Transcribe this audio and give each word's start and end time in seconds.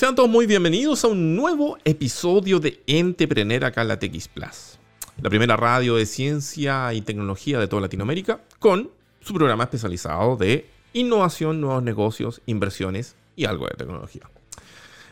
Sean 0.00 0.14
todos 0.14 0.30
muy 0.30 0.46
bienvenidos 0.46 1.04
a 1.04 1.08
un 1.08 1.36
nuevo 1.36 1.76
episodio 1.84 2.58
de 2.58 2.82
Entrepreneur 2.86 3.66
acá 3.66 3.82
en 3.82 3.88
la 3.88 3.98
TX 3.98 4.28
Plus, 4.28 4.78
la 5.20 5.28
primera 5.28 5.58
radio 5.58 5.96
de 5.96 6.06
ciencia 6.06 6.94
y 6.94 7.02
tecnología 7.02 7.58
de 7.58 7.68
toda 7.68 7.82
Latinoamérica, 7.82 8.40
con 8.58 8.90
su 9.20 9.34
programa 9.34 9.64
especializado 9.64 10.38
de 10.38 10.70
innovación, 10.94 11.60
nuevos 11.60 11.82
negocios, 11.82 12.40
inversiones 12.46 13.14
y 13.36 13.44
algo 13.44 13.66
de 13.66 13.74
tecnología. 13.74 14.22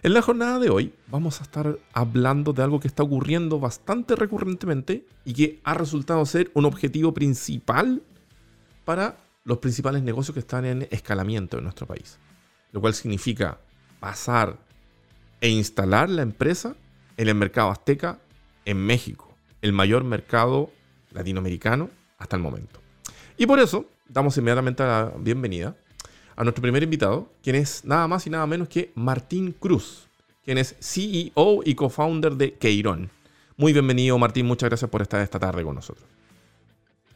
En 0.03 0.15
la 0.15 0.23
jornada 0.23 0.59
de 0.59 0.71
hoy 0.71 0.95
vamos 1.09 1.41
a 1.41 1.45
estar 1.45 1.79
hablando 1.93 2.55
de 2.55 2.63
algo 2.63 2.81
que 2.81 2.89
está 2.89 3.03
ocurriendo 3.03 3.61
bastante 3.61 4.17
recurrentemente 4.17 5.05
y 5.27 5.35
que 5.35 5.61
ha 5.65 5.75
resultado 5.75 6.25
ser 6.25 6.51
un 6.55 6.65
objetivo 6.65 7.13
principal 7.13 8.03
para 8.87 9.19
los 9.45 9.59
principales 9.59 10.03
negocios 10.03 10.33
que 10.33 10.41
están 10.41 10.65
en 10.65 10.89
escalamiento 10.91 11.59
en 11.59 11.65
nuestro 11.65 11.87
país. 11.87 12.19
Lo 12.73 12.81
cual 12.81 12.95
significa 12.95 13.59
pasar 14.01 14.67
e 15.41 15.49
instalar 15.49 16.09
la 16.09 16.23
empresa 16.23 16.77
en 17.17 17.29
el 17.29 17.35
mercado 17.35 17.71
azteca 17.71 18.19
en 18.65 18.79
México, 18.79 19.35
el 19.63 19.73
mayor 19.73 20.05
mercado 20.05 20.71
latinoamericano 21.13 21.91
hasta 22.19 22.37
el 22.37 22.43
momento. 22.43 22.81
Y 23.37 23.47
por 23.47 23.59
eso 23.61 23.87
damos 24.09 24.37
inmediatamente 24.37 24.83
la 24.83 25.13
bienvenida 25.19 25.77
a 26.37 26.45
nuestro 26.45 26.63
primer 26.63 26.83
invitado, 26.83 27.33
quien 27.43 27.57
es 27.57 27.85
nada 27.85 28.07
más 28.07 28.27
y 28.27 28.31
nada 28.31 28.47
menos 28.47 28.69
que 28.69 28.93
Martín 28.95 29.53
Cruz, 29.53 30.09
quien 30.45 30.59
es 30.59 30.77
CEO 30.81 31.63
y 31.65 31.75
co-founder 31.75 32.35
de 32.35 32.55
Queirón. 32.55 33.11
Muy 33.57 33.73
bienvenido 33.73 34.19
Martín, 34.19 34.47
muchas 34.47 34.69
gracias 34.69 34.91
por 34.91 35.03
estar 35.03 35.21
esta 35.21 35.39
tarde 35.39 35.65
con 35.65 35.75
nosotros. 35.75 36.07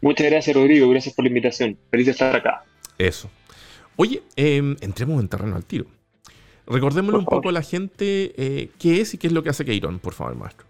Muchas 0.00 0.26
gracias 0.28 0.56
Rodrigo, 0.56 0.88
gracias 0.90 1.14
por 1.14 1.24
la 1.24 1.28
invitación. 1.28 1.78
Feliz 1.90 2.06
de 2.06 2.12
estar 2.12 2.34
acá. 2.34 2.64
Eso. 2.98 3.30
Oye, 3.96 4.22
em, 4.34 4.76
entremos 4.80 5.20
en 5.20 5.28
terreno 5.28 5.54
al 5.54 5.64
tiro. 5.64 5.86
Recordémosle 6.66 7.18
un 7.18 7.24
poco 7.24 7.48
a 7.48 7.52
la 7.52 7.62
gente 7.62 8.32
eh, 8.36 8.68
qué 8.78 9.00
es 9.00 9.14
y 9.14 9.18
qué 9.18 9.26
es 9.26 9.32
lo 9.32 9.42
que 9.42 9.50
hace 9.50 9.64
Queirón, 9.64 9.98
por 9.98 10.14
favor, 10.14 10.36
maestro. 10.36 10.66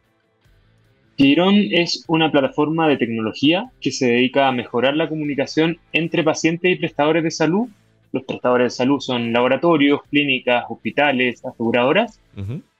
Queirón 1.16 1.54
es 1.70 2.04
una 2.08 2.32
plataforma 2.32 2.88
de 2.88 2.96
tecnología 2.96 3.70
que 3.80 3.92
se 3.92 4.06
dedica 4.06 4.48
a 4.48 4.52
mejorar 4.52 4.96
la 4.96 5.08
comunicación 5.08 5.78
entre 5.92 6.24
pacientes 6.24 6.72
y 6.72 6.76
prestadores 6.76 7.22
de 7.22 7.30
salud. 7.30 7.68
Los 8.12 8.24
prestadores 8.24 8.72
de 8.72 8.76
salud 8.76 9.00
son 9.00 9.32
laboratorios, 9.32 10.00
clínicas, 10.10 10.64
hospitales, 10.68 11.44
aseguradoras. 11.44 12.18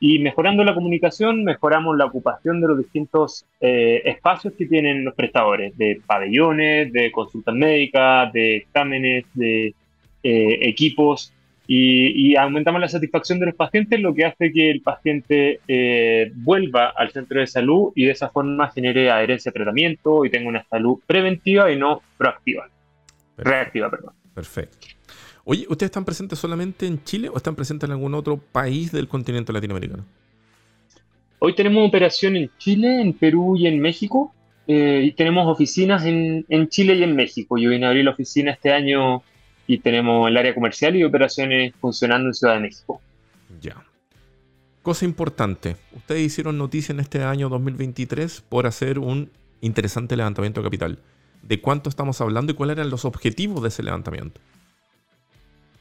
Y 0.00 0.18
mejorando 0.18 0.64
la 0.64 0.74
comunicación, 0.74 1.44
mejoramos 1.44 1.96
la 1.96 2.06
ocupación 2.06 2.60
de 2.60 2.68
los 2.68 2.78
distintos 2.78 3.44
eh, 3.60 4.02
espacios 4.04 4.54
que 4.54 4.66
tienen 4.66 5.04
los 5.04 5.14
prestadores, 5.14 5.76
de 5.76 6.00
pabellones, 6.06 6.92
de 6.92 7.12
consultas 7.12 7.54
médicas, 7.54 8.32
de 8.32 8.56
exámenes, 8.56 9.26
de 9.34 9.74
eh, 10.22 10.58
equipos 10.62 11.32
y, 11.74 12.36
aumentamos 12.36 12.80
la 12.80 12.88
satisfacción 12.88 13.38
de 13.38 13.46
los 13.46 13.54
pacientes, 13.54 13.98
lo 13.98 14.14
que 14.14 14.26
hace 14.26 14.52
que 14.52 14.70
el 14.70 14.82
paciente 14.82 15.60
eh, 15.66 16.30
vuelva 16.34 16.92
al 16.94 17.10
centro 17.12 17.40
de 17.40 17.46
salud 17.46 17.92
y 17.94 18.04
de 18.04 18.10
esa 18.10 18.28
forma 18.28 18.70
genere 18.70 19.10
adherencia 19.10 19.50
a 19.50 19.52
tratamiento 19.52 20.24
y 20.26 20.30
tenga 20.30 20.48
una 20.50 20.64
salud 20.64 20.98
preventiva 21.06 21.72
y 21.72 21.78
no 21.78 22.02
proactiva. 22.18 22.68
Reactiva, 23.38 23.90
perdón. 23.90 24.12
Perfecto. 24.34 24.88
Oye, 25.44 25.64
¿ustedes 25.68 25.88
están 25.88 26.04
presentes 26.04 26.38
solamente 26.38 26.86
en 26.86 27.02
Chile 27.04 27.30
o 27.30 27.36
están 27.38 27.54
presentes 27.54 27.88
en 27.88 27.92
algún 27.92 28.14
otro 28.14 28.36
país 28.36 28.92
del 28.92 29.08
continente 29.08 29.52
latinoamericano? 29.52 30.04
Hoy 31.38 31.54
tenemos 31.54 31.88
operación 31.88 32.36
en 32.36 32.50
Chile, 32.58 33.00
en 33.00 33.14
Perú 33.14 33.56
y 33.56 33.66
en 33.66 33.80
México. 33.80 34.34
Eh, 34.68 35.04
y 35.06 35.12
tenemos 35.12 35.48
oficinas 35.48 36.04
en, 36.04 36.44
en 36.48 36.68
Chile 36.68 36.94
y 36.94 37.02
en 37.02 37.16
México. 37.16 37.56
Yo 37.56 37.70
vine 37.70 37.86
a 37.86 37.88
abrir 37.88 38.04
la 38.04 38.12
oficina 38.12 38.52
este 38.52 38.72
año 38.72 39.22
y 39.66 39.78
tenemos 39.78 40.28
el 40.28 40.36
área 40.36 40.54
comercial 40.54 40.96
y 40.96 41.04
operaciones 41.04 41.74
funcionando 41.80 42.28
en 42.28 42.34
Ciudad 42.34 42.54
de 42.54 42.60
México. 42.60 43.00
Ya. 43.60 43.76
Cosa 44.82 45.04
importante, 45.04 45.76
ustedes 45.94 46.22
hicieron 46.22 46.58
noticia 46.58 46.92
en 46.92 47.00
este 47.00 47.22
año 47.22 47.48
2023 47.48 48.42
por 48.48 48.66
hacer 48.66 48.98
un 48.98 49.30
interesante 49.60 50.16
levantamiento 50.16 50.60
de 50.60 50.64
capital. 50.64 50.98
¿De 51.42 51.60
cuánto 51.60 51.88
estamos 51.88 52.20
hablando 52.20 52.52
y 52.52 52.54
cuáles 52.56 52.76
eran 52.76 52.90
los 52.90 53.04
objetivos 53.04 53.62
de 53.62 53.68
ese 53.68 53.82
levantamiento? 53.82 54.40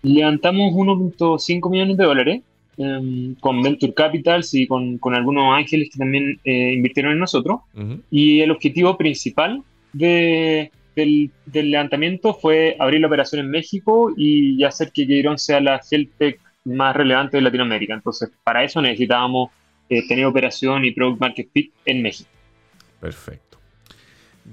Levantamos 0.04 0.74
1.5 0.74 1.70
millones 1.70 1.98
de 1.98 2.04
dólares 2.04 2.42
em, 2.78 3.36
con 3.36 3.62
Venture 3.62 3.94
Capitals 3.94 4.54
y 4.54 4.68
con, 4.68 5.00
algunos 5.14 5.56
ángeles 5.56 5.90
que 5.92 6.00
también 6.00 6.40
eh, 6.44 6.74
invirtieron 6.74 7.14
en 7.14 7.20
nosotros. 7.20 7.62
Y 8.10 8.42
el 8.42 8.52
objetivo 8.52 8.98
principal 8.98 9.64
de, 9.94 10.72
del, 10.96 11.32
levantamiento 11.54 12.34
fue 12.34 12.76
abrir 12.80 13.02
la 13.02 13.08
operación 13.08 13.42
en 13.46 13.52
México 13.52 14.12
y 14.16 14.64
hacer 14.64 14.92
que 14.92 15.08
Queirón 15.08 15.38
sea 15.38 15.60
la 15.60 15.82
health 15.90 16.10
tech 16.18 16.40
más 16.66 16.96
relevante 16.96 17.38
de 17.38 17.42
Latinoamérica. 17.42 17.94
Entonces, 17.94 18.32
para 18.44 18.64
eso 18.64 18.82
necesitábamos 18.82 19.52
eh, 19.90 20.08
tener 20.08 20.26
operación 20.26 20.86
y 20.86 20.92
product 20.92 21.20
market 21.20 21.50
fit 21.52 21.74
en 21.86 22.02
México. 22.02 22.30
Perfecto. 23.00 23.58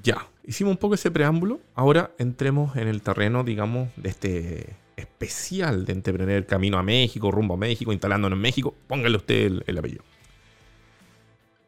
Ya, 0.03 0.27
hicimos 0.45 0.73
un 0.73 0.79
poco 0.79 0.95
ese 0.95 1.11
preámbulo. 1.11 1.61
Ahora 1.75 2.11
entremos 2.19 2.77
en 2.77 2.89
el 2.89 3.03
terreno, 3.03 3.45
digamos, 3.45 3.89
de 3.97 4.09
este 4.09 4.77
especial 4.97 5.85
de 5.85 5.93
entretener 5.93 6.47
camino 6.47 6.79
a 6.79 6.83
México, 6.83 7.31
rumbo 7.31 7.55
a 7.55 7.57
México, 7.57 7.93
instalándonos 7.93 8.37
en 8.37 8.43
México. 8.43 8.75
Póngale 8.87 9.17
usted 9.17 9.63
el 9.67 9.79
apellido. 9.79 10.03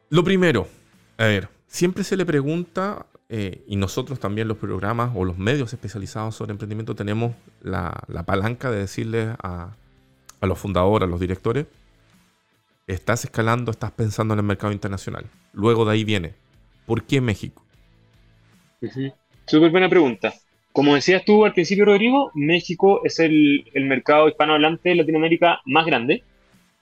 Lo 0.09 0.25
primero, 0.25 0.67
a 1.17 1.23
ver, 1.23 1.47
siempre 1.67 2.03
se 2.03 2.17
le 2.17 2.25
pregunta 2.25 3.05
eh, 3.33 3.63
y 3.65 3.77
nosotros 3.77 4.19
también 4.19 4.49
los 4.49 4.57
programas 4.57 5.11
o 5.15 5.23
los 5.23 5.37
medios 5.37 5.71
especializados 5.71 6.35
sobre 6.35 6.51
emprendimiento 6.51 6.95
tenemos 6.95 7.33
la, 7.61 8.03
palanca 8.25 8.69
de 8.69 8.79
decirles 8.79 9.29
a, 9.41 9.73
los 10.41 10.59
fundadores, 10.59 11.07
a 11.07 11.09
los 11.09 11.17
directores, 11.17 11.65
estás 12.87 13.23
escalando, 13.23 13.71
estás 13.71 13.91
pensando 13.91 14.33
en 14.33 14.41
el 14.41 14.45
mercado 14.45 14.73
internacional. 14.73 15.27
Luego 15.53 15.85
de 15.85 15.93
ahí 15.93 16.03
viene, 16.03 16.33
¿por 16.85 17.03
qué 17.03 17.21
México? 17.21 17.63
Súper 19.47 19.71
buena 19.71 19.87
pregunta. 19.87 20.33
Como 20.73 20.95
decías 20.95 21.23
tú 21.23 21.45
al 21.45 21.53
principio, 21.53 21.85
Rodrigo, 21.85 22.31
México 22.33 22.99
es 23.05 23.17
el, 23.19 23.63
el 23.73 23.85
mercado 23.85 24.27
hispanohablante 24.27 24.89
de 24.89 24.95
Latinoamérica 24.95 25.61
más 25.63 25.85
grande. 25.85 26.21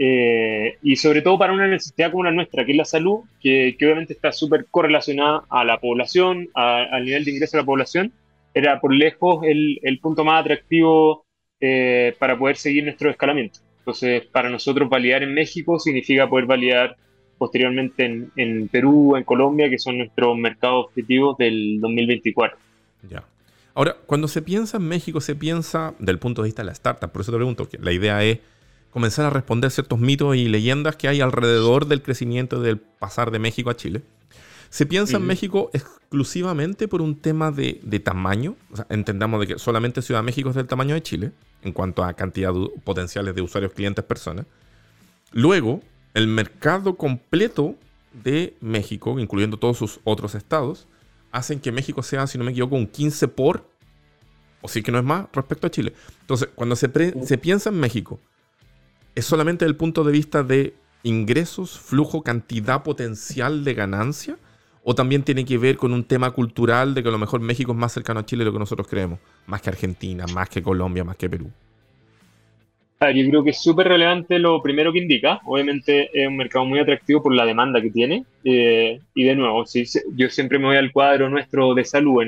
Eh, 0.01 0.77
y 0.81 0.95
sobre 0.95 1.21
todo 1.21 1.37
para 1.37 1.51
una 1.51 1.67
necesidad 1.67 2.09
como 2.09 2.23
la 2.23 2.31
nuestra, 2.31 2.65
que 2.65 2.71
es 2.71 2.77
la 2.77 2.85
salud, 2.85 3.19
que, 3.41 3.75
obviamente 3.81 4.13
está 4.13 4.31
súper 4.31 4.65
correlacionada 4.71 5.43
a 5.49 5.65
la 5.65 5.77
población, 5.77 6.47
al 6.53 7.03
nivel 7.03 7.25
de 7.25 7.31
ingreso 7.31 7.57
de 7.57 7.63
la 7.63 7.65
población, 7.65 8.13
era 8.53 8.79
por 8.79 8.93
lejos 8.93 9.43
el, 9.43 9.99
punto 10.01 10.23
más 10.23 10.41
atractivo 10.41 11.25
eh, 11.59 12.15
para 12.17 12.39
poder 12.39 12.55
seguir 12.55 12.85
nuestro 12.85 13.09
escalamiento. 13.09 13.59
Entonces, 13.79 14.25
para 14.25 14.49
nosotros 14.49 14.89
validar 14.89 15.21
en 15.21 15.33
México 15.33 15.77
significa 15.79 16.29
poder 16.29 16.45
validar 16.45 16.95
posteriormente 17.37 18.05
en, 18.05 18.31
en 18.37 18.69
Perú, 18.69 19.17
en 19.17 19.25
Colombia, 19.25 19.69
que 19.69 19.79
son 19.79 19.97
nuestros 19.97 20.37
mercados 20.37 20.85
objetivos 20.87 21.37
del 21.37 21.79
2024. 21.81 22.57
Ya. 23.09 23.25
Ahora, 23.73 23.97
cuando 24.05 24.29
se 24.29 24.41
piensa 24.41 24.77
en 24.77 24.83
México, 24.83 25.19
se 25.19 25.35
piensa 25.35 25.93
del 25.99 26.19
punto 26.19 26.41
de 26.41 26.47
vista 26.47 26.61
de 26.61 26.67
la 26.67 26.71
startup. 26.71 27.11
Por 27.11 27.21
eso 27.21 27.31
te 27.31 27.37
pregunto, 27.37 27.67
la 27.79 27.91
idea 27.91 28.23
es 28.23 28.39
comenzar 28.91 29.25
a 29.25 29.29
responder 29.29 29.71
ciertos 29.71 29.99
mitos 29.99 30.35
y 30.35 30.47
leyendas 30.47 30.95
que 30.95 31.07
hay 31.07 31.21
alrededor 31.21 31.87
del 31.87 32.01
crecimiento 32.01 32.61
del 32.61 32.77
pasar 32.77 33.31
de 33.31 33.39
México 33.39 33.69
a 33.69 33.75
Chile. 33.75 34.01
Se 34.69 34.85
piensa 34.85 35.17
en 35.17 35.25
México 35.25 35.71
exclusivamente 35.73 36.87
por 36.87 37.01
un 37.01 37.15
tema 37.15 37.51
de, 37.51 38.01
tamaño. 38.03 38.55
entendamos 38.89 39.41
de 39.41 39.47
que 39.47 39.59
solamente 39.59 40.01
Ciudad 40.01 40.19
de 40.19 40.25
México 40.25 40.49
es 40.49 40.55
del 40.55 40.67
tamaño 40.67 40.93
de 40.93 41.01
Chile 41.01 41.31
en 41.63 41.73
cuanto 41.73 42.03
a 42.03 42.13
cantidad 42.13 42.53
potenciales 42.83 43.33
de 43.33 43.41
usuarios, 43.41 43.73
clientes, 43.73 44.05
personas. 44.05 44.45
Luego, 45.31 45.81
el 46.13 46.27
mercado 46.27 46.95
completo 46.95 47.75
de 48.23 48.55
México, 48.61 49.19
incluyendo 49.19 49.57
todos 49.57 49.77
sus 49.77 49.99
otros 50.03 50.35
estados, 50.35 50.87
hacen 51.31 51.59
que 51.59 51.71
México 51.71 52.03
sea, 52.03 52.27
si 52.27 52.37
no 52.37 52.43
me 52.43 52.51
equivoco, 52.51 52.75
un 52.75 52.87
15 52.87 53.27
por, 53.27 53.67
o 54.61 54.67
sí 54.67 54.83
que 54.83 54.91
no 54.91 54.99
es 54.99 55.03
más, 55.03 55.27
respecto 55.33 55.67
a 55.67 55.71
Chile. 55.71 55.93
Entonces, 56.21 56.49
cuando 56.53 56.75
se, 56.75 56.89
se 57.25 57.37
piensa 57.39 57.69
en 57.69 57.79
México 57.79 58.19
es 59.19 59.25
solamente 59.25 59.65
desde 59.65 59.71
el 59.71 59.77
punto 59.77 60.03
de 60.03 60.11
vista 60.11 60.43
de 60.43 60.73
ingresos, 61.03 61.77
flujo, 61.77 62.23
cantidad 62.23 62.83
potencial 62.83 63.63
de 63.63 63.73
ganancia? 63.73 64.37
¿O 64.83 64.95
también 64.95 65.23
tiene 65.23 65.45
que 65.45 65.57
ver 65.57 65.75
con 65.75 65.93
un 65.93 66.05
tema 66.05 66.31
cultural 66.31 66.93
de 66.93 67.03
que 67.03 67.09
a 67.09 67.11
lo 67.11 67.17
mejor 67.17 67.41
México 67.41 67.73
es 67.73 67.77
más 67.77 67.91
cercano 67.91 68.21
a 68.21 68.25
Chile 68.25 68.41
de 68.41 68.45
lo 68.45 68.53
que 68.53 68.59
nosotros 68.59 68.87
creemos? 68.87 69.19
Más 69.45 69.61
que 69.61 69.69
Argentina, 69.69 70.25
más 70.33 70.49
que 70.49 70.63
Colombia, 70.63 71.03
más 71.03 71.17
que 71.17 71.29
Perú. 71.29 71.51
yo 73.01 73.29
creo 73.29 73.43
que 73.43 73.49
es 73.49 73.61
súper 73.61 73.89
relevante 73.89 74.39
lo 74.39 74.61
primero 74.63 74.93
que 74.93 74.99
indica. 74.99 75.41
Obviamente 75.45 76.09
es 76.13 76.27
un 76.27 76.37
mercado 76.37 76.65
muy 76.65 76.79
atractivo 76.79 77.21
por 77.21 77.35
la 77.35 77.45
demanda 77.45 77.81
que 77.81 77.91
tiene. 77.91 78.25
Eh, 78.45 78.99
y 79.13 79.23
de 79.25 79.35
nuevo, 79.35 79.65
si, 79.65 79.83
yo 80.15 80.29
siempre 80.29 80.57
me 80.57 80.67
voy 80.67 80.77
al 80.77 80.93
cuadro 80.93 81.29
nuestro 81.29 81.75
de 81.75 81.83
salud. 81.83 82.23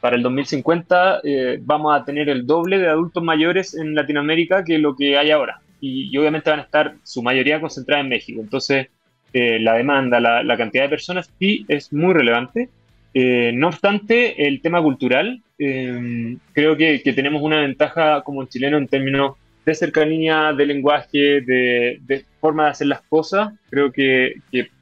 Para 0.00 0.16
el 0.16 0.22
2050 0.22 1.20
eh, 1.22 1.58
vamos 1.62 1.98
a 1.98 2.04
tener 2.04 2.28
el 2.28 2.46
doble 2.46 2.78
de 2.78 2.88
adultos 2.88 3.22
mayores 3.22 3.74
en 3.74 3.94
Latinoamérica 3.94 4.64
que 4.64 4.78
lo 4.78 4.96
que 4.96 5.16
hay 5.16 5.30
ahora 5.30 5.62
y, 5.80 6.16
obviamente 6.16 6.50
van 6.50 6.60
a 6.60 6.64
estar 6.64 6.94
su 7.02 7.22
mayoría 7.22 7.60
concentrada 7.60 8.02
en 8.02 8.08
México. 8.08 8.40
Entonces, 8.40 8.88
eh, 9.32 9.58
la 9.60 9.74
demanda, 9.74 10.20
la, 10.20 10.56
cantidad 10.56 10.84
de 10.84 10.90
personas 10.90 11.30
sí 11.38 11.64
es 11.68 11.92
muy 11.92 12.14
relevante. 12.14 12.68
Eh, 13.14 13.52
no 13.54 13.68
obstante, 13.68 14.46
el 14.46 14.60
tema 14.60 14.82
cultural, 14.82 15.42
eh, 15.58 16.36
creo 16.52 16.76
que, 16.76 17.00
tenemos 17.14 17.42
una 17.42 17.60
ventaja 17.60 18.22
como 18.22 18.44
chileno 18.46 18.78
en 18.78 18.88
términos 18.88 19.36
de 19.64 19.74
cercanía, 19.74 20.52
de 20.52 20.66
lenguaje, 20.66 21.40
de, 21.40 22.24
forma 22.40 22.64
de 22.64 22.70
hacer 22.70 22.86
las 22.86 23.02
cosas. 23.02 23.52
Creo 23.70 23.90
que, 23.90 24.34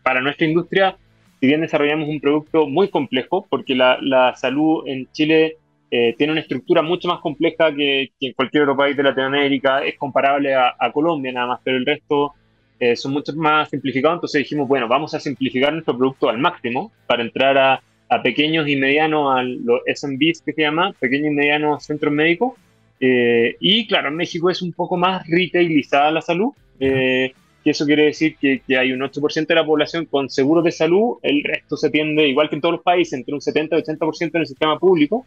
para 0.02 0.20
nuestra 0.20 0.46
industria, 0.46 0.96
si 1.40 1.46
bien 1.46 1.62
desarrollamos 1.62 2.08
un 2.08 2.20
producto 2.20 2.66
muy 2.66 2.88
complejo, 2.88 3.46
porque 3.48 3.74
la, 3.74 4.34
salud 4.36 4.86
en 4.86 5.10
Chile 5.12 5.56
eh, 5.96 6.12
tiene 6.18 6.32
una 6.32 6.40
estructura 6.40 6.82
mucho 6.82 7.06
más 7.06 7.20
compleja 7.20 7.72
que, 7.72 8.10
en 8.20 8.32
cualquier 8.32 8.64
otro 8.64 8.76
país 8.76 8.96
de 8.96 9.04
Latinoamérica, 9.04 9.84
es 9.84 9.96
comparable 9.96 10.52
a, 10.52 10.74
Colombia 10.92 11.30
nada 11.30 11.46
más, 11.46 11.60
pero 11.62 11.76
el 11.76 11.86
resto 11.86 12.32
eh, 12.80 12.96
son 12.96 13.12
mucho 13.12 13.32
más 13.36 13.70
simplificados, 13.70 14.16
entonces 14.16 14.40
dijimos, 14.40 14.66
bueno, 14.66 14.88
vamos 14.88 15.14
a 15.14 15.20
simplificar 15.20 15.72
nuestro 15.72 15.96
producto 15.96 16.28
al 16.28 16.38
máximo 16.38 16.90
para 17.06 17.22
entrar 17.22 17.56
a, 17.56 17.80
a 18.08 18.22
pequeños 18.22 18.66
y 18.66 18.74
medianos, 18.74 19.38
a 19.38 19.44
los 19.44 19.82
SMBs 19.86 20.42
que 20.42 20.52
se 20.52 20.62
llama, 20.62 20.92
pequeños 20.98 21.28
y 21.28 21.34
medianos 21.36 21.84
centros 21.84 22.12
médicos, 22.12 22.54
eh, 22.98 23.54
y 23.60 23.86
claro, 23.86 24.08
en 24.08 24.16
México 24.16 24.50
es 24.50 24.62
un 24.62 24.72
poco 24.72 24.96
más 24.96 25.24
retailizada 25.28 26.10
la 26.10 26.22
salud, 26.22 26.54
eh, 26.80 27.34
que 27.62 27.70
eso 27.70 27.86
quiere 27.86 28.06
decir 28.06 28.36
que, 28.36 28.62
hay 28.76 28.90
un 28.90 29.00
8% 29.00 29.46
de 29.46 29.54
la 29.54 29.64
población 29.64 30.06
con 30.06 30.28
seguros 30.28 30.64
de 30.64 30.72
salud, 30.72 31.18
el 31.22 31.44
resto 31.44 31.76
se 31.76 31.90
tiende, 31.90 32.26
igual 32.28 32.48
que 32.48 32.56
en 32.56 32.60
todos 32.60 32.74
los 32.74 32.82
países, 32.82 33.12
entre 33.14 33.32
un 33.32 33.40
70 33.40 33.78
y 33.78 33.82
80% 33.82 34.30
en 34.34 34.40
el 34.40 34.46
sistema 34.48 34.76
público, 34.76 35.24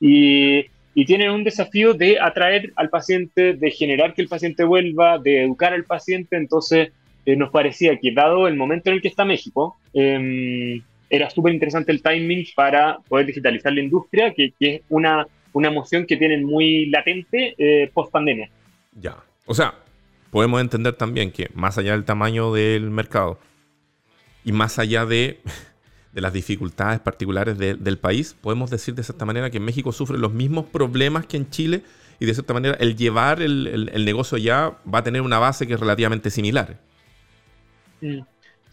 y, 0.00 0.66
tienen 1.06 1.30
un 1.30 1.44
desafío 1.44 1.92
de 1.92 2.20
atraer 2.20 2.72
al 2.76 2.88
paciente, 2.88 3.54
de 3.54 3.70
generar 3.70 4.14
que 4.14 4.22
el 4.22 4.28
paciente 4.28 4.64
vuelva, 4.64 5.18
de 5.18 5.42
educar 5.42 5.72
al 5.72 5.84
paciente, 5.84 6.36
entonces 6.36 6.92
eh, 7.26 7.36
nos 7.36 7.50
parecía 7.50 7.98
que 7.98 8.12
dado 8.12 8.46
el 8.46 8.54
momento 8.54 8.90
en 8.90 8.96
el 8.96 9.02
que 9.02 9.08
está 9.08 9.24
México, 9.24 9.76
em, 9.92 10.80
era 11.10 11.28
súper 11.30 11.52
interesante 11.52 11.90
el 11.92 12.00
timing 12.00 12.46
para 12.54 12.98
poder 13.08 13.26
digitalizar 13.26 13.72
la 13.72 13.80
industria, 13.80 14.32
que, 14.32 14.52
es 14.60 14.82
una 14.88 15.26
una 15.54 15.68
emoción 15.68 16.04
que 16.04 16.16
tienen 16.16 16.44
muy 16.44 16.86
latente 16.86 17.54
eh, 17.56 17.90
post 17.94 18.12
pandemia. 18.12 18.50
Ya. 19.00 19.16
O 19.46 19.54
sea, 19.54 19.74
podemos 20.30 20.60
entender 20.60 20.94
también 20.94 21.30
que 21.30 21.48
más 21.54 21.78
allá 21.78 21.92
del 21.92 22.04
tamaño 22.04 22.52
del 22.52 22.90
mercado 22.90 23.38
y 24.44 24.52
más 24.52 24.78
allá 24.78 25.06
de, 25.06 25.40
las 26.20 26.32
dificultades 26.32 27.00
particulares 27.00 27.58
del 27.58 27.98
país, 27.98 28.36
podemos 28.40 28.70
decir 28.70 28.94
de 28.94 29.02
cierta 29.02 29.24
manera 29.24 29.50
que 29.50 29.60
México 29.60 29.92
sufre 29.92 30.18
los 30.18 30.32
mismos 30.32 30.66
problemas 30.66 31.26
que 31.26 31.36
en 31.36 31.50
Chile 31.50 31.82
y 32.20 32.26
de 32.26 32.34
cierta 32.34 32.54
manera 32.54 32.76
el 32.78 32.96
llevar 32.96 33.42
el, 33.42 34.04
negocio 34.04 34.38
ya 34.38 34.78
va 34.92 35.00
a 35.00 35.04
tener 35.04 35.22
una 35.22 35.38
base 35.38 35.66
que 35.66 35.74
es 35.74 35.80
relativamente 35.80 36.30
similar. 36.30 36.78
Sí, 38.00 38.16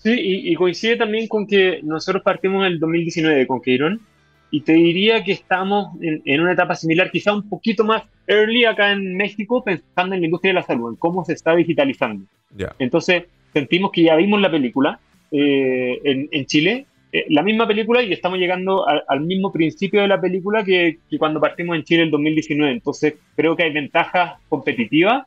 y, 0.03 0.55
coincide 0.55 0.97
también 0.97 1.27
con 1.27 1.45
que 1.47 1.79
nosotros 1.83 2.23
partimos 2.23 2.65
en 2.65 2.73
el 2.73 2.79
2019 2.79 3.47
con 3.47 3.61
Queiron 3.61 4.01
y 4.49 4.61
te 4.61 4.73
diría 4.73 5.23
que 5.23 5.31
estamos 5.31 5.95
en, 6.01 6.41
una 6.41 6.51
etapa 6.51 6.75
similar, 6.75 7.09
quizá 7.09 7.33
un 7.33 7.47
poquito 7.47 7.85
más 7.85 8.03
early 8.27 8.65
acá 8.65 8.91
en 8.91 9.15
México, 9.15 9.63
pensando 9.63 10.13
en 10.13 10.21
la 10.21 10.27
industria 10.27 10.49
de 10.49 10.59
la 10.59 10.63
salud, 10.63 10.89
en 10.89 10.95
cómo 10.97 11.23
se 11.23 11.33
está 11.33 11.55
digitalizando. 11.55 12.25
Entonces, 12.77 13.23
sentimos 13.53 13.91
que 13.91 14.03
ya 14.03 14.15
vimos 14.17 14.41
la 14.41 14.51
película 14.51 14.99
eh, 15.31 16.01
en, 16.03 16.45
Chile, 16.45 16.85
eh, 17.11 17.25
la 17.29 17.43
misma 17.43 17.67
película, 17.67 18.01
y 18.01 18.13
estamos 18.13 18.39
llegando 18.39 18.85
al 18.87 19.21
mismo 19.21 19.51
principio 19.51 20.01
de 20.01 20.07
la 20.07 20.21
película 20.21 20.63
que, 20.63 20.99
cuando 21.19 21.41
partimos 21.41 21.75
en 21.75 21.83
Chile 21.83 22.01
en 22.01 22.05
el 22.05 22.11
2019. 22.11 22.71
Entonces, 22.71 23.15
creo 23.35 23.55
que 23.55 23.63
hay 23.63 23.73
ventajas 23.73 24.35
competitivas 24.47 25.25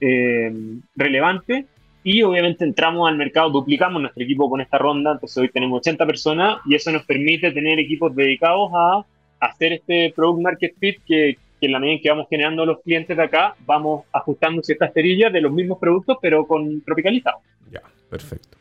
eh, 0.00 0.52
relevantes 0.94 1.66
y 2.04 2.22
obviamente 2.22 2.64
entramos 2.64 3.08
al 3.08 3.16
mercado, 3.16 3.50
duplicamos 3.50 4.00
nuestro 4.00 4.22
equipo 4.22 4.48
con 4.48 4.60
esta 4.60 4.76
ronda, 4.76 5.12
entonces 5.12 5.38
hoy 5.38 5.48
tenemos 5.48 5.78
80 5.78 6.06
personas 6.06 6.58
y 6.66 6.74
eso 6.74 6.92
nos 6.92 7.04
permite 7.04 7.50
tener 7.50 7.78
equipos 7.78 8.14
dedicados 8.14 8.70
a 8.74 9.04
hacer 9.40 9.72
este 9.72 10.12
product 10.14 10.42
market 10.42 10.74
fit 10.78 10.98
que, 11.06 11.38
en 11.62 11.72
la 11.72 11.78
medida 11.78 11.96
en 11.96 12.02
que 12.02 12.10
vamos 12.10 12.26
generando 12.28 12.66
los 12.66 12.80
clientes 12.82 13.16
de 13.16 13.22
acá, 13.22 13.56
vamos 13.64 14.04
ajustando 14.12 14.62
ciertas 14.62 14.92
cerillas 14.92 15.32
de 15.32 15.40
los 15.40 15.50
mismos 15.50 15.78
productos, 15.78 16.18
pero 16.20 16.46
con 16.46 16.82
tropicalizado. 16.82 17.38
Ya, 17.72 17.80
perfecto. 18.10 18.58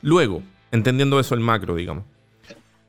Luego, 0.00 0.42
entendiendo 0.72 1.20
eso 1.20 1.34
el 1.34 1.40
macro, 1.40 1.76
digamos. 1.76 2.04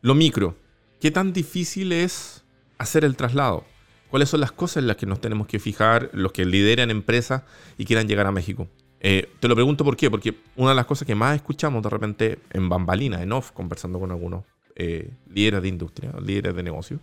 Lo 0.02 0.16
micro, 0.16 0.56
¿qué 1.00 1.12
tan 1.12 1.32
difícil 1.32 1.92
es 1.92 2.44
hacer 2.80 3.06
el 3.06 3.16
traslado? 3.16 3.66
¿Cuáles 4.10 4.30
son 4.30 4.42
las 4.42 4.52
cosas 4.52 4.78
en 4.78 4.88
las 4.88 4.98
que 4.98 5.06
nos 5.06 5.22
tenemos 5.22 5.48
que 5.48 5.60
fijar 5.60 6.10
los 6.14 6.32
que 6.32 6.46
lideran 6.46 6.90
empresas 6.90 7.44
y 7.78 7.86
quieran 7.86 8.08
llegar 8.08 8.26
a 8.26 8.32
México? 8.32 8.68
Eh, 9.00 9.30
te 9.40 9.48
lo 9.48 9.56
pregunto 9.56 9.84
por 9.84 9.98
qué, 9.98 10.10
porque 10.10 10.34
una 10.56 10.70
de 10.70 10.76
las 10.76 10.86
cosas 10.86 11.06
que 11.06 11.14
más 11.14 11.36
escuchamos 11.36 11.84
de 11.84 11.90
repente 11.90 12.40
en 12.52 12.70
bambalina, 12.70 13.22
en 13.22 13.34
off, 13.34 13.52
conversando 13.52 14.00
con 14.00 14.12
algunos 14.12 14.46
eh, 14.76 15.12
líderes 15.30 15.62
de 15.62 15.68
industria, 15.68 16.14
líderes 16.24 16.56
de 16.56 16.64
negocio, 16.64 17.00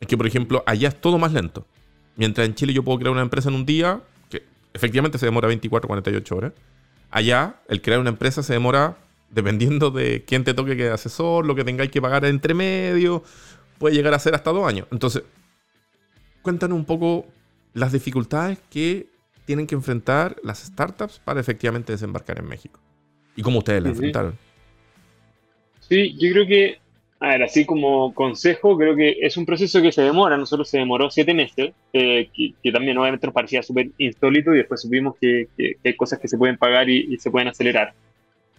es 0.00 0.08
que, 0.08 0.16
por 0.16 0.26
ejemplo, 0.26 0.64
allá 0.66 0.88
es 0.88 1.00
todo 1.00 1.18
más 1.18 1.32
lento. 1.32 1.66
Mientras 2.16 2.46
en 2.46 2.54
Chile 2.54 2.72
yo 2.72 2.82
puedo 2.82 2.98
crear 2.98 3.12
una 3.12 3.22
empresa 3.22 3.48
en 3.48 3.54
un 3.54 3.64
día, 3.64 4.00
que 4.28 4.42
efectivamente 4.72 5.18
se 5.18 5.26
demora 5.26 5.46
24, 5.46 5.86
48 5.86 6.36
horas, 6.36 6.52
allá 7.10 7.60
el 7.68 7.80
crear 7.80 8.00
una 8.00 8.10
empresa 8.10 8.42
se 8.42 8.52
demora, 8.52 8.96
dependiendo 9.34 9.90
de 9.90 10.24
quién 10.24 10.44
te 10.44 10.54
toque 10.54 10.76
que 10.76 10.88
asesor, 10.88 11.46
lo 11.46 11.54
que 11.54 11.64
tengáis 11.64 11.90
que 11.90 12.00
pagar 12.00 12.24
entre 12.24 12.54
medio, 12.54 13.22
puede 13.78 13.94
llegar 13.94 14.14
a 14.14 14.18
ser 14.18 14.34
hasta 14.34 14.52
dos 14.52 14.66
años. 14.66 14.86
Entonces, 14.90 15.22
cuéntanos 16.42 16.76
un 16.76 16.84
poco 16.84 17.26
las 17.72 17.92
dificultades 17.92 18.58
que 18.70 19.08
tienen 19.44 19.66
que 19.66 19.74
enfrentar 19.74 20.36
las 20.42 20.60
startups 20.60 21.18
para 21.18 21.40
efectivamente 21.40 21.92
desembarcar 21.92 22.38
en 22.38 22.46
México? 22.46 22.80
¿Y 23.36 23.42
cómo 23.42 23.58
ustedes 23.58 23.82
la 23.82 23.90
enfrentaron? 23.90 24.38
Sí, 25.80 26.16
yo 26.18 26.32
creo 26.32 26.46
que, 26.46 26.78
a 27.20 27.28
ver, 27.28 27.42
así 27.42 27.66
como 27.66 28.14
consejo, 28.14 28.78
creo 28.78 28.96
que 28.96 29.18
es 29.20 29.36
un 29.36 29.44
proceso 29.44 29.82
que 29.82 29.92
se 29.92 30.02
demora. 30.02 30.36
Nosotros 30.36 30.68
se 30.68 30.78
demoró 30.78 31.10
siete 31.10 31.34
meses, 31.34 31.72
eh, 31.92 32.30
que, 32.32 32.72
también 32.72 32.96
obviamente 32.96 33.26
nos 33.26 33.34
parecía 33.34 33.62
súper 33.62 33.90
insólito 33.98 34.54
y 34.54 34.58
después 34.58 34.80
supimos 34.80 35.16
que, 35.20 35.48
hay 35.84 35.96
cosas 35.96 36.18
que 36.18 36.28
se 36.28 36.38
pueden 36.38 36.56
pagar 36.56 36.88
y, 36.88 37.18
se 37.18 37.30
pueden 37.30 37.48
acelerar. 37.48 37.92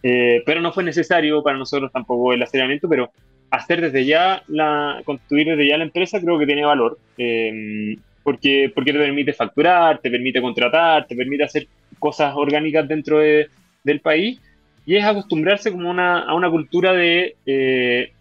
Eh, 0.03 0.43
pero 0.45 0.61
no 0.61 0.71
fue 0.71 0.83
necesario 0.83 1.41
para 1.41 1.57
nosotros 1.57 1.91
tampoco 1.91 2.33
el 2.33 2.43
aceleramiento, 2.43 2.87
pero 2.87 3.11
hacer 3.49 3.81
desde 3.81 4.05
ya, 4.05 4.43
la, 4.47 5.01
construir 5.05 5.47
desde 5.47 5.67
ya 5.67 5.77
la 5.77 5.85
empresa 5.85 6.19
creo 6.19 6.37
que 6.37 6.45
tiene 6.45 6.65
valor. 6.65 6.99
Eh, 7.17 7.97
porque, 8.23 8.71
porque 8.73 8.91
te 8.91 8.99
permite 8.99 9.33
facturar, 9.33 9.99
te 9.99 10.09
permite 10.09 10.41
contratar, 10.41 11.05
te 11.05 11.15
permite 11.15 11.43
hacer 11.43 11.67
cosas 11.99 12.33
orgánicas 12.35 12.87
dentro 12.87 13.19
del 13.19 13.99
país 14.01 14.39
y 14.85 14.95
es 14.95 15.05
acostumbrarse 15.05 15.71
como 15.71 15.89
una, 15.89 16.19
a 16.19 16.33
una 16.33 16.49
cultura 16.49 16.93
de 16.93 17.35
eh, 17.45 18.11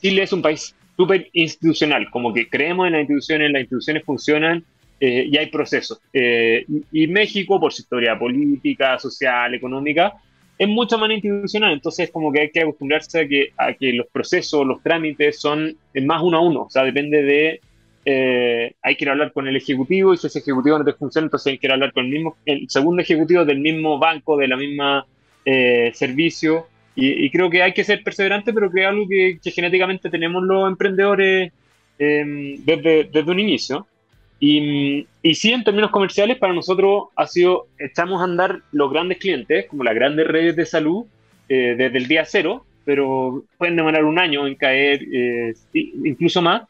Chile 0.00 0.22
es 0.22 0.32
un 0.32 0.42
país 0.42 0.74
súper 0.96 1.28
institucional, 1.32 2.10
como 2.10 2.32
que 2.32 2.48
creemos 2.48 2.86
en 2.86 2.92
las 2.92 3.00
instituciones, 3.00 3.52
las 3.52 3.62
instituciones 3.62 4.04
funcionan 4.04 4.64
eh, 4.98 5.26
y 5.30 5.36
hay 5.36 5.46
procesos. 5.46 6.00
Eh, 6.12 6.66
y, 6.92 7.06
México, 7.06 7.58
por 7.58 7.72
su 7.72 7.82
historia 7.82 8.18
política, 8.18 8.98
social, 8.98 9.54
económica, 9.54 10.12
es 10.60 10.68
mucho 10.68 10.98
más 10.98 11.10
institucional, 11.10 11.72
entonces 11.72 12.10
como 12.10 12.30
que 12.30 12.40
hay 12.42 12.50
que 12.50 12.60
acostumbrarse 12.60 13.20
a 13.20 13.26
que, 13.26 13.48
a 13.56 13.72
que 13.72 13.94
los 13.94 14.06
procesos, 14.08 14.66
los 14.66 14.82
trámites 14.82 15.40
son 15.40 15.74
más 16.02 16.22
uno 16.22 16.36
a 16.36 16.40
uno, 16.42 16.62
o 16.64 16.70
sea, 16.70 16.84
depende 16.84 17.22
de 17.22 17.60
eh, 18.04 18.74
hay 18.82 18.94
que 18.94 19.04
ir 19.04 19.08
a 19.08 19.12
hablar 19.12 19.32
con 19.32 19.48
el 19.48 19.56
ejecutivo 19.56 20.12
y 20.12 20.18
si 20.18 20.26
ese 20.26 20.40
ejecutivo 20.40 20.78
no 20.78 20.84
te 20.84 20.92
funciona, 20.92 21.28
entonces 21.28 21.52
hay 21.52 21.58
que 21.58 21.66
ir 21.66 21.70
a 21.70 21.74
hablar 21.74 21.94
con 21.94 22.04
el 22.04 22.10
mismo, 22.10 22.36
el 22.44 22.68
segundo 22.68 23.00
ejecutivo 23.00 23.46
del 23.46 23.60
mismo 23.60 23.98
banco, 23.98 24.36
de 24.36 24.48
la 24.48 24.58
misma 24.58 25.06
eh, 25.46 25.92
servicio. 25.94 26.66
Y, 26.94 27.30
creo 27.30 27.48
que 27.48 27.62
hay 27.62 27.72
que 27.72 27.84
ser 27.84 28.02
perseverante, 28.02 28.52
pero 28.52 28.70
que 28.70 28.82
es 28.82 28.86
algo 28.86 29.08
que, 29.08 29.38
genéticamente 29.50 30.10
tenemos 30.10 30.42
los 30.42 30.68
emprendedores 30.68 31.50
em, 31.98 32.62
desde, 32.62 33.04
desde, 33.04 33.30
un 33.30 33.40
inicio. 33.40 33.86
Y, 34.40 35.06
y, 35.22 35.34
sí, 35.34 35.52
en 35.52 35.62
términos 35.62 35.90
comerciales, 35.90 36.38
para 36.38 36.54
nosotros 36.54 37.04
ha 37.14 37.26
sido, 37.26 37.66
echamos 37.78 38.20
a 38.20 38.24
andar 38.24 38.62
los 38.72 38.90
grandes 38.90 39.18
clientes, 39.18 39.66
como 39.66 39.84
las 39.84 39.94
grandes 39.94 40.26
redes 40.26 40.56
de 40.56 40.64
salud, 40.64 41.04
eh, 41.48 41.74
desde 41.76 41.98
el 41.98 42.08
día 42.08 42.24
cero, 42.24 42.64
pero 42.84 43.44
pueden 43.58 43.76
demorar 43.76 44.04
un 44.04 44.18
año 44.18 44.46
en 44.46 44.54
caer, 44.54 45.00
incluso 45.74 46.40
más. 46.40 46.62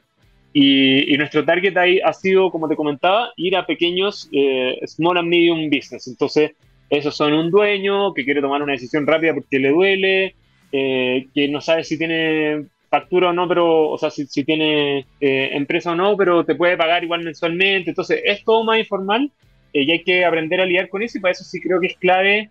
Y, 0.52 1.16
nuestro 1.16 1.44
target 1.44 1.76
ahí 1.76 2.00
ha 2.00 2.12
sido, 2.12 2.50
como 2.50 2.68
te 2.68 2.76
comentaba, 2.76 3.32
ir 3.36 3.56
a 3.56 3.66
pequeños 3.66 4.28
eh, 4.32 4.80
small 4.86 5.18
and 5.18 5.28
medium 5.28 5.70
business. 5.70 6.08
Entonces, 6.08 6.52
esos 6.88 7.16
son 7.16 7.32
un 7.34 7.50
dueño 7.50 8.12
que 8.14 8.24
quiere 8.24 8.40
tomar 8.40 8.62
una 8.62 8.72
decisión 8.72 9.06
rápida 9.06 9.34
porque 9.34 9.60
le 9.60 9.70
duele, 9.70 10.34
eh, 10.72 11.26
que 11.34 11.48
no 11.48 11.60
sabe 11.60 11.84
si 11.84 11.96
tiene 11.96 12.66
factura 12.90 13.30
o 13.30 13.32
no, 13.32 13.48
pero, 13.48 13.88
o 13.88 13.98
sea, 13.98 14.10
si, 14.10 14.26
tiene 14.44 15.06
eh, 15.20 15.50
empresa 15.52 15.92
o 15.92 15.94
no, 15.94 16.16
pero 16.16 16.44
te 16.44 16.54
puede 16.54 16.76
pagar 16.76 17.04
igual 17.04 17.22
mensualmente. 17.22 17.90
Entonces, 17.90 18.20
es 18.24 18.44
todo 18.44 18.64
más 18.64 18.78
informal 18.78 19.30
y 19.72 19.90
hay 19.90 20.02
que 20.02 20.24
aprender 20.24 20.60
a 20.60 20.66
lidiar 20.66 20.88
con 20.88 21.02
eso 21.02 21.16
y 21.16 21.20
para 21.20 21.32
eso 21.32 21.44
sí 21.44 21.60
creo 21.60 21.80
que 21.80 21.86
es 21.86 21.96
clave 21.96 22.50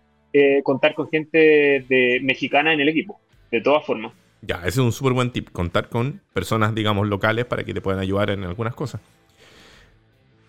contar 0.62 0.94
con 0.94 1.10
gente 1.10 1.84
de, 1.88 2.20
mexicana 2.22 2.72
en 2.72 2.80
el 2.80 2.88
equipo, 2.88 3.20
de 3.50 3.60
todas 3.60 3.84
formas. 3.84 4.12
Ya, 4.42 4.56
ese 4.60 4.68
es 4.68 4.78
un 4.78 4.92
súper 4.92 5.12
buen 5.12 5.30
tip, 5.32 5.50
contar 5.50 5.88
con 5.88 6.20
personas, 6.32 6.74
digamos, 6.74 7.06
locales 7.08 7.44
para 7.44 7.64
que 7.64 7.74
te 7.74 7.80
puedan 7.80 8.00
ayudar 8.00 8.30
en 8.30 8.44
algunas 8.44 8.74
cosas. 8.74 9.00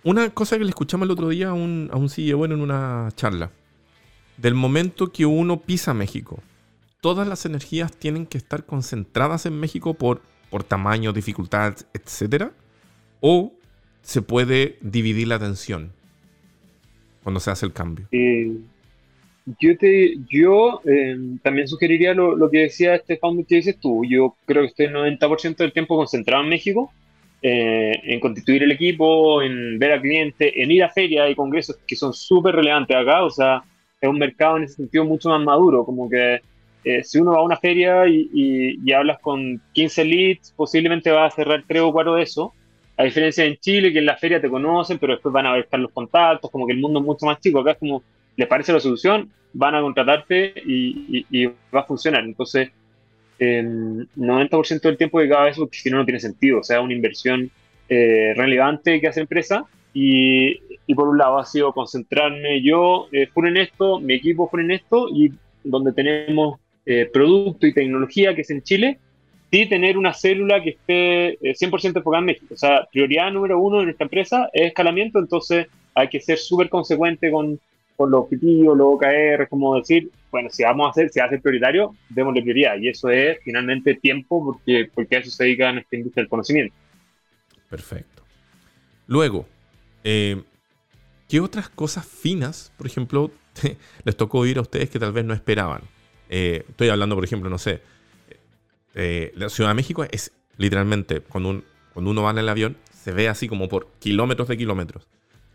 Una 0.03 0.29
cosa 0.29 0.57
que 0.57 0.63
le 0.63 0.69
escuchamos 0.69 1.05
el 1.05 1.11
otro 1.11 1.29
día 1.29 1.49
a 1.49 1.53
un, 1.53 1.89
a 1.91 1.97
un 1.97 2.09
CEO 2.09 2.45
en 2.45 2.59
una 2.59 3.09
charla. 3.15 3.51
Del 4.37 4.55
momento 4.55 5.11
que 5.11 5.25
uno 5.25 5.59
pisa 5.59 5.93
México, 5.93 6.39
todas 7.01 7.27
las 7.27 7.45
energías 7.45 7.91
tienen 7.97 8.25
que 8.25 8.37
estar 8.37 8.65
concentradas 8.65 9.45
en 9.45 9.59
México 9.59 9.95
por, 9.95 10.21
por 10.49 10.63
tamaño, 10.63 11.11
dificultad, 11.11 11.75
etc. 11.93 12.51
O 13.19 13.51
se 14.01 14.21
puede 14.21 14.77
dividir 14.81 15.27
la 15.27 15.35
atención. 15.35 15.91
cuando 17.23 17.39
se 17.39 17.51
hace 17.51 17.65
el 17.65 17.73
cambio? 17.73 18.07
Eh, 18.11 18.51
yo 19.59 19.77
te, 19.77 20.17
yo 20.29 20.81
eh, 20.85 21.17
también 21.43 21.67
sugeriría 21.67 22.13
lo, 22.13 22.35
lo, 22.35 22.49
que 22.49 22.59
decía 22.59 22.95
este 22.95 23.17
founder 23.17 23.45
que 23.45 23.55
dices 23.55 23.77
tú. 23.79 24.05
Yo 24.05 24.35
creo 24.45 24.63
que 24.63 24.67
estoy 24.67 24.85
el 24.85 24.93
90% 24.93 25.57
del 25.57 25.73
tiempo 25.73 25.97
concentrado 25.97 26.43
en 26.43 26.49
México, 26.49 26.91
eh, 27.41 27.99
en 28.03 28.19
constituir 28.19 28.63
el 28.63 28.71
equipo, 28.71 29.41
en 29.41 29.79
ver 29.79 29.93
al 29.93 30.01
cliente, 30.01 30.61
en 30.61 30.69
ir 30.69 30.83
a 30.83 30.89
ferias 30.89 31.29
y 31.29 31.35
congresos 31.35 31.77
que 31.87 31.95
son 31.95 32.13
súper 32.13 32.55
relevantes 32.55 32.95
acá. 32.95 33.23
O 33.23 33.31
sea, 33.31 33.63
es 33.99 34.09
un 34.09 34.19
mercado 34.19 34.57
en 34.57 34.63
ese 34.63 34.75
sentido 34.75 35.05
mucho 35.05 35.29
más 35.29 35.41
maduro. 35.41 35.83
Como 35.83 36.07
que 36.07 36.41
eh, 36.83 37.03
si 37.03 37.19
uno 37.19 37.31
va 37.31 37.39
a 37.39 37.43
una 37.43 37.57
feria 37.57 38.07
y, 38.07 38.91
hablas 38.93 39.19
con 39.19 39.61
15 39.73 40.05
leads, 40.05 40.53
posiblemente 40.55 41.11
va 41.11 41.25
a 41.25 41.31
cerrar 41.31 41.63
3 41.67 41.81
o 41.81 41.91
4 41.91 42.15
de 42.15 42.23
eso. 42.23 42.53
A 42.97 43.03
diferencia 43.03 43.45
en 43.45 43.57
Chile, 43.57 43.91
que 43.91 43.99
en 43.99 44.05
la 44.05 44.17
feria 44.17 44.41
te 44.41 44.49
conocen, 44.49 44.99
pero 44.99 45.13
después 45.13 45.33
van 45.33 45.45
a 45.45 45.53
ver 45.53 45.67
los 45.79 45.91
contactos, 45.91 46.51
como 46.51 46.67
que 46.67 46.73
el 46.73 46.79
mundo 46.79 46.99
es 46.99 47.05
mucho 47.05 47.25
más 47.25 47.39
chico. 47.39 47.59
Acá 47.59 47.71
es 47.71 47.77
como 47.77 48.03
les 48.35 48.47
parece 48.47 48.73
la 48.73 48.79
solución, 48.79 49.29
van 49.53 49.75
a 49.75 49.81
contratarte 49.81 50.53
y, 50.65 51.45
va 51.73 51.81
a 51.81 51.85
funcionar. 51.85 52.23
Entonces, 52.23 52.69
eh, 53.39 53.63
90% 53.63 54.81
del 54.81 54.97
tiempo 54.97 55.19
que 55.19 55.29
cada 55.29 55.45
vez, 55.45 55.57
porque 55.57 55.77
si 55.77 55.89
no, 55.89 55.97
no 55.97 56.05
tiene 56.05 56.19
sentido. 56.19 56.59
O 56.59 56.63
sea, 56.63 56.81
una 56.81 56.93
inversión 56.93 57.49
eh, 57.89 58.33
relevante 58.35 59.01
que 59.01 59.07
hace 59.07 59.21
empresa. 59.21 59.65
Y, 59.93 60.59
por 60.95 61.07
un 61.07 61.17
lado 61.17 61.39
ha 61.39 61.45
sido 61.45 61.71
concentrarme 61.71 62.61
yo 62.61 63.07
eh, 63.13 63.27
full 63.27 63.47
en 63.47 63.57
esto, 63.57 63.99
mi 63.99 64.15
equipo 64.15 64.49
full 64.49 64.61
en 64.61 64.71
esto, 64.71 65.07
y 65.09 65.31
donde 65.63 65.93
tenemos 65.93 66.59
eh, 66.85 67.09
producto 67.11 67.67
y 67.67 67.73
tecnología, 67.73 68.35
que 68.35 68.41
es 68.41 68.49
en 68.49 68.63
Chile, 68.63 68.99
sí 69.51 69.67
tener 69.67 69.97
una 69.97 70.13
célula 70.13 70.61
que 70.63 70.71
esté 70.71 71.39
100% 71.39 71.83
eh, 71.83 71.87
enfocada 71.97 72.19
en 72.19 72.25
México. 72.25 72.53
O 72.53 72.57
sea, 72.57 72.87
prioridad 72.91 73.31
número 73.31 73.59
uno 73.59 73.81
en 73.81 73.89
esta 73.89 74.05
empresa 74.05 74.49
es 74.53 74.67
escalamiento, 74.67 75.19
entonces 75.19 75.67
hay 75.93 76.07
que 76.07 76.21
ser 76.21 76.37
súper 76.37 76.69
consecuente 76.69 77.29
con 77.31 77.59
por 78.01 78.09
los 78.09 78.21
objetivos, 78.21 78.75
los 78.75 78.95
OKR, 78.95 79.47
como 79.47 79.75
decir, 79.75 80.09
bueno, 80.31 80.49
si 80.49 80.63
vamos 80.63 80.87
a 80.87 80.89
hacer, 80.89 81.11
si 81.11 81.19
va 81.19 81.27
a 81.27 81.29
ser 81.29 81.39
prioritario, 81.39 81.95
démosle 82.09 82.41
prioridad. 82.41 82.77
Y 82.79 82.89
eso 82.89 83.09
es 83.09 83.37
finalmente 83.43 83.93
tiempo, 83.93 84.43
porque, 84.43 84.89
porque 84.91 85.17
a 85.17 85.19
eso 85.19 85.29
se 85.29 85.43
dedica 85.43 85.69
en 85.69 85.77
esta 85.79 85.95
industria 85.95 86.23
del 86.23 86.29
conocimiento. 86.29 86.73
Perfecto. 87.69 88.23
Luego, 89.05 89.45
eh, 90.03 90.41
¿qué 91.29 91.39
otras 91.39 91.69
cosas 91.69 92.07
finas, 92.07 92.71
por 92.75 92.87
ejemplo, 92.87 93.29
les 94.03 94.17
tocó 94.17 94.39
oír 94.39 94.57
a 94.57 94.61
ustedes 94.61 94.89
que 94.89 94.97
tal 94.97 95.11
vez 95.11 95.23
no 95.23 95.35
esperaban? 95.35 95.81
Eh, 96.31 96.65
estoy 96.67 96.89
hablando, 96.89 97.13
por 97.13 97.23
ejemplo, 97.23 97.51
no 97.51 97.59
sé, 97.59 97.81
eh, 98.95 99.31
la 99.35 99.49
Ciudad 99.49 99.69
de 99.69 99.75
México 99.75 100.03
es 100.09 100.31
literalmente, 100.57 101.19
cuando, 101.19 101.49
un, 101.49 101.63
cuando 101.93 102.09
uno 102.09 102.23
va 102.23 102.31
en 102.31 102.39
el 102.39 102.49
avión, 102.49 102.77
se 102.91 103.11
ve 103.11 103.29
así 103.29 103.47
como 103.47 103.69
por 103.69 103.87
kilómetros 103.99 104.47
de 104.47 104.57
kilómetros 104.57 105.07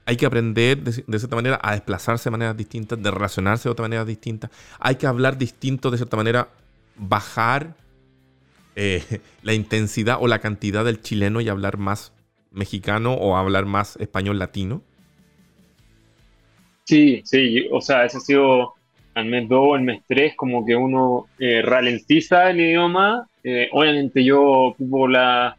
hay 0.06 0.16
que 0.16 0.24
aprender 0.24 0.78
de, 0.78 1.18
cierta 1.18 1.34
manera 1.34 1.58
a 1.60 1.72
desplazarse 1.72 2.28
de 2.28 2.30
maneras 2.30 2.56
distintas, 2.56 3.02
de 3.02 3.10
relacionarse 3.10 3.68
de 3.68 3.72
otra 3.72 3.82
manera 3.82 4.04
distinta. 4.04 4.50
Hay 4.78 4.94
que 4.94 5.06
hablar 5.08 5.36
distinto, 5.36 5.90
de 5.90 5.96
cierta 5.96 6.16
manera, 6.16 6.48
bajar 6.96 7.74
eh, 8.76 9.20
la 9.42 9.52
intensidad 9.52 10.18
o 10.20 10.28
la 10.28 10.38
cantidad 10.38 10.84
del 10.84 11.02
chileno 11.02 11.40
y 11.40 11.48
hablar 11.48 11.76
más 11.76 12.12
mexicano 12.52 13.14
o 13.14 13.36
hablar 13.36 13.66
más 13.66 13.96
español 13.96 14.38
latino. 14.38 14.80
Sí, 16.84 17.20
sí, 17.24 17.66
o 17.72 17.80
sea, 17.80 18.04
ese 18.04 18.18
ha 18.18 18.20
sido 18.20 18.74
al 19.16 19.26
mes 19.26 19.48
2, 19.48 19.78
el 19.78 19.84
mes 19.84 20.02
3, 20.06 20.34
como 20.36 20.64
que 20.64 20.76
uno 20.76 21.26
eh, 21.38 21.62
ralentiza 21.62 22.50
el 22.50 22.60
idioma. 22.60 23.26
Eh, 23.42 23.68
obviamente 23.72 24.22
yo 24.22 24.42
ocupo 24.42 25.08
la, 25.08 25.56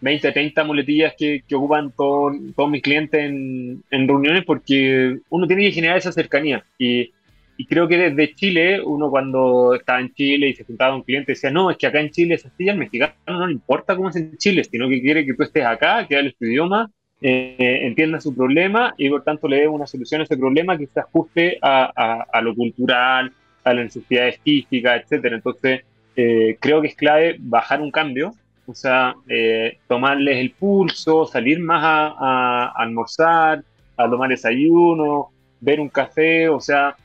20, 0.00 0.32
30 0.32 0.64
muletillas 0.64 1.14
que, 1.16 1.42
que 1.46 1.54
ocupan 1.54 1.92
todo, 1.96 2.32
todos 2.56 2.68
mis 2.68 2.82
clientes 2.82 3.20
en, 3.20 3.82
en, 3.90 4.08
reuniones 4.08 4.44
porque 4.44 5.18
uno 5.30 5.46
tiene 5.46 5.62
que 5.62 5.72
generar 5.72 5.98
esa 5.98 6.10
cercanía. 6.10 6.64
Y, 6.78 7.12
y, 7.56 7.66
creo 7.66 7.86
que 7.86 7.96
desde 7.96 8.34
Chile, 8.34 8.80
uno 8.82 9.08
cuando 9.08 9.74
estaba 9.74 10.00
en 10.00 10.12
Chile 10.12 10.48
y 10.48 10.54
se 10.54 10.64
juntaba 10.64 10.90
con 10.90 10.98
un 10.98 11.04
cliente 11.04 11.32
decía, 11.32 11.52
no, 11.52 11.70
es 11.70 11.76
que 11.76 11.86
acá 11.86 12.00
en 12.00 12.10
Chile 12.10 12.34
es 12.34 12.44
así, 12.44 12.68
al 12.68 12.76
mexicano 12.76 13.14
no 13.26 13.46
le 13.46 13.52
importa 13.52 13.94
cómo 13.94 14.10
es 14.10 14.16
en 14.16 14.36
Chile, 14.36 14.64
sino 14.64 14.88
que 14.88 15.00
quiere 15.00 15.24
que 15.24 15.34
tú 15.34 15.44
estés 15.44 15.64
acá, 15.64 16.06
que 16.08 16.16
hables 16.16 16.36
tu 16.36 16.44
idioma, 16.44 16.90
eh, 17.20 17.80
entienda 17.82 18.20
su 18.20 18.34
problema 18.34 18.94
y 18.96 19.08
por 19.08 19.24
tanto 19.24 19.48
le 19.48 19.60
dé 19.60 19.68
una 19.68 19.86
solución 19.86 20.20
a 20.20 20.24
ese 20.24 20.36
problema 20.36 20.76
que 20.76 20.86
se 20.86 21.00
ajuste 21.00 21.58
a, 21.62 21.90
a, 21.96 22.26
a 22.32 22.42
lo 22.42 22.54
cultural, 22.54 23.32
a 23.64 23.74
la 23.74 23.84
necesidad 23.84 24.28
estística, 24.28 24.96
etcétera. 24.96 25.36
Entonces, 25.36 25.82
eh, 26.14 26.56
creo 26.60 26.80
que 26.80 26.88
es 26.88 26.96
clave 26.96 27.36
bajar 27.38 27.80
un 27.80 27.90
cambio 27.90 28.32
o 28.66 28.74
sea, 28.74 29.14
eh, 29.28 29.78
tomarles 29.86 30.38
el 30.38 30.50
pulso, 30.50 31.24
salir 31.26 31.60
más 31.60 31.82
a, 31.84 32.14
a, 32.18 32.72
almorzar, 32.76 33.62
a 33.96 34.10
tomar 34.10 34.28
desayuno, 34.28 35.30
ver 35.60 35.80
un 35.80 35.88
café, 35.88 36.48
o 36.48 36.60
sea, 36.60 36.96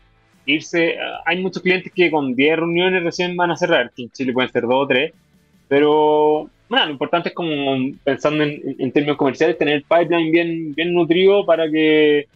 irse. 0.46 0.98
Hay 1.25 1.41
muchos 1.41 1.62
clientes 1.62 1.91
que 1.94 2.10
con 2.10 2.36
10 2.36 2.58
reuniones 2.58 3.03
recién 3.03 3.38
van 3.38 3.51
a 3.51 3.58
cerrar, 3.58 3.91
que 3.96 4.03
en 4.03 4.12
Chile 4.12 4.34
pueden 4.34 4.51
ser 4.51 4.63
2 4.63 4.74
o 4.74 4.88
3, 4.88 5.13
pero 5.68 6.50
bueno, 6.72 6.86
lo 6.86 6.92
importante 6.94 7.30
es 7.30 7.36
como 7.36 7.78
pensando 8.04 8.44
en, 8.46 8.75
en 8.80 8.92
términos 8.94 9.18
comerciales, 9.18 9.58
tener 9.58 9.75
el 9.75 9.84
pipeline 9.84 10.32
bien, 10.32 10.74
bien 10.74 10.94
nutrido 10.94 11.46
para 11.46 11.70
que 11.70 12.28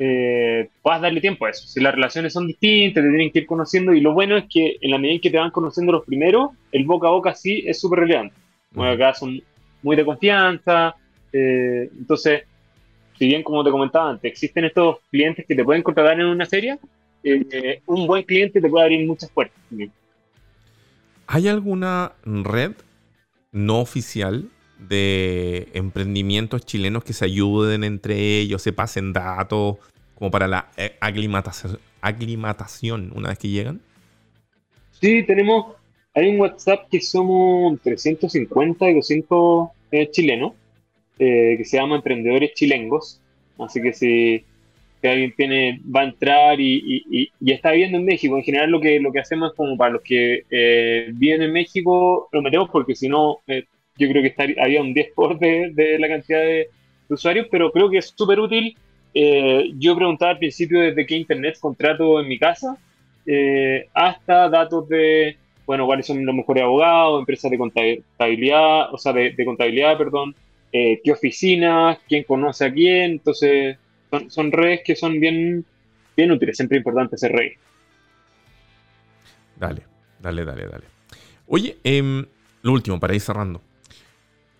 eh, 0.00 0.68
puedas 0.82 1.00
darle 1.00 1.20
tiempo 1.20 1.46
a 1.46 1.50
eso. 1.50 1.68
Si 1.68 1.78
las 1.80 1.94
relaciones 1.94 2.32
son 2.32 2.48
distintas, 2.48 3.04
te 3.04 3.08
tienen 3.08 3.30
que 3.30 3.38
ir 3.38 3.46
conociendo 3.46 3.94
y 3.94 4.00
lo 4.00 4.12
bueno 4.12 4.36
es 4.36 4.46
que 4.52 4.78
en 4.80 4.90
la 4.90 4.98
medida 4.98 5.14
en 5.14 5.20
que 5.20 5.30
te 5.30 5.38
van 5.38 5.52
conociendo 5.52 5.92
los 5.92 6.04
primeros, 6.04 6.50
el 6.72 6.84
boca 6.84 7.06
a 7.06 7.12
boca 7.12 7.34
sí 7.36 7.62
es 7.66 7.80
súper 7.80 8.00
relevante 8.00 8.34
acá 8.82 9.14
son 9.14 9.40
muy 9.82 9.94
de 9.94 10.04
confianza. 10.04 10.96
Eh, 11.32 11.88
entonces, 11.96 12.42
si 13.16 13.26
bien 13.26 13.44
como 13.44 13.62
te 13.62 13.70
comentaba 13.70 14.10
antes, 14.10 14.32
existen 14.32 14.64
estos 14.64 14.96
clientes 15.08 15.44
que 15.46 15.54
te 15.54 15.64
pueden 15.64 15.84
contratar 15.84 16.18
en 16.18 16.26
una 16.26 16.46
feria, 16.46 16.78
eh, 17.22 17.80
un 17.86 18.08
buen 18.08 18.24
cliente 18.24 18.60
te 18.60 18.68
puede 18.68 18.84
abrir 18.84 19.06
muchas 19.06 19.30
puertas. 19.30 19.56
¿Hay 21.28 21.46
alguna 21.48 22.12
red 22.24 22.72
no 23.54 23.80
oficial 23.80 24.50
de 24.78 25.68
emprendimientos 25.72 26.66
chilenos 26.66 27.04
que 27.04 27.14
se 27.14 27.24
ayuden 27.24 27.84
entre 27.84 28.38
ellos, 28.38 28.60
se 28.60 28.74
pasen 28.74 29.14
datos 29.14 29.76
como 30.14 30.30
para 30.30 30.46
la 30.46 30.68
eh, 30.76 30.98
aclimatación, 31.00 31.80
una 33.14 33.30
vez 33.30 33.38
que 33.38 33.48
llegan? 33.48 33.80
Sí, 35.00 35.22
tenemos 35.22 35.74
hay 36.14 36.28
un 36.28 36.40
WhatsApp 36.40 36.88
que 36.90 37.00
somos 37.00 37.80
350 37.82 38.88
y 38.88 38.94
200 38.94 39.68
eh, 39.90 40.10
chilenos, 40.12 40.52
eh, 41.18 41.56
que 41.58 41.64
se 41.64 41.76
llama 41.76 41.96
Emprendedores 41.96 42.54
Chilengos. 42.54 43.20
Así 43.58 43.82
que 43.82 43.92
si, 43.92 44.44
alguien 45.08 45.34
tiene, 45.36 45.80
va 45.84 46.02
a 46.02 46.04
entrar 46.04 46.60
y, 46.60 47.30
está 47.44 47.72
viviendo 47.72 47.98
en 47.98 48.04
México, 48.04 48.36
en 48.36 48.44
general 48.44 48.70
lo 48.70 48.80
que, 48.80 49.00
que 49.12 49.18
hacemos 49.18 49.50
es 49.50 49.56
como 49.56 49.76
para 49.76 49.92
los 49.92 50.02
que 50.02 50.44
eh, 50.50 51.10
viven 51.14 51.42
en 51.42 51.52
México, 51.52 52.28
lo 52.32 52.42
metemos 52.42 52.70
porque 52.70 52.94
si 52.94 53.08
no, 53.08 53.38
yo 53.46 54.08
creo 54.08 54.22
que 54.22 54.28
estaría, 54.28 54.62
había 54.62 54.80
un 54.80 54.94
10 54.94 55.12
por 55.14 55.38
de, 55.38 55.70
de 55.72 55.98
la 55.98 56.08
cantidad 56.08 56.40
de, 56.40 56.68
usuarios, 57.08 57.46
pero 57.50 57.70
creo 57.70 57.90
que 57.90 57.98
es 57.98 58.14
súper 58.16 58.40
útil. 58.40 58.76
yo 59.76 59.94
preguntaba 59.94 60.32
al 60.32 60.38
principio 60.38 60.80
desde 60.80 61.06
qué 61.06 61.16
internet 61.16 61.58
contrato 61.60 62.18
en 62.20 62.26
mi 62.26 62.38
casa, 62.38 62.78
hasta 63.94 64.48
datos 64.48 64.88
de 64.88 65.36
bueno, 65.66 65.86
cuáles 65.86 66.06
son 66.06 66.24
los 66.24 66.34
mejores 66.34 66.62
abogados, 66.62 67.20
empresas 67.20 67.50
de 67.50 67.58
contabilidad, 67.58 68.92
o 68.92 68.98
sea, 68.98 69.12
de, 69.12 69.44
contabilidad, 69.44 69.96
perdón, 69.96 70.34
eh, 70.72 71.00
qué 71.02 71.12
oficinas, 71.12 71.98
quién 72.08 72.24
conoce 72.24 72.66
a 72.66 72.72
quién, 72.72 73.12
entonces 73.12 73.78
son, 74.28 74.52
redes 74.52 74.80
que 74.84 74.96
son 74.96 75.20
bien, 75.20 75.64
bien 76.16 76.30
útiles, 76.30 76.56
siempre 76.56 76.78
es 76.78 76.80
importante 76.80 77.16
ser 77.16 77.32
rey. 77.32 77.52
Dale, 79.56 79.82
dale, 80.20 80.44
dale, 80.44 80.66
dale. 80.66 80.84
Oye, 81.46 81.76
em, 81.84 82.24
lo 82.62 82.72
último, 82.72 82.98
para 82.98 83.14
ir 83.14 83.20
cerrando. 83.20 83.60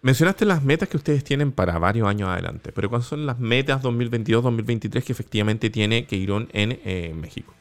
Mencionaste 0.03 0.45
las 0.45 0.63
metas 0.63 0.89
que 0.89 0.99
ustedes 0.99 1.25
tienen 1.25 1.51
para 1.51 1.79
varios 1.79 2.07
años 2.07 2.29
adelante, 2.29 2.73
pero 2.73 2.91
¿cuáles 2.91 3.07
son 3.07 3.25
las 3.25 3.39
metas 3.39 3.83
2022-2023 3.83 5.03
que 5.03 5.13
efectivamente 5.13 5.71
tiene 5.71 6.05
Queirón 6.05 6.49
en 6.53 6.79
eh, 6.85 7.15
México? 7.15 7.55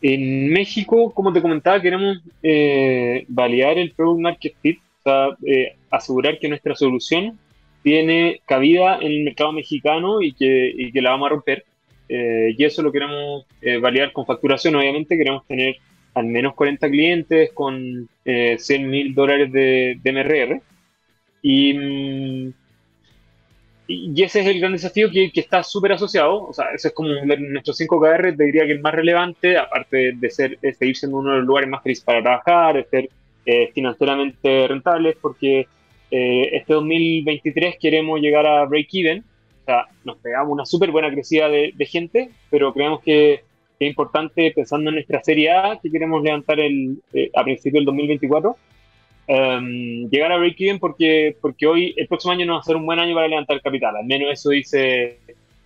En 0.00 0.50
México, 0.50 1.12
como 1.12 1.32
te 1.32 1.42
comentaba, 1.42 1.82
queremos 1.82 2.22
eh, 2.42 3.26
validar 3.28 3.76
el 3.76 3.90
Product 3.92 4.20
Market 4.20 4.54
Fit, 4.62 4.78
o 4.78 5.02
sea, 5.02 5.28
eh, 5.44 5.76
asegurar 5.90 6.38
que 6.38 6.48
nuestra 6.48 6.74
solución 6.74 7.38
tiene 7.82 8.40
cabida 8.46 8.98
en 9.00 9.12
el 9.12 9.24
mercado 9.24 9.52
mexicano 9.52 10.20
y 10.22 10.32
que, 10.32 10.72
y 10.76 10.92
que 10.92 11.02
la 11.02 11.10
vamos 11.10 11.26
a 11.26 11.30
romper. 11.30 11.64
Eh, 12.08 12.54
y 12.56 12.64
eso 12.64 12.82
lo 12.82 12.92
queremos 12.92 13.44
eh, 13.60 13.78
validar 13.78 14.12
con 14.12 14.26
facturación, 14.26 14.74
obviamente. 14.76 15.16
Queremos 15.16 15.46
tener 15.46 15.76
al 16.14 16.26
menos 16.26 16.54
40 16.54 16.88
clientes 16.90 17.50
con 17.52 18.08
100 18.24 18.90
mil 18.90 19.14
dólares 19.14 19.52
de, 19.52 19.98
de, 20.02 20.12
MRR. 20.12 20.62
Y, 21.42 21.74
mm, 21.74 22.52
y 23.90 24.22
ese 24.22 24.40
es 24.40 24.46
el 24.46 24.60
gran 24.60 24.72
desafío 24.72 25.10
que, 25.10 25.32
que 25.32 25.40
está 25.40 25.62
súper 25.62 25.92
asociado. 25.92 26.42
O 26.48 26.52
sea, 26.52 26.66
ese 26.74 26.88
es 26.88 26.94
como 26.94 27.08
nuestros 27.08 27.76
5 27.78 28.00
KR, 28.00 28.36
te 28.36 28.44
diría 28.44 28.66
que 28.66 28.72
el 28.72 28.80
más 28.80 28.94
relevante, 28.94 29.56
aparte 29.56 30.12
de 30.14 30.30
ser, 30.30 30.58
seguir 30.78 30.94
siendo 30.94 31.16
uno 31.16 31.30
de 31.30 31.38
los 31.38 31.46
lugares 31.46 31.70
más 31.70 31.82
felices 31.82 32.04
para 32.04 32.22
trabajar, 32.22 32.76
de 32.76 32.84
ser 32.84 33.08
eh, 33.46 33.70
financieramente 33.74 34.68
rentables, 34.68 35.16
porque 35.18 35.66
eh, 36.10 36.50
este 36.52 36.72
2023 36.74 37.76
queremos 37.78 38.20
llegar 38.20 38.46
a 38.46 38.64
break-even. 38.64 39.24
sea, 39.64 39.86
nos 40.04 40.16
pegamos 40.18 40.52
una 40.52 40.64
súper 40.64 40.90
buena 40.90 41.10
crecida 41.10 41.48
de, 41.48 41.86
gente, 41.86 42.30
pero 42.50 42.72
creemos 42.72 43.00
que, 43.02 43.42
es 43.80 43.88
importante, 43.88 44.50
pensando 44.54 44.90
en 44.90 44.96
nuestra 44.96 45.22
Serie 45.22 45.52
A, 45.52 45.78
que 45.80 45.90
queremos 45.90 46.22
levantar 46.22 46.58
el, 46.58 46.98
eh, 47.12 47.30
a 47.34 47.44
principios 47.44 47.80
del 47.80 47.84
2024, 47.84 48.56
em, 49.28 50.08
llegar 50.10 50.32
a 50.32 50.38
break-even 50.38 50.80
porque, 50.80 51.36
porque 51.40 51.66
hoy, 51.66 51.94
el 51.96 52.08
próximo 52.08 52.32
año 52.32 52.44
no 52.44 52.54
va 52.54 52.60
a 52.60 52.64
ser 52.64 52.74
un 52.74 52.86
buen 52.86 52.98
año 52.98 53.14
para 53.14 53.28
levantar 53.28 53.60
capital, 53.60 53.96
al 53.96 54.06
menos 54.06 54.32
eso 54.32 54.50
dice, 54.50 55.18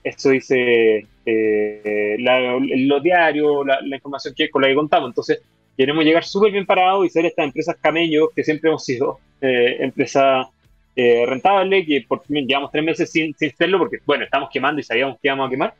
eso 0.05 0.31
dice 0.31 1.07
eh, 1.25 2.17
los 2.19 3.03
diarios, 3.03 3.67
la, 3.67 3.97
información 3.97 4.35
que, 4.37 4.51
con 4.51 4.63
la 4.63 4.69
que 4.69 4.75
contamos. 4.75 5.11
Entonces, 5.11 5.41
queremos 5.77 6.05
llegar 6.05 6.25
súper 6.25 6.53
bien 6.53 6.67
parados 6.67 7.07
y 7.07 7.09
ser 7.09 7.27
estas 7.27 7.47
empresas 7.47 7.77
camellos 7.81 8.29
que 8.35 8.45
siempre 8.45 8.71
hemos 8.71 8.85
sido, 8.85 9.19
eh, 9.41 9.77
empresas 9.81 10.47
eh, 10.95 11.25
rentable, 11.27 11.87
que 11.87 12.05
por 12.07 12.23
llevamos 12.27 12.71
tres 12.71 12.85
meses 12.85 13.11
sin, 13.11 13.35
sin 13.35 13.51
hacerlo 13.51 13.79
porque, 13.79 13.99
bueno, 14.05 14.25
estamos 14.25 14.51
quemando 14.53 14.81
y 14.81 14.85
sabíamos 14.85 15.19
que 15.21 15.29
íbamos 15.29 15.47
a 15.47 15.51
quemar, 15.51 15.75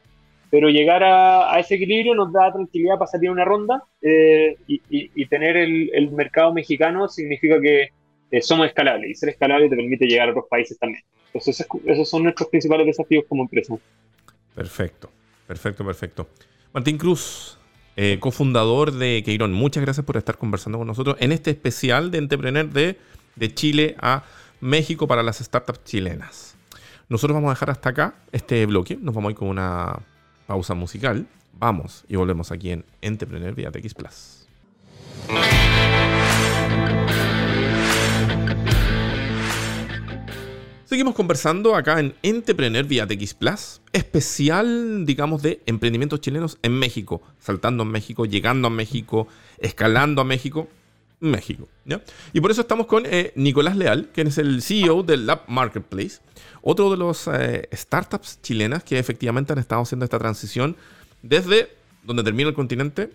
pero 0.53 0.69
llegar 0.69 1.03
a, 1.03 1.59
ese 1.59 1.77
equilibrio 1.77 2.15
nos 2.15 2.31
da 2.31 2.53
tranquilidad 2.53 2.99
para 2.99 3.11
salir 3.11 3.31
una 3.31 3.43
ronda 3.43 3.85
eh, 4.03 4.57
y, 4.67 5.27
tener 5.27 5.57
el, 5.57 6.11
mercado 6.13 6.53
mexicano 6.53 7.09
significa 7.09 7.59
que 7.59 7.89
eh, 8.31 8.43
somos 8.43 8.67
escalables 8.67 9.11
y 9.11 9.15
ser 9.15 9.31
escalable 9.31 9.71
te 9.71 9.77
permite 9.77 10.07
llegar 10.07 10.29
a 10.29 10.33
otros 10.33 10.47
países 10.51 10.79
también. 10.79 11.03
Entonces, 11.27 11.67
esos 11.87 12.09
son 12.09 12.25
nuestros 12.25 12.51
principales 12.51 12.87
desafíos 12.87 13.25
como 13.27 13.45
empresa. 13.45 13.75
Perfecto, 14.55 15.11
perfecto, 15.47 15.87
perfecto. 15.87 16.29
Martín 16.75 16.99
Cruz, 16.99 17.59
cofundador 18.21 18.93
de 18.93 19.23
Queiron, 19.25 19.53
muchas 19.53 19.83
gracias 19.83 20.05
por 20.07 20.17
estar 20.17 20.39
conversando 20.39 20.79
con 20.79 20.87
nosotros 20.87 21.17
en 21.21 21.33
este 21.33 21.51
especial 21.51 22.11
de 22.11 22.19
Entrepreneur 22.19 22.69
de, 22.69 22.99
de 23.37 23.55
Chile 23.55 23.97
a 24.01 24.25
México 24.61 25.07
para 25.07 25.23
las 25.23 25.39
startups 25.39 25.85
chilenas. 25.85 26.55
Nosotros 27.09 27.35
vamos 27.35 27.49
a 27.49 27.55
dejar 27.55 27.71
hasta 27.71 27.91
acá 27.91 28.15
este 28.33 28.65
bloque. 28.65 28.97
Nos 28.99 29.15
vamos 29.15 29.29
a 29.29 29.33
ir 29.33 29.37
con 29.37 29.49
una 29.49 29.99
pausa 30.47 30.75
musical. 30.75 31.27
Vamos 31.59 32.05
y 32.09 32.17
volvemos 32.17 32.51
aquí 32.51 32.71
en 32.71 32.85
Entrepreneur 33.03 33.55
vía 33.55 33.71
TX 33.71 33.95
Plus. 33.95 34.49
Seguimos 40.93 41.15
conversando 41.15 41.75
acá 41.75 41.99
en 42.01 42.15
Entrepreneur 42.23 42.85
vía 42.85 43.07
TX 43.07 43.33
Plus, 43.33 43.81
especial, 43.95 45.07
digamos, 45.07 45.41
de 45.41 45.63
emprendimientos 45.65 46.21
chilenos 46.21 46.59
en 46.61 46.79
México, 46.79 47.23
saltando 47.39 47.85
a 47.85 47.87
México, 47.87 48.27
llegando 48.27 48.67
a 48.69 48.71
México, 48.71 49.27
escalando 49.57 50.21
a 50.21 50.25
México. 50.25 50.69
México. 51.19 51.67
Y 52.35 52.43
por 52.43 52.51
eso 52.51 52.61
estamos 52.61 52.89
con 52.89 53.05
eh, 53.07 53.33
Nicolás 53.37 53.75
Leal, 53.75 54.11
quien 54.13 54.27
es 54.27 54.37
el 54.37 54.61
CEO 54.61 55.03
del 55.03 55.25
Lab 55.25 55.45
Marketplace, 55.49 56.21
otro 56.61 56.91
de 56.91 56.99
los 56.99 57.27
eh, 57.27 57.71
startups 57.73 58.43
chilenas 58.43 58.85
que 58.85 58.99
efectivamente 58.99 59.55
han 59.55 59.61
estado 59.61 59.81
haciendo 59.81 60.05
esta 60.05 60.19
transición 60.19 60.77
desde 61.23 61.71
donde 62.03 62.23
termina 62.23 62.51
el 62.51 62.55
continente 62.55 63.11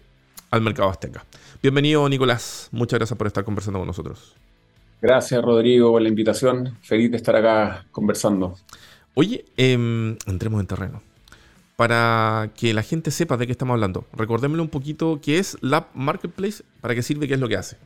al 0.50 0.62
mercado 0.62 0.90
azteca. 0.90 1.26
Bienvenido, 1.62 2.10
Nicolás. 2.10 2.70
Muchas 2.72 2.98
gracias 2.98 3.16
por 3.16 3.28
estar 3.28 3.44
conversando 3.44 3.78
con 3.78 3.86
nosotros. 3.86 4.34
Gracias, 5.01 5.42
Rodrigo, 5.44 5.92
por 5.92 6.01
la 6.01 6.10
invitación. 6.10 6.77
Feliz 6.82 7.12
de 7.12 7.18
estar 7.18 7.36
acá 7.36 7.86
conversando. 7.92 8.56
Oye, 9.13 9.46
em, 9.58 10.18
entremos 10.25 10.60
en 10.62 10.68
terreno. 10.68 11.01
Para 11.75 12.51
que 12.56 12.74
la 12.74 12.82
gente 12.82 13.12
sepa 13.12 13.38
de 13.38 13.46
qué 13.46 13.51
estamos 13.51 13.75
hablando, 13.75 14.06
recordémosle 14.13 14.63
un 14.63 14.70
poquito 14.70 15.20
qué 15.22 15.38
es 15.38 15.58
Lab 15.62 15.88
Marketplace, 15.94 16.63
para 16.82 16.96
qué 16.96 17.04
sirve, 17.04 17.27
qué 17.27 17.36
es 17.36 17.39
lo 17.39 17.48
que 17.48 17.58
hace. 17.58 17.77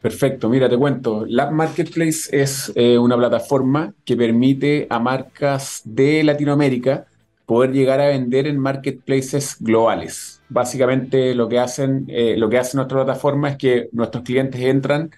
Perfecto, 0.00 0.48
mira, 0.48 0.68
te 0.68 0.76
cuento. 0.76 1.24
Lab 1.28 1.52
Marketplace 1.52 2.28
es 2.32 2.72
eh, 2.74 2.98
una 2.98 3.16
plataforma 3.16 3.94
que 4.04 4.16
permite 4.16 4.86
a 4.90 4.98
marcas 4.98 5.82
de 5.84 6.24
Latinoamérica 6.24 7.06
poder 7.46 7.72
llegar 7.72 8.00
a 8.00 8.08
vender 8.08 8.46
en 8.46 8.58
marketplaces 8.58 9.56
globales. 9.60 10.42
Básicamente 10.48 11.34
lo 11.34 11.48
que 11.48 11.58
hacen, 11.60 12.06
eh, 12.08 12.36
lo 12.36 12.48
que 12.48 12.58
hace 12.58 12.76
nuestra 12.76 13.04
plataforma 13.04 13.50
es 13.50 13.56
que 13.56 13.88
nuestros 13.92 14.24
clientes 14.24 14.60
entran, 14.60 15.10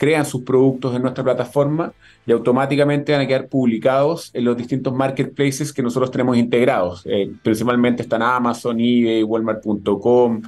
crean 0.00 0.24
sus 0.24 0.44
productos 0.44 0.96
en 0.96 1.02
nuestra 1.02 1.22
plataforma 1.22 1.92
y 2.24 2.32
automáticamente 2.32 3.12
van 3.12 3.20
a 3.20 3.26
quedar 3.26 3.48
publicados 3.48 4.30
en 4.32 4.46
los 4.46 4.56
distintos 4.56 4.94
marketplaces 4.94 5.74
que 5.74 5.82
nosotros 5.82 6.10
tenemos 6.10 6.38
integrados. 6.38 7.02
Eh, 7.04 7.30
principalmente 7.42 8.04
están 8.04 8.22
Amazon, 8.22 8.80
eBay, 8.80 9.22
Walmart.com, 9.22 10.40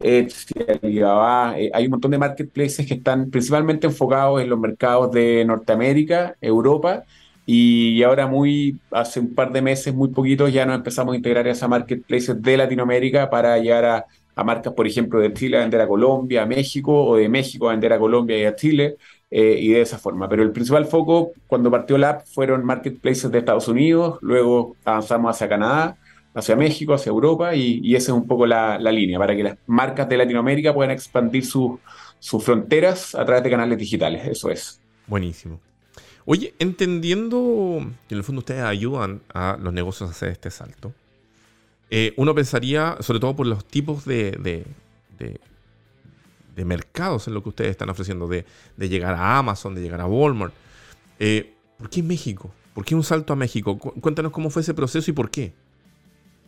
Etsy, 0.00 0.54
Alibaba, 0.82 1.56
eh, 1.56 1.70
hay 1.72 1.84
un 1.84 1.92
montón 1.92 2.10
de 2.10 2.18
marketplaces 2.18 2.84
que 2.84 2.94
están 2.94 3.30
principalmente 3.30 3.86
enfocados 3.86 4.42
en 4.42 4.50
los 4.50 4.58
mercados 4.58 5.12
de 5.12 5.44
Norteamérica, 5.44 6.36
Europa, 6.40 7.04
y 7.46 8.02
ahora 8.02 8.26
muy, 8.26 8.80
hace 8.90 9.20
un 9.20 9.32
par 9.36 9.52
de 9.52 9.62
meses, 9.62 9.94
muy 9.94 10.08
poquitos, 10.08 10.52
ya 10.52 10.66
nos 10.66 10.74
empezamos 10.74 11.14
a 11.14 11.16
integrar 11.16 11.46
a 11.46 11.52
esas 11.52 11.68
marketplaces 11.68 12.42
de 12.42 12.56
Latinoamérica 12.56 13.30
para 13.30 13.56
llegar 13.58 13.84
a, 13.84 14.06
marcas, 14.44 14.72
por 14.74 14.86
ejemplo, 14.86 15.20
de 15.20 15.32
Chile 15.32 15.56
a 15.56 15.60
vender 15.60 15.80
a 15.80 15.88
Colombia, 15.88 16.42
a 16.42 16.46
México, 16.46 17.04
o 17.04 17.16
de 17.16 17.28
México 17.28 17.68
a 17.68 17.72
vender 17.72 17.92
a 17.92 17.98
Colombia 17.98 18.38
y 18.38 18.44
a 18.44 18.54
Chile, 18.54 18.96
eh, 19.30 19.56
y 19.58 19.68
de 19.68 19.80
esa 19.80 19.98
forma. 19.98 20.28
Pero 20.28 20.42
el 20.42 20.52
principal 20.52 20.86
foco, 20.86 21.32
cuando 21.46 21.70
partió 21.70 21.98
la 21.98 22.10
app, 22.10 22.26
fueron 22.26 22.64
marketplaces 22.64 23.30
de 23.30 23.38
Estados 23.38 23.68
Unidos, 23.68 24.18
luego 24.20 24.76
avanzamos 24.84 25.34
hacia 25.34 25.48
Canadá, 25.48 25.96
hacia 26.34 26.54
México, 26.54 26.92
hacia 26.94 27.10
Europa, 27.10 27.54
y, 27.54 27.94
esa 27.96 28.12
es 28.12 28.18
un 28.18 28.26
poco 28.26 28.46
la, 28.46 28.78
línea, 28.78 29.18
para 29.18 29.34
que 29.34 29.42
las 29.42 29.58
marcas 29.66 30.08
de 30.08 30.18
Latinoamérica 30.18 30.74
puedan 30.74 30.90
expandir 30.90 31.44
sus 31.44 31.80
fronteras 32.44 33.14
a 33.14 33.24
través 33.24 33.42
de 33.42 33.50
canales 33.50 33.78
digitales. 33.78 34.26
Eso 34.26 34.50
es. 34.50 34.80
Buenísimo. 35.06 35.60
Oye, 36.26 36.54
entendiendo 36.58 37.86
que 38.08 38.14
en 38.14 38.18
el 38.18 38.24
fondo 38.24 38.40
ustedes 38.40 38.64
ayudan 38.64 39.22
a 39.32 39.56
los 39.60 39.72
negocios 39.72 40.10
a 40.10 40.12
hacer 40.12 40.30
este 40.30 40.50
salto, 40.50 40.92
eh, 41.90 42.14
uno 42.16 42.34
pensaría, 42.34 42.96
sobre 43.00 43.20
todo 43.20 43.36
por 43.36 43.46
los 43.46 43.64
tipos 43.64 44.04
de, 44.04 44.64
de, 45.18 46.64
mercados 46.64 47.28
en 47.28 47.34
lo 47.34 47.42
que 47.42 47.50
ustedes 47.50 47.70
están 47.70 47.90
ofreciendo, 47.90 48.26
de, 48.26 48.44
llegar 48.78 49.14
a 49.14 49.38
Amazon, 49.38 49.74
de 49.74 49.82
llegar 49.82 50.00
a 50.00 50.06
Walmart, 50.06 50.54
eh, 51.18 51.54
¿por 51.78 51.90
qué 51.90 52.02
México? 52.02 52.50
¿Por 52.74 52.84
qué 52.84 52.94
un 52.94 53.04
salto 53.04 53.32
a 53.32 53.36
México? 53.36 53.78
Cuéntanos 53.78 54.32
cómo 54.32 54.50
fue 54.50 54.62
ese 54.62 54.74
proceso 54.74 55.10
y 55.10 55.14
por 55.14 55.30
qué. 55.30 55.52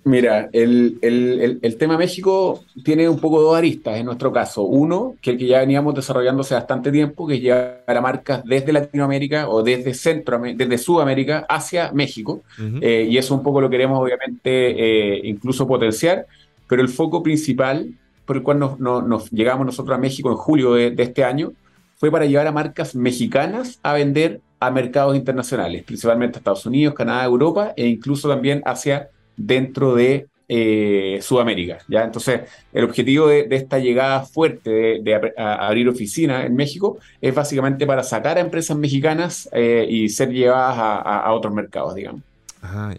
Mira, 0.08 0.48
el, 0.54 0.98
el, 1.02 1.76
tema 1.76 1.98
México 1.98 2.64
tiene 2.82 3.10
un 3.10 3.20
poco 3.20 3.42
dos 3.42 3.54
aristas 3.54 3.98
en 3.98 4.06
nuestro 4.06 4.32
caso. 4.32 4.62
Uno, 4.62 5.16
que 5.20 5.32
el 5.32 5.38
que 5.38 5.46
ya 5.46 5.58
veníamos 5.58 5.94
desarrollando 5.94 6.40
hace 6.40 6.54
bastante 6.54 6.90
tiempo, 6.90 7.26
que 7.26 7.34
es 7.34 7.42
llevar 7.42 7.82
a 7.86 8.00
marcas 8.00 8.42
desde 8.42 8.72
Latinoamérica 8.72 9.50
o 9.50 9.62
desde 9.62 9.92
Centro, 9.92 10.40
desde 10.40 10.78
Sudamérica 10.78 11.44
hacia 11.46 11.92
México. 11.92 12.42
Eh, 12.80 13.06
y 13.10 13.18
eso 13.18 13.34
un 13.34 13.42
poco 13.42 13.60
lo 13.60 13.68
queremos 13.68 14.00
obviamente 14.00 14.40
eh, 14.44 15.20
incluso 15.24 15.66
potenciar, 15.66 16.26
pero 16.66 16.80
el 16.80 16.88
foco 16.88 17.22
principal 17.22 17.90
por 18.24 18.36
el 18.36 18.42
cual 18.42 18.60
nos, 18.78 19.30
llegamos 19.30 19.66
nosotros 19.66 19.94
a 19.94 20.00
México 20.00 20.30
en 20.30 20.36
julio 20.36 20.72
de, 20.72 20.90
de 20.90 21.02
este 21.02 21.22
año 21.22 21.52
fue 21.96 22.10
para 22.10 22.24
llevar 22.24 22.46
a 22.46 22.52
marcas 22.52 22.94
mexicanas 22.94 23.78
a 23.82 23.92
vender 23.92 24.40
a 24.58 24.70
mercados 24.70 25.16
internacionales, 25.16 25.84
principalmente 25.84 26.36
a 26.36 26.40
Estados 26.40 26.64
Unidos, 26.64 26.94
Canadá, 26.94 27.24
Europa 27.24 27.74
e 27.76 27.86
incluso 27.86 28.26
también 28.26 28.62
hacia 28.64 29.10
dentro 29.38 29.94
de 29.94 30.26
eh, 30.48 31.18
Sudamérica. 31.22 31.78
¿ya? 31.88 32.04
Entonces, 32.04 32.42
el 32.72 32.84
objetivo 32.84 33.28
de, 33.28 33.46
esta 33.50 33.78
llegada 33.78 34.24
fuerte 34.24 35.00
de, 35.02 35.34
abrir 35.36 35.88
oficina 35.88 36.46
en 36.46 36.56
México 36.56 36.98
es 37.20 37.34
básicamente 37.34 37.86
para 37.86 38.02
sacar 38.02 38.38
a 38.38 38.40
empresas 38.40 38.76
mexicanas 38.76 39.48
eh, 39.52 39.86
y 39.88 40.08
ser 40.08 40.30
llevadas 40.30 40.76
a, 40.78 41.32
otros 41.32 41.52
mercados, 41.52 41.94
digamos. 41.94 42.22
Ah, 42.62 42.94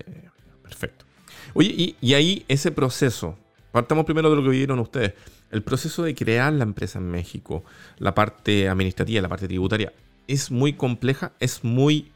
perfecto. 0.61 1.05
Oye, 1.53 1.95
y, 1.99 2.13
ahí 2.13 2.45
ese 2.47 2.71
proceso, 2.71 3.35
partamos 3.71 4.05
primero 4.05 4.29
de 4.29 4.35
lo 4.35 4.43
que 4.43 4.49
vieron 4.49 4.77
ustedes, 4.79 5.13
el 5.51 5.63
proceso 5.63 6.03
de 6.03 6.13
crear 6.13 6.53
la 6.53 6.63
empresa 6.63 6.99
en 6.99 7.09
México, 7.09 7.63
la 7.97 8.13
parte 8.13 8.69
administrativa, 8.69 9.21
la 9.21 9.29
parte 9.29 9.47
tributaria, 9.47 9.91
es 10.27 10.51
muy 10.51 10.73
compleja, 10.73 11.31
es 11.39 11.63
muy 11.63 12.11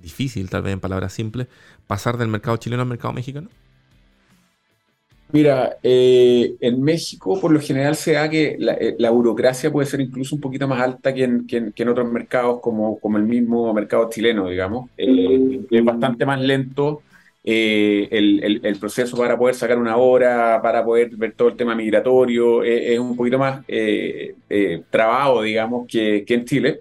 difícil, 0.00 0.48
tal 0.48 0.62
vez 0.62 0.72
en 0.72 0.80
palabras 0.80 1.12
simples, 1.12 1.48
pasar 1.92 2.16
del 2.16 2.28
mercado 2.28 2.56
chileno 2.56 2.82
al 2.82 2.88
mercado 2.88 3.12
mexicano? 3.12 3.48
Mira, 5.30 5.76
eh, 5.82 6.56
en 6.60 6.82
México 6.82 7.38
por 7.38 7.52
lo 7.52 7.60
general 7.60 7.96
se 7.96 8.12
da 8.12 8.30
que 8.30 8.56
eh, 8.58 8.96
la, 8.98 9.10
burocracia 9.10 9.70
puede 9.70 9.86
ser 9.86 10.00
incluso 10.00 10.34
un 10.34 10.40
poquito 10.40 10.66
más 10.66 10.80
alta 10.80 11.12
que 11.12 11.24
en, 11.24 11.46
que 11.46 11.72
en, 11.74 11.88
otros 11.88 12.10
mercados 12.10 12.60
como, 12.60 12.98
como, 12.98 13.18
el 13.18 13.24
mismo 13.24 13.72
mercado 13.74 14.08
chileno, 14.10 14.48
digamos. 14.48 14.88
Eh, 14.96 15.60
es 15.70 15.84
bastante 15.84 16.24
más 16.24 16.40
lento 16.40 17.02
el, 17.44 18.60
el, 18.62 18.76
proceso 18.78 19.16
para 19.16 19.36
poder 19.36 19.54
sacar 19.54 19.78
una 19.78 19.96
hora, 19.96 20.60
para 20.62 20.82
poder 20.84 21.14
ver 21.16 21.32
todo 21.32 21.48
el 21.48 21.56
tema 21.56 21.74
migratorio, 21.74 22.62
es 22.62 22.98
un 22.98 23.16
poquito 23.16 23.38
más 23.38 23.64
trabado, 24.90 25.42
digamos, 25.42 25.86
que, 25.86 26.24
que 26.26 26.34
en 26.34 26.44
Chile. 26.44 26.80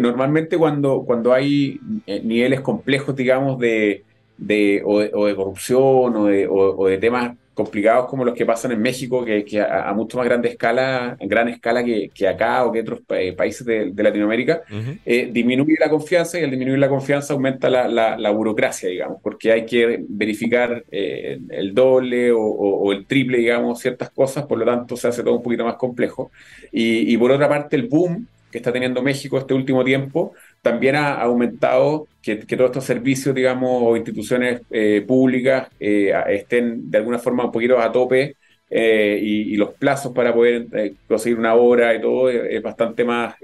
normalmente 0.00 0.56
cuando, 0.56 1.04
cuando 1.04 1.32
hay 1.32 1.78
niveles 2.06 2.60
complejos, 2.60 3.14
digamos, 3.14 3.58
de, 3.58 4.04
de, 4.42 4.82
o, 4.84 5.00
de, 5.00 5.36
corrupción 5.36 6.16
o 6.16 6.26
de, 6.26 6.46
o, 6.48 6.86
de 6.86 6.98
temas 6.98 7.36
complicados 7.54 8.08
como 8.08 8.24
los 8.24 8.34
que 8.34 8.46
pasan 8.46 8.72
en 8.72 8.80
México, 8.80 9.24
que, 9.24 9.60
a, 9.60 9.92
mucho 9.92 10.16
más 10.16 10.26
grande 10.26 10.48
escala, 10.48 11.16
gran 11.20 11.48
escala 11.48 11.84
que, 11.84 12.10
acá 12.26 12.64
o 12.64 12.72
que 12.72 12.80
otros 12.80 13.00
países 13.36 13.66
de, 13.66 13.92
Latinoamérica, 14.02 14.62
eh, 15.04 15.28
disminuye 15.30 15.76
la 15.78 15.90
confianza 15.90 16.40
y 16.40 16.44
al 16.44 16.50
disminuir 16.50 16.78
la 16.78 16.88
confianza 16.88 17.34
aumenta 17.34 17.68
la, 17.68 18.30
burocracia, 18.30 18.88
digamos, 18.88 19.18
porque 19.22 19.52
hay 19.52 19.66
que 19.66 20.02
verificar 20.08 20.82
eh, 20.90 21.38
el 21.50 21.74
doble 21.74 22.32
o, 22.32 22.90
el 22.90 23.04
triple, 23.06 23.38
digamos, 23.38 23.80
ciertas 23.80 24.10
cosas, 24.10 24.46
por 24.46 24.58
lo 24.58 24.64
tanto 24.64 24.96
se 24.96 25.08
hace 25.08 25.22
todo 25.22 25.36
un 25.36 25.42
poquito 25.42 25.64
más 25.64 25.76
complejo. 25.76 26.30
Y, 26.72 27.12
y 27.12 27.16
por 27.18 27.30
otra 27.30 27.48
parte, 27.48 27.76
el 27.76 27.86
boom 27.86 28.26
que 28.52 28.58
está 28.58 28.72
teniendo 28.72 29.02
México 29.02 29.38
este 29.38 29.54
último 29.54 29.82
tiempo 29.82 30.34
también 30.60 30.94
ha 30.94 31.14
aumentado 31.14 32.06
que, 32.22 32.36
todos 32.36 32.70
estos 32.70 32.84
servicios, 32.84 33.34
digamos, 33.34 33.82
o 33.82 33.96
instituciones 33.96 34.60
eh, 34.70 35.02
públicas 35.06 35.68
eh, 35.80 36.12
estén 36.28 36.90
de 36.90 36.98
alguna 36.98 37.18
forma 37.18 37.46
un 37.46 37.50
poquito 37.50 37.80
a 37.80 37.90
tope 37.90 38.36
eh, 38.70 39.18
y, 39.20 39.56
los 39.56 39.70
plazos 39.70 40.12
para 40.12 40.32
poder 40.32 40.94
conseguir 41.08 41.38
una 41.38 41.54
obra 41.54 41.94
y 41.94 42.00
todo 42.00 42.30
es 42.30 42.62
bastante 42.62 43.04
más, 43.04 43.34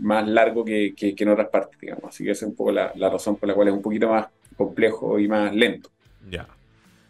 más 0.00 0.26
largo 0.26 0.64
que, 0.64 0.94
en 0.98 1.28
otras 1.28 1.48
partes, 1.48 1.78
digamos. 1.78 2.04
Así 2.06 2.24
que 2.24 2.30
esa 2.30 2.46
es 2.46 2.50
un 2.50 2.56
poco 2.56 2.72
la, 2.72 2.92
razón 2.98 3.36
por 3.36 3.48
la 3.48 3.54
cual 3.54 3.68
es 3.68 3.74
un 3.74 3.82
poquito 3.82 4.08
más 4.08 4.26
complejo 4.56 5.18
y 5.18 5.28
más 5.28 5.54
lento. 5.54 5.90
Ya. 6.30 6.48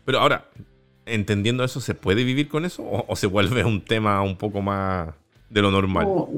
Pero 0.05 0.19
ahora, 0.19 0.47
entendiendo 1.07 1.65
eso, 1.65 1.81
¿se 1.81 1.95
puede 1.95 2.25
vivir 2.25 2.49
con 2.49 2.65
eso? 2.65 2.85
¿O, 3.07 3.17
se 3.17 3.27
vuelve 3.27 3.65
un 3.65 3.83
tema 3.83 4.21
un 4.23 4.37
poco 4.37 4.61
más 4.61 5.15
de 5.49 5.63
lo 5.63 5.71
normal? 5.71 6.05
No, 6.05 6.29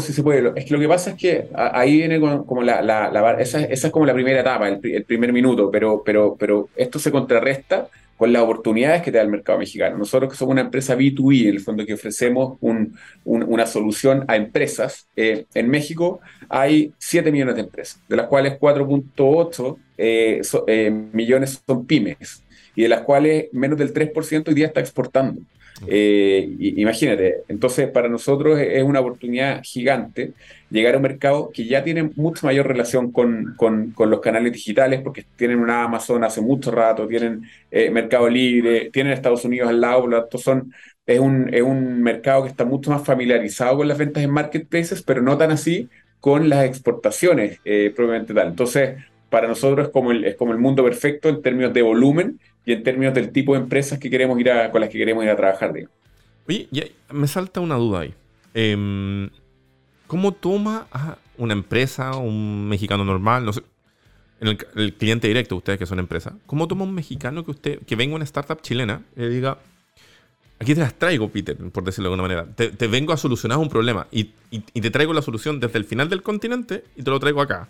sí 0.00 0.12
se 0.12 0.22
puede. 0.22 0.52
Es 0.56 0.64
que 0.64 0.74
lo 0.74 0.80
que 0.80 0.88
pasa 0.88 1.10
es 1.10 1.16
que 1.16 1.48
ahí 1.54 1.96
viene 1.96 2.20
como 2.20 2.62
la, 2.62 3.36
esa, 3.38 3.64
es 3.64 3.90
como 3.90 4.06
la 4.06 4.14
primera 4.14 4.40
etapa, 4.40 4.68
el, 4.68 5.04
primer 5.04 5.32
minuto, 5.32 5.70
pero, 5.70 6.02
pero, 6.04 6.36
pero 6.38 6.68
esto 6.76 6.98
se 6.98 7.10
contrarresta 7.10 7.88
con 8.16 8.32
las 8.32 8.42
oportunidades 8.42 9.02
que 9.02 9.10
te 9.12 9.18
da 9.18 9.24
el 9.24 9.30
mercado 9.30 9.58
mexicano. 9.58 9.98
Nosotros 9.98 10.30
que 10.30 10.38
somos 10.38 10.52
una 10.52 10.62
empresa 10.62 10.96
B2B, 10.96 11.48
en 11.48 11.54
el 11.54 11.60
fondo 11.60 11.84
que 11.84 11.94
ofrecemos 11.94 12.56
un, 12.60 12.96
una 13.24 13.66
solución 13.66 14.24
a 14.28 14.36
empresas, 14.36 15.06
eh, 15.16 15.44
en 15.54 15.68
México 15.68 16.20
hay 16.48 16.92
7 16.98 17.30
millones 17.30 17.56
de 17.56 17.62
empresas, 17.62 18.00
de 18.08 18.16
las 18.16 18.26
cuales 18.26 18.58
4.8 18.58 19.76
eh, 19.98 20.40
eh, 20.66 20.90
millones 21.12 21.62
son 21.66 21.86
pymes 21.86 22.42
y 22.74 22.82
de 22.82 22.88
las 22.88 23.02
cuales 23.02 23.46
menos 23.52 23.78
del 23.78 23.92
3% 23.92 24.48
hoy 24.48 24.54
día 24.54 24.66
está 24.66 24.80
exportando. 24.80 25.40
Eh, 25.86 26.56
imagínate, 26.58 27.42
entonces 27.48 27.90
para 27.90 28.08
nosotros 28.08 28.58
es 28.58 28.82
una 28.82 29.00
oportunidad 29.00 29.62
gigante 29.62 30.32
llegar 30.70 30.94
a 30.94 30.96
un 30.96 31.02
mercado 31.02 31.50
que 31.52 31.66
ya 31.66 31.84
tiene 31.84 32.10
mucho 32.16 32.46
mayor 32.46 32.66
relación 32.66 33.12
con, 33.12 33.54
con, 33.56 33.92
los 34.10 34.20
canales 34.20 34.52
digitales, 34.52 35.00
porque 35.02 35.24
tienen 35.36 35.58
una 35.58 35.84
Amazon 35.84 36.24
hace 36.24 36.40
mucho 36.40 36.70
rato, 36.70 37.06
tienen 37.06 37.42
eh, 37.70 37.90
Mercado 37.90 38.28
Libre, 38.28 38.90
tienen 38.90 39.12
Estados 39.12 39.44
Unidos 39.44 39.68
al 39.68 39.80
lado, 39.80 40.08
por 40.08 40.40
son, 40.40 40.72
es, 41.06 41.20
un, 41.20 41.52
es 41.52 41.62
un 41.62 42.02
mercado 42.02 42.42
que 42.44 42.50
está 42.50 42.64
mucho 42.64 42.90
más 42.90 43.04
familiarizado 43.04 43.76
con 43.76 43.88
las 43.88 43.98
ventas 43.98 44.24
en 44.24 44.30
marketplaces, 44.30 45.02
pero 45.02 45.22
no 45.22 45.36
tan 45.36 45.50
así 45.50 45.88
con 46.20 46.48
las 46.48 46.64
exportaciones 46.64 47.60
eh, 47.64 47.92
propiamente 47.94 48.34
tal. 48.34 48.48
Entonces, 48.48 48.96
para 49.36 49.48
nosotros 49.48 49.88
es 49.88 49.92
como, 49.92 50.12
el, 50.12 50.24
es 50.24 50.34
como 50.34 50.52
el 50.52 50.58
mundo 50.58 50.82
perfecto 50.82 51.28
en 51.28 51.42
términos 51.42 51.74
de 51.74 51.82
volumen 51.82 52.40
y 52.64 52.72
en 52.72 52.82
términos 52.82 53.12
del 53.12 53.32
tipo 53.32 53.52
de 53.52 53.60
empresas 53.60 53.98
que 53.98 54.08
queremos 54.08 54.40
ir 54.40 54.50
a, 54.50 54.70
con 54.70 54.80
las 54.80 54.88
que 54.88 54.96
queremos 54.96 55.22
ir 55.24 55.28
a 55.28 55.36
trabajar. 55.36 55.74
Oye, 56.48 56.92
me 57.12 57.26
salta 57.26 57.60
una 57.60 57.74
duda 57.74 58.00
ahí. 58.00 58.14
Em, 58.54 59.28
¿Cómo 60.06 60.32
toma 60.32 60.86
a 60.90 61.18
una 61.36 61.52
empresa, 61.52 62.16
un 62.16 62.66
mexicano 62.66 63.04
normal, 63.04 63.44
no 63.44 63.52
sé, 63.52 63.60
el, 64.40 64.94
cliente 64.94 65.28
directo, 65.28 65.54
ustedes 65.54 65.78
que 65.78 65.84
son 65.84 65.98
empresa, 65.98 66.32
¿cómo 66.46 66.66
toma 66.66 66.84
un 66.84 66.94
mexicano 66.94 67.44
que 67.44 67.50
usted, 67.50 67.80
que 67.80 67.94
venga 67.94 68.14
una 68.14 68.24
startup 68.24 68.62
chilena 68.62 69.02
y 69.14 69.20
le 69.20 69.28
diga, 69.28 69.58
aquí 70.58 70.74
te 70.74 70.80
las 70.80 70.94
traigo, 70.94 71.28
Peter, 71.28 71.58
por 71.70 71.84
decirlo 71.84 72.08
de 72.08 72.14
alguna 72.14 72.34
manera, 72.34 72.54
te, 72.56 72.86
vengo 72.86 73.12
a 73.12 73.18
solucionar 73.18 73.58
un 73.58 73.68
problema 73.68 74.06
y, 74.10 74.30
te 74.80 74.90
traigo 74.90 75.12
la 75.12 75.20
solución 75.20 75.60
desde 75.60 75.76
el 75.76 75.84
final 75.84 76.08
del 76.08 76.22
continente 76.22 76.84
y 76.96 77.02
te 77.02 77.10
lo 77.10 77.20
traigo 77.20 77.42
acá? 77.42 77.68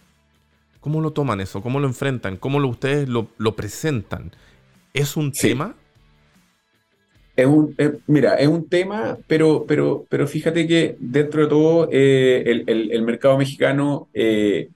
¿Cómo 0.86 1.00
lo 1.00 1.10
toman 1.10 1.40
eso? 1.40 1.62
¿Cómo 1.62 1.80
lo 1.80 1.88
enfrentan? 1.88 2.36
¿Cómo 2.36 2.64
ustedes 2.64 3.08
lo, 3.08 3.26
lo 3.38 3.56
presentan? 3.56 4.30
¿Es 4.94 5.16
un 5.16 5.32
tema? 5.32 5.74
Es 7.34 7.44
un, 7.44 7.74
eh, 7.76 7.94
mira, 8.06 8.36
es 8.36 8.46
un 8.46 8.68
tema, 8.68 9.18
pero, 9.26 9.64
pero, 9.66 10.06
pero 10.08 10.28
fíjate 10.28 10.64
que 10.68 10.94
dentro 11.00 11.42
de 11.42 11.48
todo 11.48 11.88
eh, 11.90 12.62
el, 12.68 13.02
mercado 13.02 13.36
mexicano 13.36 14.08
eh, 14.14 14.68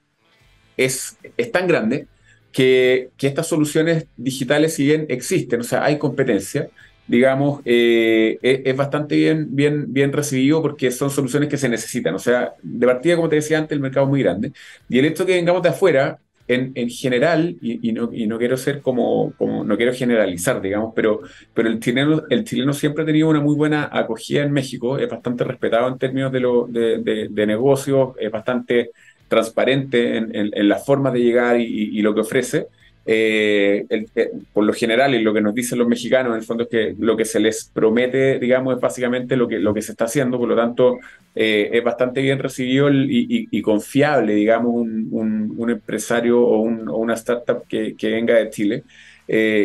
es, 0.75 1.17
es, 1.37 1.49
tan 1.49 1.65
grande 1.65 2.07
que, 2.51 3.11
estas 3.21 3.47
soluciones 3.47 4.05
digitales, 4.17 4.73
si 4.73 4.83
bien 4.83 5.05
existen, 5.07 5.61
o 5.61 5.63
sea, 5.63 5.85
hay 5.85 5.97
competencia, 5.97 6.67
digamos, 7.11 7.61
es, 7.65 8.77
bastante 8.77 9.17
bien, 9.17 9.47
bien, 9.53 9.91
bien 9.91 10.13
recibido 10.13 10.61
porque 10.61 10.91
son 10.91 11.09
soluciones 11.09 11.49
que 11.49 11.57
se 11.57 11.67
necesitan. 11.67 12.15
O 12.15 12.19
sea, 12.19 12.53
de 12.63 12.87
partida, 12.87 13.17
como 13.17 13.27
te 13.27 13.35
decía 13.35 13.57
antes, 13.57 13.75
el 13.75 13.81
mercado 13.81 14.05
es 14.05 14.09
muy 14.11 14.23
grande. 14.23 14.53
Y 14.87 14.97
el 14.97 15.05
hecho 15.05 15.25
que 15.25 15.33
vengamos 15.33 15.61
de 15.61 15.69
afuera 15.69 16.19
en, 16.47 16.89
general, 16.89 17.57
y, 17.61 17.91
no, 17.91 18.37
quiero 18.37 18.55
ser 18.55 18.81
como, 18.81 19.33
como, 19.37 19.65
no 19.65 19.75
quiero 19.75 19.93
generalizar, 19.93 20.61
digamos, 20.61 20.93
pero, 20.95 21.21
pero 21.53 21.67
el, 21.67 21.79
chileno, 21.81 22.23
el 22.29 22.45
chileno 22.45 22.73
siempre 22.73 23.03
ha 23.03 23.05
tenido 23.05 23.27
una 23.29 23.41
muy 23.41 23.55
buena 23.55 23.89
acogida 23.91 24.43
en 24.43 24.51
México, 24.51 24.97
es 24.97 25.09
bastante 25.09 25.43
respetado 25.43 25.89
en 25.89 25.97
términos 25.97 26.31
de, 26.31 26.39
lo, 26.39 26.67
de, 26.67 27.27
de, 27.29 27.45
negocios, 27.45 28.15
es 28.19 28.31
bastante 28.31 28.91
transparente 29.27 30.17
en, 30.17 30.31
en, 30.33 30.69
la 30.69 30.77
forma 30.77 31.11
de 31.11 31.19
llegar 31.19 31.59
y, 31.59 32.01
lo 32.01 32.13
que 32.13 32.21
ofrece. 32.21 32.67
Eh, 33.03 33.85
eh, 33.89 34.31
por 34.53 34.63
lo 34.63 34.73
general, 34.73 35.15
y 35.15 35.23
lo 35.23 35.33
que 35.33 35.41
nos 35.41 35.55
dicen 35.55 35.79
los 35.79 35.87
mexicanos, 35.87 36.31
en 36.31 36.37
el 36.37 36.43
fondo 36.43 36.63
es 36.63 36.69
que 36.69 36.95
lo 36.99 37.17
que 37.17 37.25
se 37.25 37.39
les 37.39 37.65
promete, 37.65 38.37
digamos, 38.37 38.75
es 38.75 38.81
básicamente 38.81 39.35
lo 39.35 39.47
que, 39.47 39.57
lo 39.59 39.73
que 39.73 39.81
se 39.81 39.93
está 39.93 40.05
haciendo, 40.05 40.37
por 40.37 40.47
lo 40.47 40.55
tanto, 40.55 40.99
eh, 41.33 41.69
es 41.73 41.83
bastante 41.83 42.21
bien 42.21 42.39
recibido 42.39 42.89
y, 42.91 43.61
confiable, 43.61 44.35
digamos, 44.35 44.73
un, 44.73 45.53
un, 45.57 45.69
empresario 45.69 46.41
o, 46.41 46.61
una 46.61 47.15
startup 47.15 47.65
que, 47.67 47.95
venga 48.01 48.35
de 48.35 48.49
Chile. 48.49 48.83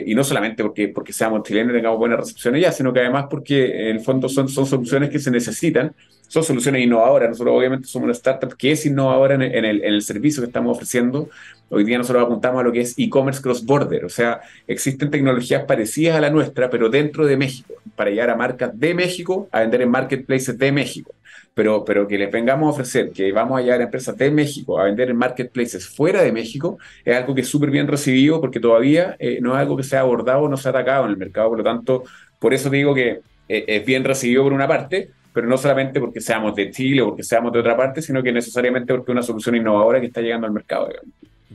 Y 0.06 0.14
no 0.14 0.22
solamente 0.22 0.62
porque, 0.62 0.88
porque 0.88 1.12
seamos 1.12 1.42
chilenos 1.42 1.72
y 1.72 1.76
tengamos 1.76 1.98
buena 1.98 2.16
recepción 2.16 2.54
allá, 2.54 2.70
sino 2.70 2.92
que 2.92 3.00
además 3.00 3.26
porque 3.28 3.88
en 3.90 3.96
el 3.96 4.00
fondo 4.00 4.28
son, 4.28 4.48
son 4.48 4.66
soluciones 4.66 5.10
que 5.10 5.18
se 5.18 5.30
necesitan 5.30 5.92
son 6.28 6.42
soluciones 6.42 6.82
innovadoras. 6.82 7.30
Nosotros 7.30 7.56
obviamente 7.56 7.86
somos 7.86 8.04
una 8.04 8.12
startup 8.12 8.54
que 8.56 8.72
es 8.72 8.86
innovadora 8.86 9.34
en, 9.34 9.42
el, 9.42 9.54
en, 9.54 9.94
el, 9.94 10.02
servicio 10.02 10.42
que 10.42 10.48
estamos 10.48 10.76
ofreciendo. 10.76 11.28
Hoy 11.68 11.84
día 11.84 11.98
nosotros 11.98 12.24
apuntamos 12.24 12.60
a 12.60 12.64
lo 12.64 12.72
que 12.72 12.80
es 12.80 12.94
e-commerce 12.96 13.42
cross-border, 13.42 14.04
o 14.04 14.08
sea, 14.08 14.40
existen 14.68 15.10
tecnologías 15.10 15.64
parecidas 15.64 16.16
a 16.16 16.20
la 16.20 16.30
nuestra, 16.30 16.70
pero 16.70 16.88
dentro 16.88 17.26
de 17.26 17.36
México, 17.36 17.74
para 17.96 18.10
llegar 18.10 18.30
a 18.30 18.36
marcas 18.36 18.78
de 18.78 18.94
México, 18.94 19.48
a 19.50 19.60
vender 19.60 19.82
en 19.82 19.90
marketplaces 19.90 20.56
de 20.56 20.70
México. 20.70 21.12
Pero, 21.56 21.86
pero 21.86 22.06
que 22.06 22.18
les 22.18 22.30
vengamos 22.30 22.66
a 22.66 22.70
ofrecer 22.72 23.12
que 23.12 23.32
vamos 23.32 23.58
a 23.58 23.62
llegar 23.62 23.80
a 23.80 23.84
empresas 23.84 24.14
de 24.18 24.30
México 24.30 24.78
a 24.78 24.84
vender 24.84 25.08
en 25.08 25.16
marketplaces 25.16 25.88
fuera 25.88 26.20
de 26.20 26.30
México 26.30 26.78
es 27.02 27.16
algo 27.16 27.34
que 27.34 27.40
es 27.40 27.48
súper 27.48 27.70
bien 27.70 27.88
recibido 27.88 28.42
porque 28.42 28.60
todavía 28.60 29.16
eh, 29.18 29.38
no 29.40 29.54
es 29.54 29.60
algo 29.60 29.74
que 29.74 29.82
se 29.82 29.96
ha 29.96 30.00
abordado 30.00 30.50
no 30.50 30.58
se 30.58 30.68
ha 30.68 30.70
atacado 30.72 31.06
en 31.06 31.12
el 31.12 31.16
mercado. 31.16 31.48
Por 31.48 31.58
lo 31.58 31.64
tanto, 31.64 32.04
por 32.38 32.52
eso 32.52 32.68
digo 32.68 32.94
que 32.94 33.20
eh, 33.48 33.64
es 33.66 33.86
bien 33.86 34.04
recibido 34.04 34.42
por 34.42 34.52
una 34.52 34.68
parte, 34.68 35.10
pero 35.32 35.46
no 35.46 35.56
solamente 35.56 35.98
porque 35.98 36.20
seamos 36.20 36.54
de 36.54 36.70
Chile 36.70 37.02
o 37.02 37.08
porque 37.08 37.22
seamos 37.22 37.52
de 37.52 37.60
otra 37.60 37.76
parte, 37.76 38.02
sino 38.02 38.22
que 38.22 38.32
necesariamente 38.32 38.92
porque 38.92 39.10
es 39.10 39.14
una 39.14 39.22
solución 39.22 39.56
innovadora 39.56 40.00
que 40.00 40.06
está 40.06 40.20
llegando 40.20 40.46
al 40.46 40.52
mercado. 40.52 40.88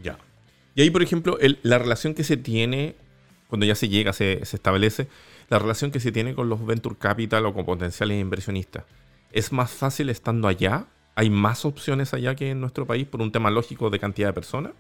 Ya. 0.02 0.18
Y 0.76 0.82
ahí, 0.82 0.90
por 0.90 1.04
ejemplo, 1.04 1.38
la 1.64 1.80
relación 1.80 2.14
que 2.14 2.24
se 2.24 2.38
tiene, 2.38 2.96
cuando 3.48 3.66
ya 3.66 3.76
se 3.76 3.90
llega, 3.90 4.14
se, 4.14 4.46
se, 4.46 4.56
establece, 4.56 5.08
la 5.50 5.60
relación 5.60 5.92
que 5.92 6.00
se 6.00 6.12
tiene 6.12 6.34
con 6.34 6.50
los 6.50 6.66
venture 6.66 6.96
capital 6.98 7.46
o 7.46 7.54
con 7.54 7.66
potenciales 7.66 8.20
inversionistas, 8.20 8.84
¿es 9.32 9.52
más 9.52 9.72
fácil 9.72 10.10
estando 10.10 10.48
allá? 10.48 10.88
¿Hay 11.16 11.30
más 11.30 11.66
opciones 11.66 12.14
allá 12.14 12.36
que 12.36 12.52
en 12.52 12.62
nuestro 12.62 12.88
país 12.88 13.08
por 13.08 13.22
un 13.22 13.32
tema 13.32 13.52
lógico 13.52 13.90
de 13.90 14.00
cantidad 14.00 14.30
de 14.30 14.34
personas? 14.34 14.74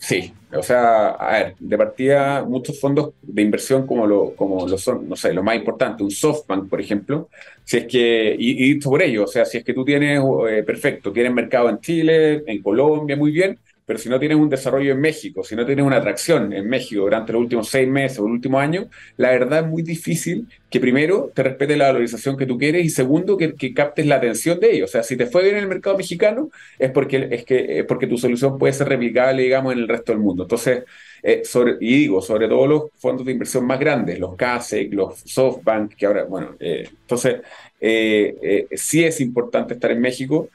Sí, 0.00 0.32
o 0.52 0.62
sea, 0.62 1.08
a 1.10 1.32
ver, 1.32 1.56
de 1.58 1.76
partida 1.76 2.44
muchos 2.44 2.78
fondos 2.80 3.14
de 3.20 3.42
inversión 3.42 3.84
como 3.84 4.06
lo, 4.06 4.34
como 4.36 4.66
lo 4.68 4.78
son, 4.78 5.08
no 5.08 5.16
sé, 5.16 5.32
lo 5.34 5.42
más 5.42 5.56
importante, 5.56 6.04
un 6.04 6.10
SoftBank, 6.12 6.68
por 6.68 6.80
ejemplo, 6.80 7.28
si 7.64 7.78
es 7.78 7.86
que, 7.86 8.36
y, 8.38 8.70
y 8.70 8.74
por 8.80 9.02
ello, 9.02 9.24
o 9.24 9.26
sea, 9.26 9.44
si 9.44 9.58
es 9.58 9.64
que 9.64 9.74
tú 9.74 9.84
tienes, 9.84 10.22
eh, 10.48 10.62
perfecto, 10.62 11.12
tienes 11.12 11.32
mercado 11.32 11.68
en 11.68 11.80
Chile, 11.80 12.44
en 12.46 12.62
Colombia, 12.62 13.16
muy 13.16 13.32
bien, 13.32 13.58
pero 13.88 13.98
si 13.98 14.10
no 14.10 14.18
tienes 14.20 14.36
un 14.36 14.50
desarrollo 14.50 14.92
en 14.92 15.00
México, 15.00 15.42
si 15.42 15.56
no 15.56 15.64
tienes 15.64 15.82
una 15.82 15.96
atracción 15.96 16.52
en 16.52 16.68
México 16.68 17.00
durante 17.00 17.32
los 17.32 17.40
últimos 17.40 17.70
seis 17.70 17.88
meses 17.88 18.18
o 18.18 18.26
el 18.26 18.32
último 18.32 18.60
año, 18.60 18.90
la 19.16 19.30
verdad 19.30 19.60
es 19.60 19.66
muy 19.66 19.82
difícil 19.82 20.46
que 20.68 20.78
primero 20.78 21.32
te 21.34 21.42
respete 21.42 21.74
la 21.74 21.86
valorización 21.86 22.36
que 22.36 22.44
tú 22.44 22.58
quieres 22.58 22.84
y 22.84 22.90
segundo 22.90 23.38
que, 23.38 23.54
captes 23.72 24.04
la 24.04 24.16
atención 24.16 24.60
de 24.60 24.72
ellos. 24.72 24.90
O 24.90 24.92
sea, 24.92 25.02
si 25.02 25.16
te 25.16 25.24
fue 25.24 25.42
bien 25.42 25.56
en 25.56 25.62
el 25.62 25.68
mercado 25.70 25.96
mexicano 25.96 26.50
es 26.78 26.90
porque, 26.90 27.28
es 27.30 27.46
que, 27.46 27.82
porque 27.88 28.06
tu 28.06 28.18
solución 28.18 28.58
puede 28.58 28.74
ser 28.74 28.90
replicable, 28.90 29.44
digamos, 29.44 29.72
en 29.72 29.78
el 29.78 29.88
resto 29.88 30.12
del 30.12 30.20
mundo. 30.20 30.42
Entonces, 30.42 30.84
eh, 31.22 31.42
y 31.80 32.00
digo, 32.00 32.20
sobre 32.20 32.46
todo 32.46 32.66
los 32.66 32.82
fondos 32.98 33.24
de 33.24 33.32
inversión 33.32 33.64
más 33.66 33.80
grandes, 33.80 34.18
los 34.18 34.36
CASEC, 34.36 34.92
los 34.92 35.18
SoftBank, 35.20 35.94
que 35.94 36.04
ahora, 36.04 36.24
bueno, 36.24 36.56
eh, 36.60 36.86
entonces, 36.90 37.36
eh, 37.80 38.66
sí 38.72 39.02
es 39.02 39.18
importante 39.22 39.72
estar 39.72 39.90
en 39.90 40.00
México. 40.02 40.50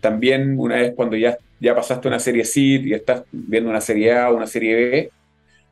también 0.00 0.58
una 0.58 0.76
vez 0.76 0.92
cuando 0.94 1.16
ya 1.16 1.36
ya 1.60 1.74
pasaste 1.74 2.08
una 2.08 2.18
serie 2.18 2.44
C 2.44 2.60
y 2.60 2.92
estás 2.92 3.22
viendo 3.30 3.70
una 3.70 3.80
serie 3.80 4.12
A 4.12 4.30
o 4.30 4.36
una 4.36 4.46
serie 4.46 4.74
B, 4.74 5.10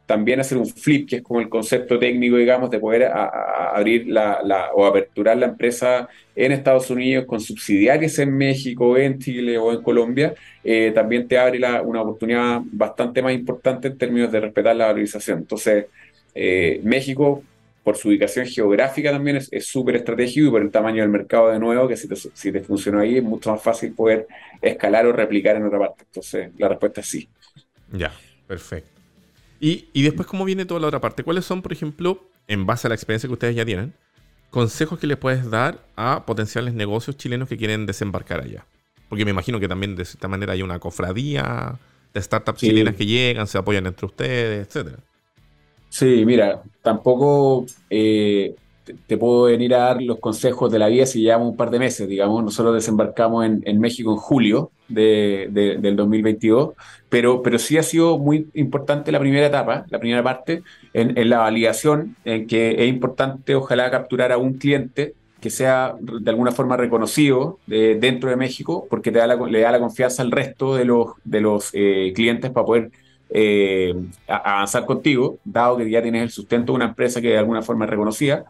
también 0.08 0.40
hacer 0.40 0.56
un 0.56 0.66
flip, 0.66 1.06
que 1.06 1.16
es 1.16 1.22
como 1.22 1.38
el 1.38 1.50
concepto 1.50 1.98
técnico, 1.98 2.36
digamos, 2.36 2.70
de 2.70 2.78
poder 2.78 3.10
abrir 3.12 4.06
la, 4.06 4.70
o 4.74 4.86
aperturar 4.86 5.36
la 5.36 5.46
empresa 5.46 6.08
en 6.34 6.52
Estados 6.52 6.90
Unidos 6.90 7.26
con 7.26 7.40
subsidiarias 7.40 8.18
en 8.18 8.34
México, 8.34 8.96
en 8.96 9.18
Chile 9.18 9.58
o 9.58 9.70
en 9.70 9.82
Colombia, 9.82 10.34
eh, 10.64 10.92
también 10.94 11.28
te 11.28 11.36
abre 11.36 11.60
una 11.82 12.00
oportunidad 12.00 12.62
bastante 12.72 13.20
más 13.20 13.34
importante 13.34 13.88
en 13.88 13.98
términos 13.98 14.32
de 14.32 14.40
respetar 14.40 14.74
la 14.76 14.86
valorización. 14.86 15.40
Entonces, 15.40 15.86
eh, 16.34 16.80
México 16.84 17.42
por 17.82 17.96
su 17.96 18.08
ubicación 18.08 18.46
geográfica 18.46 19.10
también 19.10 19.36
es 19.36 19.66
súper 19.66 19.96
estratégico 19.96 20.48
y 20.48 20.50
por 20.50 20.62
el 20.62 20.70
tamaño 20.70 21.02
del 21.02 21.10
mercado 21.10 21.50
de 21.50 21.58
nuevo, 21.58 21.88
que 21.88 21.96
si 21.96 22.06
te, 22.08 22.16
si 22.16 22.52
te 22.52 22.60
funcionó 22.60 23.00
ahí 23.00 23.16
es 23.16 23.22
mucho 23.22 23.50
más 23.50 23.62
fácil 23.62 23.94
poder 23.94 24.26
escalar 24.60 25.06
o 25.06 25.12
replicar 25.12 25.56
en 25.56 25.64
otra 25.64 25.78
parte. 25.78 26.04
Entonces, 26.04 26.50
la 26.58 26.68
respuesta 26.68 27.00
es 27.00 27.06
sí. 27.08 27.28
Ya, 27.92 28.12
perfecto. 28.46 28.90
Y, 29.60 29.88
y 29.92 30.02
después, 30.02 30.28
¿cómo 30.28 30.44
viene 30.44 30.66
toda 30.66 30.80
la 30.80 30.88
otra 30.88 31.00
parte? 31.00 31.24
¿Cuáles 31.24 31.44
son, 31.44 31.62
por 31.62 31.72
ejemplo, 31.72 32.22
en 32.46 32.66
base 32.66 32.86
a 32.86 32.90
la 32.90 32.94
experiencia 32.94 33.26
que 33.28 33.32
ustedes 33.32 33.56
ya 33.56 33.64
tienen, 33.64 33.94
consejos 34.50 34.98
que 34.98 35.06
les 35.06 35.16
puedes 35.16 35.50
dar 35.50 35.78
a 35.96 36.24
potenciales 36.26 36.74
negocios 36.74 37.16
chilenos 37.16 37.48
que 37.48 37.56
quieren 37.56 37.86
desembarcar 37.86 38.40
allá? 38.40 38.66
Porque 39.08 39.24
me 39.24 39.30
imagino 39.30 39.58
que 39.58 39.68
también 39.68 39.96
de 39.96 40.04
cierta 40.04 40.28
manera 40.28 40.52
hay 40.52 40.62
una 40.62 40.78
cofradía 40.78 41.78
de 42.12 42.22
startups 42.22 42.60
chilenas 42.60 42.94
que 42.94 43.06
llegan, 43.06 43.46
se 43.46 43.58
apoyan 43.58 43.86
entre 43.86 44.06
ustedes, 44.06 44.66
etcétera. 44.66 44.98
Sí, 45.88 46.24
mira, 46.26 46.62
tampoco 46.82 47.66
eh, 47.90 48.54
te, 49.06 49.16
puedo 49.16 49.44
venir 49.44 49.74
a 49.74 49.78
dar 49.78 50.02
los 50.02 50.18
consejos 50.18 50.70
de 50.70 50.78
la 50.78 50.88
vida 50.88 51.06
si 51.06 51.22
llevamos 51.22 51.50
un 51.50 51.56
par 51.56 51.70
de 51.70 51.78
meses, 51.78 52.08
digamos. 52.08 52.44
Nosotros 52.44 52.74
desembarcamos 52.74 53.46
en, 53.46 53.80
México 53.80 54.12
en 54.12 54.18
julio 54.18 54.70
de, 54.88 55.48
del 55.80 55.96
2022, 55.96 56.74
pero, 57.08 57.42
pero 57.42 57.58
sí 57.58 57.78
ha 57.78 57.82
sido 57.82 58.18
muy 58.18 58.48
importante 58.54 59.12
la 59.12 59.20
primera 59.20 59.46
etapa, 59.46 59.86
la 59.88 59.98
primera 59.98 60.22
parte, 60.22 60.62
en, 60.92 61.28
la 61.28 61.38
validación, 61.38 62.16
en 62.24 62.46
que 62.46 62.82
es 62.82 62.88
importante, 62.88 63.54
ojalá, 63.54 63.90
capturar 63.90 64.32
a 64.32 64.38
un 64.38 64.54
cliente 64.54 65.14
que 65.40 65.50
sea 65.50 65.94
de 66.00 66.30
alguna 66.30 66.50
forma 66.50 66.76
reconocido 66.76 67.60
dentro 67.66 68.28
de 68.28 68.36
México, 68.36 68.86
porque 68.90 69.12
te 69.12 69.18
da 69.20 69.26
le 69.28 69.60
da 69.60 69.70
la 69.70 69.78
confianza 69.78 70.22
al 70.22 70.32
resto 70.32 70.74
de 70.74 70.84
los, 70.84 71.10
de 71.24 71.40
los 71.40 71.70
eh, 71.74 72.12
clientes 72.14 72.50
para 72.50 72.66
poder 72.66 72.90
eh, 73.30 73.94
avanzar 74.26 74.86
contigo, 74.86 75.38
dado 75.44 75.76
que 75.76 75.90
ya 75.90 76.02
tienes 76.02 76.22
el 76.22 76.30
sustento 76.30 76.72
de 76.72 76.76
una 76.76 76.86
empresa 76.86 77.20
que 77.20 77.28
de 77.28 77.38
alguna 77.38 77.62
forma 77.62 77.84
es 77.84 77.90
reconocida, 77.90 78.44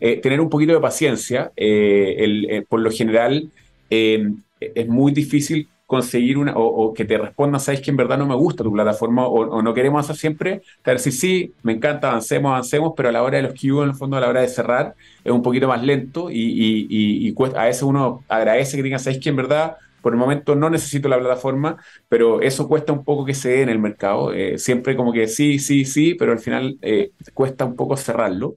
eh, 0.00 0.16
tener 0.16 0.40
un 0.40 0.48
poquito 0.48 0.72
de 0.72 0.80
paciencia. 0.80 1.52
Eh, 1.56 2.64
por 2.68 2.80
lo 2.80 2.90
general, 2.90 3.50
es 3.90 4.88
muy 4.88 5.12
difícil 5.12 5.68
conseguir 5.90 6.38
una, 6.38 6.52
o, 6.54 6.94
que 6.94 7.04
te 7.04 7.18
respondan, 7.18 7.60
sabes 7.60 7.80
que 7.80 7.90
en 7.90 7.96
verdad 7.96 8.16
no 8.16 8.24
me 8.24 8.36
gusta 8.36 8.62
tu 8.62 8.72
plataforma 8.72 9.26
o, 9.26 9.60
no 9.60 9.74
queremos 9.74 10.04
hacer 10.04 10.14
siempre, 10.14 10.62
te 10.84 10.92
decir, 10.92 11.12
sí, 11.12 11.54
me 11.64 11.72
encanta, 11.72 12.10
avancemos, 12.10 12.52
avancemos, 12.52 12.92
pero 12.96 13.08
a 13.08 13.12
la 13.12 13.24
hora 13.24 13.38
de 13.38 13.42
los 13.42 13.54
QA, 13.54 13.82
en 13.82 13.88
el 13.88 13.96
fondo, 13.96 14.16
a 14.16 14.20
la 14.20 14.28
hora 14.28 14.40
de 14.40 14.46
cerrar, 14.46 14.94
es 15.24 15.32
un 15.32 15.42
poquito 15.42 15.66
más 15.66 15.82
lento 15.82 16.30
y, 16.30 16.86
y, 16.88 17.34
a 17.56 17.64
veces 17.64 17.82
uno 17.82 18.22
agradece 18.28 18.76
que 18.76 18.84
digan, 18.84 19.00
sabes 19.00 19.18
que 19.18 19.30
en 19.30 19.36
verdad 19.36 19.78
por 20.02 20.12
el 20.12 20.18
momento 20.18 20.54
no 20.54 20.70
necesito 20.70 21.08
la 21.08 21.18
plataforma, 21.18 21.76
pero 22.08 22.40
eso 22.40 22.68
cuesta 22.68 22.92
un 22.92 23.04
poco 23.04 23.24
que 23.24 23.34
se 23.34 23.50
dé 23.50 23.62
en 23.62 23.68
el 23.68 23.78
mercado. 23.78 24.32
Eh, 24.32 24.58
siempre 24.58 24.96
como 24.96 25.12
que 25.12 25.28
sí, 25.28 25.58
sí, 25.58 25.84
sí, 25.84 26.14
pero 26.14 26.32
al 26.32 26.38
final 26.38 26.78
eh, 26.82 27.12
cuesta 27.34 27.64
un 27.64 27.76
poco 27.76 27.96
cerrarlo. 27.96 28.56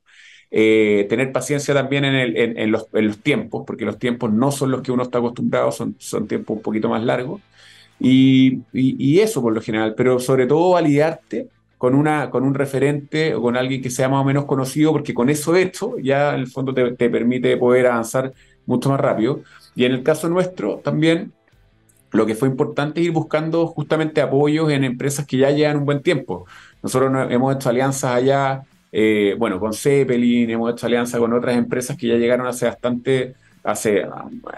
Eh, 0.55 1.07
tener 1.09 1.31
paciencia 1.31 1.73
también 1.73 2.05
en, 2.05 2.13
el, 2.15 2.37
en, 2.37 2.71
los, 2.71 2.87
tiempos, 3.23 3.63
porque 3.65 3.85
los 3.85 3.97
tiempos 3.97 4.31
no 4.31 4.51
son 4.51 4.69
los 4.69 4.83
que 4.83 4.91
uno 4.91 5.01
está 5.03 5.17
acostumbrado, 5.17 5.71
son, 5.71 5.95
son 5.97 6.27
tiempos 6.27 6.57
un 6.57 6.61
poquito 6.61 6.89
más 6.89 7.03
largos. 7.03 7.41
Y, 7.99 8.61
eso 9.19 9.41
por 9.41 9.53
lo 9.53 9.61
general, 9.61 9.95
pero 9.95 10.19
sobre 10.19 10.45
todo 10.45 10.71
validarte 10.71 11.47
con, 11.77 11.95
una, 11.95 12.29
con 12.29 12.43
un 12.43 12.53
referente 12.53 13.33
o 13.35 13.41
con 13.41 13.57
alguien 13.57 13.81
que 13.81 13.89
sea 13.89 14.09
más 14.09 14.21
o 14.21 14.25
menos 14.25 14.45
conocido, 14.45 14.91
porque 14.91 15.13
con 15.13 15.29
eso 15.29 15.55
hecho 15.55 15.97
ya 15.99 16.33
en 16.35 16.41
el 16.41 16.47
fondo 16.47 16.73
te 16.73 17.09
permite 17.09 17.57
poder 17.57 17.87
avanzar 17.87 18.33
mucho 18.65 18.89
más 18.89 18.99
rápido. 18.99 19.41
Y 19.75 19.85
en 19.85 19.93
el 19.93 20.03
caso 20.03 20.29
nuestro 20.29 20.77
también, 20.77 21.33
lo 22.11 22.25
que 22.25 22.35
fue 22.35 22.47
importante 22.47 23.01
es 23.01 23.07
ir 23.07 23.11
buscando 23.11 23.65
justamente 23.67 24.21
apoyos 24.21 24.71
en 24.71 24.83
empresas 24.83 25.25
que 25.25 25.37
ya 25.37 25.49
llevan 25.49 25.77
un 25.77 25.85
buen 25.85 26.01
tiempo. 26.01 26.45
Nosotros 26.81 27.11
hemos 27.29 27.55
hecho 27.55 27.69
alianzas 27.69 28.11
allá, 28.15 28.63
eh, 28.91 29.35
bueno, 29.37 29.59
con 29.59 29.73
Zeppelin, 29.73 30.49
hemos 30.49 30.73
hecho 30.73 30.85
alianzas 30.85 31.19
con 31.19 31.33
otras 31.33 31.57
empresas 31.57 31.97
que 31.97 32.07
ya 32.07 32.15
llegaron 32.15 32.45
hace 32.45 32.67
bastante, 32.67 33.33
hace 33.63 34.05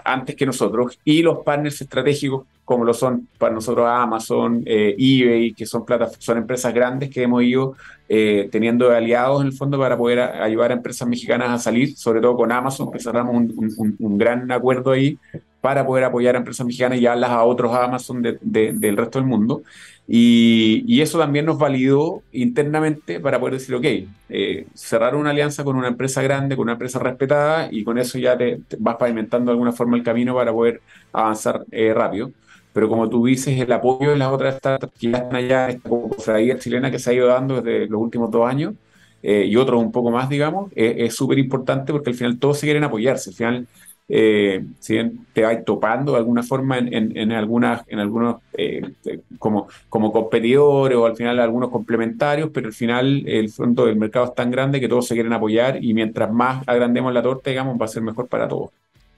antes 0.04 0.36
que 0.36 0.44
nosotros, 0.44 0.98
y 1.04 1.22
los 1.22 1.38
partners 1.38 1.80
estratégicos 1.80 2.44
como 2.66 2.84
lo 2.84 2.92
son 2.92 3.28
para 3.38 3.54
nosotros 3.54 3.86
Amazon, 3.88 4.62
eh, 4.66 4.96
eBay, 4.98 5.54
que 5.54 5.64
son, 5.64 5.84
son 6.18 6.38
empresas 6.38 6.74
grandes 6.74 7.08
que 7.10 7.22
hemos 7.22 7.44
ido 7.44 7.76
eh, 8.08 8.48
teniendo 8.52 8.90
aliados 8.92 9.40
en 9.40 9.48
el 9.48 9.52
fondo 9.52 9.78
para 9.78 9.96
poder 9.96 10.20
ayudar 10.20 10.70
a 10.70 10.74
empresas 10.74 11.08
mexicanas 11.08 11.50
a 11.50 11.58
salir, 11.58 11.96
sobre 11.96 12.20
todo 12.20 12.36
con 12.36 12.52
Amazon, 12.52 12.92
que 12.92 13.00
cerramos 13.00 13.34
un, 13.34 14.18
gran 14.18 14.50
acuerdo 14.52 14.92
ahí 14.92 15.18
para 15.60 15.84
poder 15.84 16.04
apoyar 16.04 16.36
a 16.36 16.38
empresas 16.38 16.64
mexicanas 16.64 16.98
y 16.98 17.00
llevarlas 17.00 17.30
a 17.30 17.42
otros 17.42 17.74
Amazon 17.74 18.22
del 18.22 18.96
resto 18.96 19.18
del 19.18 19.26
mundo. 19.26 19.62
Y, 20.06 21.00
eso 21.00 21.18
también 21.18 21.46
nos 21.46 21.58
validó 21.58 22.22
internamente 22.32 23.18
para 23.18 23.40
poder 23.40 23.54
decir, 23.54 23.74
ok, 23.74 23.84
eh, 24.28 24.66
cerrar 24.74 25.16
una 25.16 25.30
alianza 25.30 25.64
con 25.64 25.76
una 25.76 25.88
empresa 25.88 26.22
grande, 26.22 26.56
con 26.56 26.64
una 26.64 26.72
empresa 26.72 27.00
respetada, 27.00 27.68
y 27.72 27.82
con 27.82 27.98
eso 27.98 28.18
ya 28.18 28.36
te, 28.38 28.60
vas 28.78 28.96
pavimentando 28.96 29.50
de 29.50 29.52
alguna 29.52 29.72
forma 29.72 29.96
el 29.96 30.04
camino 30.04 30.34
para 30.34 30.52
poder 30.52 30.80
avanzar 31.12 31.64
rápido 31.94 32.30
pero 32.76 32.90
como 32.90 33.08
tú 33.08 33.24
dices, 33.24 33.58
el 33.58 33.72
apoyo 33.72 34.10
de 34.10 34.18
las 34.18 34.30
otras 34.30 34.58
startups 34.58 34.92
que 35.00 35.10
ya 35.10 35.16
están 35.16 35.36
allá, 35.36 35.70
esta 35.70 35.88
cofradía 35.88 36.58
chilena 36.58 36.90
que 36.90 36.98
se 36.98 37.08
ha 37.08 37.14
ido 37.14 37.26
dando 37.26 37.62
desde 37.62 37.86
los 37.86 37.98
últimos 37.98 38.30
dos 38.30 38.46
años, 38.46 38.74
eh, 39.22 39.46
y 39.48 39.56
otros 39.56 39.80
un 39.82 39.90
poco 39.90 40.10
más, 40.10 40.28
digamos, 40.28 40.70
es 40.76 41.14
súper 41.14 41.38
importante 41.38 41.90
porque 41.90 42.10
al 42.10 42.16
final 42.16 42.38
todos 42.38 42.58
se 42.58 42.66
quieren 42.66 42.84
apoyarse. 42.84 43.30
Al 43.30 43.34
final, 43.34 43.66
eh, 44.10 44.62
si 44.78 44.98
te 45.32 45.40
vas 45.40 45.64
topando 45.64 46.12
de 46.12 46.18
alguna 46.18 46.42
forma 46.42 46.76
en, 46.76 47.16
en, 47.16 47.32
algunas, 47.32 47.82
en 47.88 47.98
algunos 47.98 48.42
eh, 48.52 48.82
como, 49.38 49.68
como 49.88 50.12
competidores 50.12 50.98
o 50.98 51.06
al 51.06 51.16
final 51.16 51.40
algunos 51.40 51.70
complementarios, 51.70 52.50
pero 52.52 52.66
al 52.66 52.74
final 52.74 53.26
el 53.26 53.48
fondo 53.48 53.86
del 53.86 53.96
mercado 53.96 54.26
es 54.26 54.34
tan 54.34 54.50
grande 54.50 54.80
que 54.80 54.88
todos 54.88 55.06
se 55.06 55.14
quieren 55.14 55.32
apoyar 55.32 55.82
y 55.82 55.94
mientras 55.94 56.30
más 56.30 56.62
agrandemos 56.68 57.10
la 57.14 57.22
torta, 57.22 57.48
digamos, 57.48 57.80
va 57.80 57.86
a 57.86 57.88
ser 57.88 58.02
mejor 58.02 58.28
para 58.28 58.46
todos. 58.46 58.68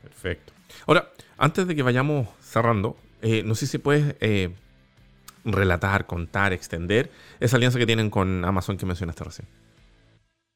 Perfecto. 0.00 0.52
Ahora, 0.86 1.08
antes 1.36 1.66
de 1.66 1.74
que 1.74 1.82
vayamos 1.82 2.28
cerrando, 2.40 2.94
eh, 3.22 3.42
no 3.44 3.54
sé 3.54 3.66
si 3.66 3.78
puedes 3.78 4.14
eh, 4.20 4.50
relatar, 5.44 6.06
contar, 6.06 6.52
extender 6.52 7.10
esa 7.40 7.56
alianza 7.56 7.78
que 7.78 7.86
tienen 7.86 8.10
con 8.10 8.44
Amazon 8.44 8.76
que 8.76 8.86
mencionaste 8.86 9.24
recién. 9.24 9.48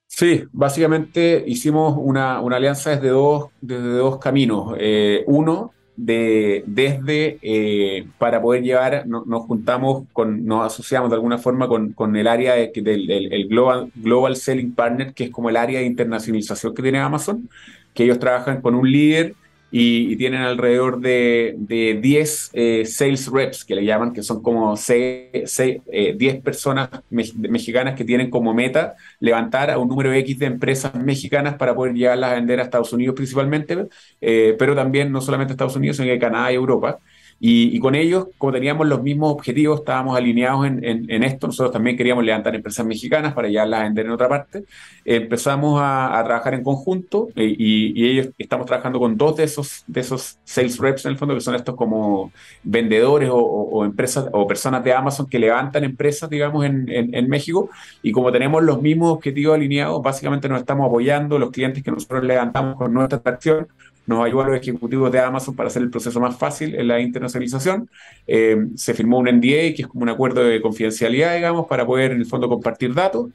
Sí, 0.07 0.44
básicamente 0.53 1.42
hicimos 1.46 1.94
una, 1.98 2.38
alianza 2.38 2.90
desde 2.90 3.09
dos, 3.09 3.48
desde 3.61 3.94
dos 3.94 4.18
caminos. 4.18 4.77
Eh, 4.79 5.25
uno, 5.27 5.72
de, 5.96 6.64
desde 6.66 8.07
para 8.18 8.40
poder 8.40 8.62
llevar, 8.62 9.07
nos 9.07 9.46
juntamos, 9.46 10.05
con, 10.12 10.44
nos 10.44 10.66
asociamos 10.66 11.11
de 11.11 11.16
alguna 11.16 11.38
forma 11.38 11.66
con, 11.68 12.16
el 12.16 12.27
área 12.27 12.55
del 12.55 13.46
Global, 13.48 13.90
Global 13.94 14.37
Selling 14.37 14.75
Partner, 14.75 15.14
que 15.14 15.25
es 15.25 15.31
como 15.31 15.48
el 15.48 15.57
área 15.57 15.81
de 15.81 15.87
internacionalización 15.87 16.75
que 16.75 16.83
tiene 16.83 16.98
Amazon, 16.98 17.48
que 17.94 18.05
ellos 18.05 18.18
trabajan 18.18 18.61
con 18.61 18.75
un 18.75 18.90
líder 18.90 19.35
y, 19.74 20.16
tienen 20.16 20.42
alrededor 20.42 21.00
de, 21.00 21.54
de 21.56 21.98
10 22.00 22.50
eh, 22.52 22.85
sales 22.85 23.26
reps, 23.28 23.64
que 23.64 23.74
le 23.74 23.85
llaman, 23.87 24.12
que 24.12 24.22
son 24.22 24.42
como 24.42 24.76
10 24.76 25.58
eh, 25.58 26.40
personas 26.44 26.90
mexicanas 27.08 27.94
que 27.94 28.04
tienen 28.04 28.28
como 28.28 28.52
meta 28.52 28.96
levantar 29.18 29.70
a 29.70 29.78
un 29.78 29.88
número 29.88 30.12
X 30.12 30.38
de 30.38 30.46
empresas 30.46 30.94
mexicanas 30.94 31.54
para 31.54 31.74
poder 31.74 31.94
llevarlas 31.94 32.32
a 32.32 32.35
vender 32.35 32.61
a 32.61 32.64
Estados 32.64 32.92
Unidos 32.92 33.16
principalmente, 33.16 33.87
eh, 34.20 34.54
pero 34.58 34.74
también 34.74 35.11
no 35.11 35.22
solamente 35.22 35.52
a 35.52 35.54
Estados 35.54 35.76
Unidos, 35.76 35.96
sino 35.96 36.08
que 36.08 36.18
Canadá 36.18 36.52
y 36.52 36.56
Europa. 36.56 36.98
Y, 37.44 37.81
con 37.81 37.96
ellos, 37.96 38.28
como 38.38 38.52
teníamos 38.52 38.87
los 38.87 39.02
mismos 39.02 39.33
objetivos, 39.33 39.81
estábamos 39.81 40.16
alineados 40.16 40.64
en, 40.64 41.24
esto. 41.24 41.48
Nosotros 41.48 41.72
también 41.72 41.96
queríamos 41.96 42.22
levantar 42.24 42.55
empresas 42.55 42.87
mexicanas 42.87 43.35
para 43.35 43.48
llevarlas 43.48 43.81
a 43.81 43.83
vender 43.83 44.07
en 44.07 44.12
otra 44.12 44.28
parte. 44.28 44.62
empezamos 45.05 45.81
a, 45.83 46.22
trabajar 46.24 46.55
en 46.55 46.62
conjunto 46.62 47.31
eh, 47.35 47.52
y, 47.59 48.07
ellos 48.07 48.28
estamos 48.38 48.64
trabajando 48.66 49.00
con 49.00 49.16
dos 49.16 49.37
de 49.38 49.42
esos, 49.42 49.83
de 49.88 50.02
esos 50.02 50.38
sales 50.44 50.78
reps 50.78 51.05
en 51.05 51.12
el 51.12 51.18
fondo, 51.18 51.35
que 51.35 51.40
son 51.40 51.57
estos 51.57 51.74
como 51.74 52.31
vendedores 52.62 53.28
o, 53.33 53.85
empresas 53.85 54.28
o 54.31 54.46
personas 54.46 54.85
de 54.85 54.92
Amazon 54.92 55.26
que 55.28 55.40
levantan 55.40 55.83
empresas, 55.83 56.31
digamos, 56.31 56.64
en, 56.64 56.87
en, 56.88 57.28
México. 57.28 57.70
Y 58.05 58.12
como 58.12 58.31
tenemos 58.31 58.62
los 58.62 58.81
mismos 58.81 59.14
objetivos 59.14 59.57
alineados, 59.57 60.00
básicamente 60.00 60.48
nos 60.48 60.61
estamos 60.61 60.87
apoyando 60.87 61.40
los 61.40 61.50
clientes 61.50 61.83
que 61.83 61.90
nosotros 61.90 62.22
levantamos 62.22 62.76
con 62.76 62.94
nuestra 62.94 63.18
atracción 63.18 63.66
nos 64.07 64.25
ayudó 64.25 64.43
a 64.43 64.49
los 64.49 64.57
ejecutivos 64.57 65.12
de 65.12 65.21
Amazon 65.21 65.55
para 65.55 65.69
hacer 65.69 65.83
el 65.83 65.91
proceso 65.91 66.19
más 66.21 66.37
fácil 66.37 66.75
en 66.75 66.88
la 66.88 67.01
internacionalización. 67.01 67.88
Eh, 68.27 68.57
se 68.75 68.95
firmó 68.95 69.19
un 69.19 69.27
NDA, 69.27 69.75
que 69.75 69.83
es 69.83 69.87
como 69.87 70.03
un 70.03 70.09
acuerdo 70.09 70.45
de 70.45 70.61
confidencialidad, 70.61 71.35
digamos, 71.35 71.67
para 71.67 71.87
poder 71.87 72.12
en 72.12 72.19
el 72.19 72.27
fondo 72.27 72.49
compartir 72.49 72.95
datos 72.95 73.31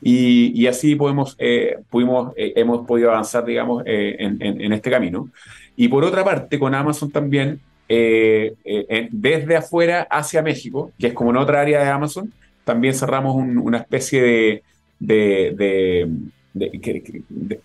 y, 0.00 0.66
así 0.66 0.94
podemos, 0.94 1.36
eh, 1.38 1.78
pudimos, 1.90 2.32
eh, 2.36 2.52
hemos 2.56 2.86
podido 2.86 3.10
avanzar, 3.10 3.44
digamos, 3.44 3.82
en, 3.86 4.72
este 4.72 4.90
camino. 4.90 5.28
Y 5.76 5.88
por 5.88 6.04
otra 6.04 6.24
parte, 6.24 6.58
con 6.58 6.74
Amazon 6.74 7.10
también, 7.10 7.60
desde 7.88 9.56
afuera 9.56 10.06
hacia 10.10 10.42
México, 10.42 10.92
que 10.98 11.08
es 11.08 11.12
como 11.12 11.30
en 11.30 11.36
otra 11.36 11.60
área 11.60 11.82
de 11.82 11.90
Amazon, 11.90 12.32
también 12.64 12.94
cerramos 12.94 13.34
una 13.36 13.78
especie 13.78 14.62
de, 14.98 16.08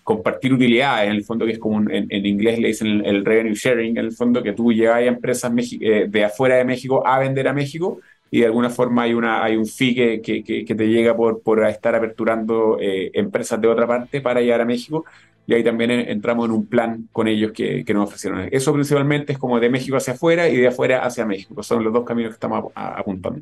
compartir 0.02 0.52
utilidades, 0.52 1.10
en 1.10 1.16
el 1.16 1.24
fondo 1.24 1.44
que 1.44 1.52
es 1.52 1.58
como 1.58 1.78
en, 1.90 2.26
inglés 2.26 2.58
le 2.58 2.68
dicen 2.68 3.04
el, 3.04 3.24
revenue 3.24 3.54
sharing, 3.54 3.98
en 3.98 4.04
el 4.04 4.12
fondo 4.12 4.42
que 4.42 4.52
tú 4.52 4.72
llevas 4.72 4.96
a 4.96 5.02
empresas 5.02 5.52
eh, 5.80 6.06
de 6.08 6.24
afuera 6.24 6.56
de 6.56 6.64
México 6.64 7.06
a 7.06 7.18
vender 7.18 7.48
a 7.48 7.52
México 7.52 8.00
y 8.30 8.40
de 8.40 8.46
alguna 8.46 8.70
forma 8.70 9.02
hay, 9.02 9.14
una, 9.14 9.42
hay 9.42 9.56
un 9.56 9.66
fee 9.66 9.94
que, 9.94 10.42
que, 10.42 10.74
te 10.74 10.88
llega 10.88 11.16
por, 11.16 11.40
por 11.42 11.64
estar 11.66 11.94
aperturando 11.94 12.78
eh, 12.80 13.10
empresas 13.14 13.60
de 13.60 13.68
otra 13.68 13.86
parte 13.86 14.20
para 14.20 14.40
llegar 14.40 14.60
a 14.60 14.64
México 14.64 15.04
y 15.46 15.54
ahí 15.54 15.64
también 15.64 15.90
entramos 15.90 16.46
en 16.46 16.52
un 16.52 16.66
plan 16.66 17.08
con 17.10 17.26
ellos 17.26 17.52
que, 17.52 17.82
que, 17.84 17.94
nos 17.94 18.08
ofrecieron. 18.08 18.48
Eso 18.52 18.70
principalmente 18.74 19.32
es 19.32 19.38
como 19.38 19.58
de 19.58 19.70
México 19.70 19.96
hacia 19.96 20.12
afuera 20.12 20.46
y 20.46 20.56
de 20.58 20.68
afuera 20.68 21.06
hacia 21.06 21.24
México. 21.24 21.62
Son 21.62 21.82
los 21.82 21.90
dos 21.90 22.04
caminos 22.04 22.30
que 22.30 22.34
estamos 22.34 22.70
apuntando. 22.74 23.40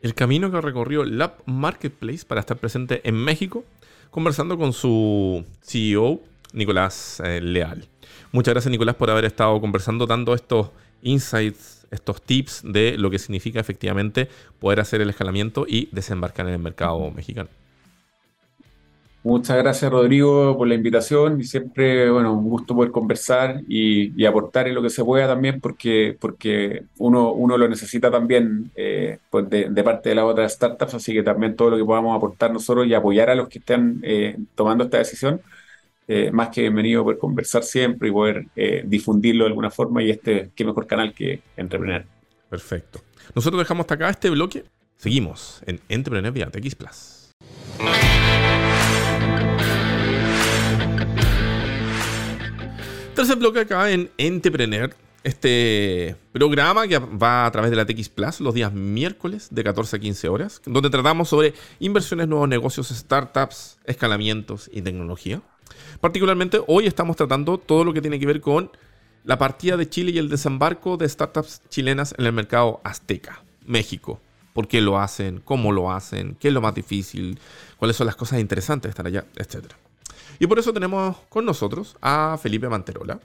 El 0.00 0.14
camino 0.14 0.50
que 0.50 0.60
recorrió 0.60 1.04
Lab 1.04 1.34
Marketplace 1.44 2.24
para 2.26 2.40
estar 2.40 2.56
presente 2.56 3.00
en 3.04 3.16
México, 3.16 3.64
conversando 4.10 4.56
con 4.56 4.72
su 4.72 5.44
CEO, 5.62 6.20
Nicolás 6.52 7.20
eh, 7.24 7.40
Leal. 7.40 7.86
Muchas 8.32 8.54
gracias, 8.54 8.70
Nicolás, 8.70 8.96
por 8.96 9.10
haber 9.10 9.24
estado 9.24 9.60
conversando, 9.60 10.06
dando 10.06 10.34
estos 10.34 10.70
insights, 11.02 11.86
estos 11.90 12.22
tips 12.22 12.62
de 12.64 12.96
lo 12.98 13.10
que 13.10 13.18
significa 13.18 13.60
efectivamente 13.60 14.28
poder 14.58 14.80
hacer 14.80 15.00
el 15.00 15.10
escalamiento 15.10 15.66
y 15.68 15.88
desembarcar 15.92 16.46
en 16.46 16.54
el 16.54 16.58
mercado 16.58 17.10
mexicano. 17.10 17.48
Muchas 19.26 19.56
gracias, 19.56 19.90
Rodrigo, 19.90 20.56
por 20.56 20.68
la 20.68 20.76
invitación 20.76 21.40
y 21.40 21.44
siempre, 21.44 22.08
bueno, 22.08 22.32
un 22.32 22.48
gusto 22.48 22.76
poder 22.76 22.92
conversar 22.92 23.60
y, 23.66 24.24
aportar 24.24 24.68
en 24.68 24.76
lo 24.76 24.82
que 24.82 24.88
se 24.88 25.04
pueda 25.04 25.26
también, 25.26 25.60
porque, 25.60 26.16
porque 26.20 26.84
uno, 26.98 27.32
uno 27.32 27.58
lo 27.58 27.68
necesita 27.68 28.08
también 28.08 28.70
eh, 28.76 29.18
pues 29.28 29.50
de, 29.50 29.82
parte 29.82 30.10
de 30.10 30.14
las 30.14 30.26
otras 30.26 30.52
startups, 30.52 30.94
así 30.94 31.12
que 31.12 31.24
también 31.24 31.56
todo 31.56 31.70
lo 31.70 31.76
que 31.76 31.84
podamos 31.84 32.16
aportar 32.16 32.52
nosotros 32.52 32.86
y 32.86 32.94
apoyar 32.94 33.28
a 33.28 33.34
los 33.34 33.48
que 33.48 33.58
estén 33.58 33.98
eh, 34.04 34.36
tomando 34.54 34.84
esta 34.84 34.98
decisión, 34.98 35.40
eh, 36.06 36.30
más 36.30 36.50
que 36.50 36.60
bienvenido 36.60 37.02
poder 37.02 37.18
conversar 37.18 37.64
siempre 37.64 38.10
y 38.10 38.12
poder 38.12 38.46
difundirlo 38.84 39.42
de 39.42 39.48
alguna 39.48 39.72
forma 39.72 40.04
y 40.04 40.10
este, 40.12 40.50
qué 40.54 40.64
mejor 40.64 40.86
canal 40.86 41.12
que 41.12 41.40
Entrepreneur. 41.56 42.04
Perfecto. 42.48 43.00
Nosotros 43.34 43.58
dejamos 43.58 43.82
hasta 43.82 43.94
acá 43.94 44.08
este 44.08 44.30
bloque. 44.30 44.62
Seguimos 44.98 45.64
en 45.66 45.80
Entrepreneur 45.88 46.32
vía 46.32 46.48
Plus. 46.78 47.34
Tercer 53.26 53.40
bloque 53.40 53.58
acá 53.58 53.90
en 53.90 54.08
Entrepreneur, 54.18 54.94
este 55.24 56.14
programa 56.30 56.86
que 56.86 56.96
va 56.96 57.44
a 57.44 57.50
través 57.50 57.72
de 57.72 57.76
la 57.76 57.84
TX 57.84 58.08
Plus 58.08 58.38
los 58.38 58.54
días 58.54 58.72
miércoles 58.72 59.48
de 59.50 59.64
14 59.64 59.96
a 59.96 59.98
15 59.98 60.28
horas, 60.28 60.62
donde 60.64 60.90
tratamos 60.90 61.28
sobre 61.28 61.52
inversiones, 61.80 62.28
nuevos 62.28 62.48
negocios, 62.48 62.86
startups, 62.90 63.78
escalamientos 63.84 64.70
y 64.72 64.80
tecnología. 64.80 65.42
Particularmente 66.00 66.60
hoy 66.68 66.86
estamos 66.86 67.16
tratando 67.16 67.58
todo 67.58 67.82
lo 67.82 67.92
que 67.92 68.00
tiene 68.00 68.20
que 68.20 68.26
ver 68.26 68.40
con 68.40 68.70
la 69.24 69.36
partida 69.38 69.76
de 69.76 69.88
Chile 69.88 70.12
y 70.12 70.18
el 70.18 70.28
desembarco 70.28 70.96
de 70.96 71.08
startups 71.08 71.62
chilenas 71.68 72.14
en 72.16 72.26
el 72.26 72.32
mercado 72.32 72.80
azteca, 72.84 73.42
México. 73.64 74.20
¿Por 74.52 74.68
qué 74.68 74.80
lo 74.80 75.00
hacen? 75.00 75.40
¿Cómo 75.40 75.72
lo 75.72 75.90
hacen? 75.90 76.36
¿Qué 76.38 76.46
es 76.46 76.54
lo 76.54 76.60
más 76.60 76.76
difícil? 76.76 77.40
¿Cuáles 77.76 77.96
son 77.96 78.06
las 78.06 78.14
cosas 78.14 78.38
interesantes 78.38 78.84
de 78.84 78.90
estar 78.90 79.06
allá? 79.08 79.24
Etcétera. 79.34 79.76
Y 80.38 80.46
por 80.46 80.58
eso 80.58 80.72
tenemos 80.72 81.16
con 81.28 81.44
nosotros 81.44 81.96
a 82.00 82.38
Felipe 82.40 82.68
Manterola. 82.68 83.20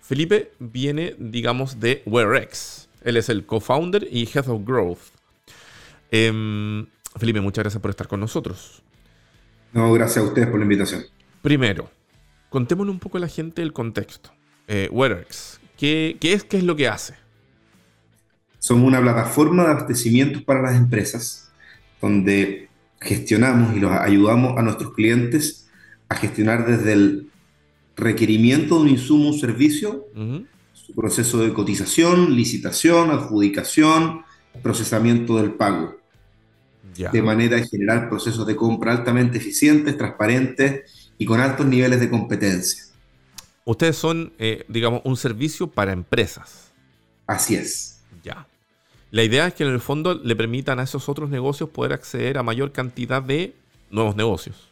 Felipe 0.00 0.52
viene, 0.58 1.14
digamos, 1.18 1.80
de 1.80 2.02
WearX. 2.06 2.88
Él 3.02 3.16
es 3.16 3.28
el 3.28 3.44
co-founder 3.44 4.08
y 4.10 4.28
head 4.32 4.48
of 4.48 4.64
growth. 4.64 4.98
Em, 6.10 6.86
Felipe, 7.16 7.40
muchas 7.40 7.64
gracias 7.64 7.80
por 7.80 7.90
estar 7.90 8.08
con 8.08 8.20
nosotros. 8.20 8.82
No, 9.72 9.92
gracias 9.92 10.24
a 10.24 10.28
ustedes 10.28 10.48
por 10.48 10.58
la 10.58 10.64
invitación. 10.64 11.04
Primero, 11.42 11.90
contémosle 12.48 12.90
un 12.90 12.98
poco 12.98 13.18
a 13.18 13.20
la 13.20 13.28
gente 13.28 13.60
el 13.60 13.72
contexto. 13.72 14.30
Eh, 14.66 14.88
WearX, 14.90 15.60
¿qué, 15.76 16.16
¿qué, 16.20 16.32
es, 16.32 16.44
¿qué 16.44 16.58
es 16.58 16.64
lo 16.64 16.74
que 16.74 16.88
hace? 16.88 17.14
Somos 18.58 18.86
una 18.86 19.00
plataforma 19.00 19.64
de 19.64 19.70
abastecimientos 19.72 20.42
para 20.42 20.62
las 20.62 20.74
empresas 20.74 21.52
donde 22.00 22.68
gestionamos 23.00 23.76
y 23.76 23.80
los 23.80 23.92
ayudamos 23.92 24.58
a 24.58 24.62
nuestros 24.62 24.94
clientes 24.94 25.67
a 26.08 26.14
gestionar 26.14 26.66
desde 26.66 26.92
el 26.92 27.30
requerimiento 27.96 28.76
de 28.76 28.82
un 28.82 28.88
insumo 28.88 29.28
un 29.28 29.38
servicio, 29.38 30.06
su 30.72 30.94
proceso 30.94 31.38
de 31.38 31.52
cotización, 31.52 32.34
licitación, 32.34 33.10
adjudicación, 33.10 34.22
procesamiento 34.62 35.36
del 35.36 35.52
pago. 35.52 35.96
De 37.12 37.22
manera 37.22 37.56
de 37.56 37.68
generar 37.68 38.08
procesos 38.08 38.44
de 38.44 38.56
compra 38.56 38.90
altamente 38.90 39.38
eficientes, 39.38 39.96
transparentes 39.96 41.12
y 41.16 41.24
con 41.26 41.40
altos 41.40 41.64
niveles 41.64 42.00
de 42.00 42.10
competencia. 42.10 42.82
Ustedes 43.64 43.96
son, 43.96 44.32
eh, 44.38 44.64
digamos, 44.66 45.02
un 45.04 45.16
servicio 45.16 45.68
para 45.68 45.92
empresas. 45.92 46.72
Así 47.26 47.54
es. 47.54 48.00
Ya. 48.24 48.48
La 49.12 49.22
idea 49.22 49.46
es 49.46 49.54
que 49.54 49.62
en 49.62 49.70
el 49.70 49.80
fondo 49.80 50.14
le 50.14 50.34
permitan 50.34 50.80
a 50.80 50.84
esos 50.84 51.08
otros 51.08 51.30
negocios 51.30 51.68
poder 51.68 51.92
acceder 51.92 52.36
a 52.36 52.42
mayor 52.42 52.72
cantidad 52.72 53.22
de 53.22 53.54
nuevos 53.90 54.16
negocios 54.16 54.67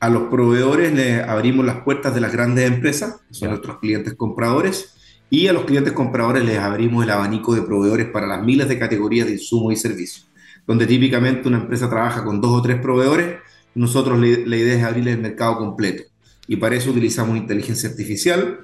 a 0.00 0.08
los 0.08 0.24
proveedores 0.24 0.92
les 0.92 1.22
abrimos 1.22 1.64
las 1.64 1.82
puertas 1.82 2.14
de 2.14 2.22
las 2.22 2.32
grandes 2.32 2.66
empresas, 2.66 3.20
que 3.28 3.34
son 3.34 3.50
nuestros 3.50 3.78
clientes 3.78 4.14
compradores, 4.14 4.94
y 5.28 5.46
a 5.46 5.52
los 5.52 5.64
clientes 5.64 5.92
compradores 5.92 6.44
les 6.44 6.58
abrimos 6.58 7.04
el 7.04 7.10
abanico 7.10 7.54
de 7.54 7.62
proveedores 7.62 8.06
para 8.06 8.26
las 8.26 8.42
miles 8.42 8.68
de 8.68 8.78
categorías 8.78 9.26
de 9.26 9.34
insumos 9.34 9.74
y 9.74 9.76
servicios, 9.76 10.28
donde 10.66 10.86
típicamente 10.86 11.46
una 11.46 11.58
empresa 11.58 11.88
trabaja 11.88 12.24
con 12.24 12.40
dos 12.40 12.58
o 12.58 12.62
tres 12.62 12.80
proveedores, 12.80 13.38
nosotros 13.74 14.18
la 14.18 14.56
idea 14.56 14.74
es 14.74 14.82
abrirle 14.82 15.12
el 15.12 15.20
mercado 15.20 15.58
completo. 15.58 16.02
Y 16.48 16.56
para 16.56 16.74
eso 16.74 16.90
utilizamos 16.90 17.36
inteligencia 17.36 17.90
artificial 17.90 18.60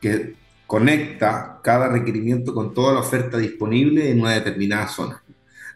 que 0.00 0.34
conecta 0.66 1.60
cada 1.62 1.88
requerimiento 1.88 2.52
con 2.52 2.74
toda 2.74 2.94
la 2.94 3.00
oferta 3.00 3.38
disponible 3.38 4.10
en 4.10 4.20
una 4.20 4.32
determinada 4.32 4.88
zona. 4.88 5.22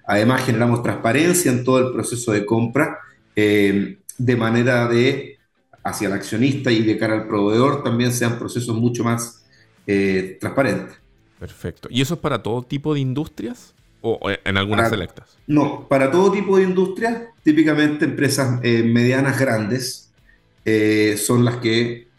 Además, 0.06 0.44
generamos 0.44 0.82
transparencia 0.82 1.52
en 1.52 1.62
todo 1.62 1.78
el 1.78 1.92
proceso 1.92 2.32
de 2.32 2.44
compra. 2.44 2.98
Eh, 3.36 3.98
de 4.24 4.36
manera 4.36 4.86
de, 4.88 5.38
hacia 5.82 6.06
el 6.06 6.14
accionista 6.14 6.70
y 6.70 6.82
de 6.82 6.96
cara 6.96 7.14
al 7.14 7.26
proveedor, 7.26 7.82
también 7.82 8.12
sean 8.12 8.38
procesos 8.38 8.76
mucho 8.76 9.02
más 9.02 9.44
eh, 9.86 10.36
transparentes. 10.40 10.96
Perfecto. 11.40 11.88
¿Y 11.90 12.00
eso 12.00 12.14
es 12.14 12.20
para 12.20 12.42
todo 12.42 12.62
tipo 12.62 12.94
de 12.94 13.00
industrias 13.00 13.74
o 14.00 14.18
en 14.44 14.56
algunas 14.56 14.90
selectas? 14.90 15.36
No, 15.46 15.88
para 15.88 16.10
todo 16.10 16.30
tipo 16.30 16.56
de 16.56 16.64
industrias, 16.64 17.22
típicamente 17.42 18.04
empresas 18.04 18.60
eh, 18.62 18.84
medianas 18.84 19.38
grandes 19.38 20.12
eh, 20.64 21.16
son 21.18 21.44
las 21.44 21.56
que 21.56 22.10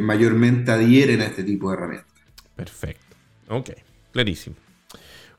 mayormente 0.00 0.70
adhieren 0.70 1.22
a 1.22 1.24
este 1.24 1.44
tipo 1.44 1.70
de 1.70 1.76
herramientas. 1.76 2.12
Perfecto. 2.56 3.16
Ok, 3.48 3.70
clarísimo. 4.10 4.56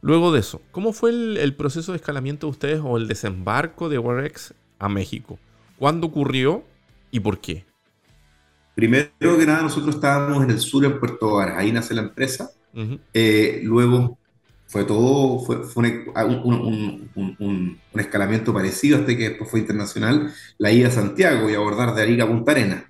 Luego 0.02 0.32
de 0.32 0.40
eso, 0.40 0.60
¿cómo 0.72 0.92
fue 0.92 1.12
el, 1.12 1.38
el 1.38 1.54
proceso 1.54 1.92
de 1.92 1.98
escalamiento 1.98 2.48
de 2.48 2.52
ustedes 2.52 2.82
o 2.84 2.98
el 2.98 3.08
desembarco 3.08 3.90
de 3.90 4.00
Warex 4.00 4.56
a 4.80 4.90
México? 4.90 5.38
¿Cuándo 5.84 6.08
ocurrió 6.08 6.64
y 7.12 7.20
por 7.20 7.42
qué? 7.42 7.66
Primero 8.74 9.10
que 9.20 9.46
nada, 9.46 9.64
nosotros 9.64 9.96
estábamos 9.96 10.42
en 10.42 10.52
el 10.52 10.60
sur, 10.60 10.86
en 10.86 10.98
Puerto 10.98 11.34
Varas, 11.34 11.58
ahí 11.58 11.74
nace 11.74 11.94
la 11.94 12.04
empresa. 12.04 12.52
Eh, 13.14 13.60
luego 13.66 14.18
fue 14.66 14.86
todo, 14.86 15.40
fue, 15.40 15.58
un, 17.18 17.78
escalamiento 17.96 18.54
parecido, 18.54 19.00
hasta 19.00 19.18
que 19.18 19.28
después 19.32 19.52
fue 19.52 19.60
internacional, 19.60 20.34
la 20.58 20.72
ida 20.72 20.88
a 20.88 20.92
Santiago 20.92 21.50
y 21.50 21.54
abordar 21.54 21.94
de 21.94 22.02
Arica 22.02 22.24
a 22.24 22.28
Punta 22.30 22.54
Arena. 22.54 22.90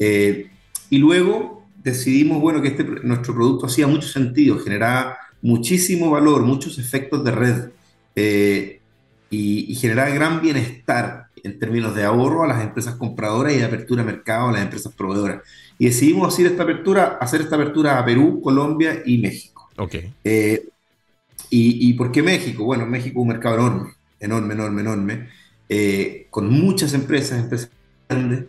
Eh, 0.00 0.50
y 0.90 0.98
luego 0.98 1.68
decidimos, 1.80 2.40
bueno, 2.40 2.60
que 2.60 2.68
este, 2.70 2.82
nuestro 2.82 3.36
producto 3.36 3.66
hacía 3.66 3.86
mucho 3.86 4.08
sentido, 4.08 4.58
generaba 4.58 5.16
muchísimo 5.42 6.10
valor, 6.10 6.42
muchos 6.42 6.76
efectos 6.80 7.22
de 7.22 7.30
red 7.30 7.70
eh, 8.16 8.80
y, 9.30 9.70
y 9.70 9.76
generaba 9.76 10.10
gran 10.10 10.42
bienestar 10.42 11.25
en 11.46 11.58
términos 11.58 11.94
de 11.94 12.04
ahorro 12.04 12.42
a 12.42 12.48
las 12.48 12.62
empresas 12.62 12.96
compradoras 12.96 13.54
y 13.54 13.58
de 13.58 13.64
apertura 13.64 14.02
de 14.02 14.12
mercado 14.12 14.48
a 14.48 14.52
las 14.52 14.62
empresas 14.62 14.92
proveedoras. 14.92 15.42
Y 15.78 15.86
decidimos 15.86 16.32
hacer 16.32 16.46
esta 16.46 16.64
apertura, 16.64 17.18
hacer 17.20 17.40
esta 17.40 17.56
apertura 17.56 17.98
a 17.98 18.04
Perú, 18.04 18.40
Colombia 18.42 19.02
y 19.04 19.18
México. 19.18 19.68
Okay. 19.76 20.12
Eh, 20.24 20.68
y, 21.50 21.88
y, 21.88 21.94
por 21.94 22.10
qué 22.10 22.22
México? 22.22 22.64
Bueno, 22.64 22.86
México 22.86 23.20
es 23.20 23.22
un 23.22 23.28
mercado 23.28 23.56
enorme, 23.56 23.92
enorme, 24.18 24.54
enorme, 24.54 24.80
enorme, 24.80 25.28
eh, 25.68 26.26
con 26.30 26.50
muchas 26.50 26.92
empresas, 26.94 27.38
empresas 27.38 27.70
grandes, 28.08 28.44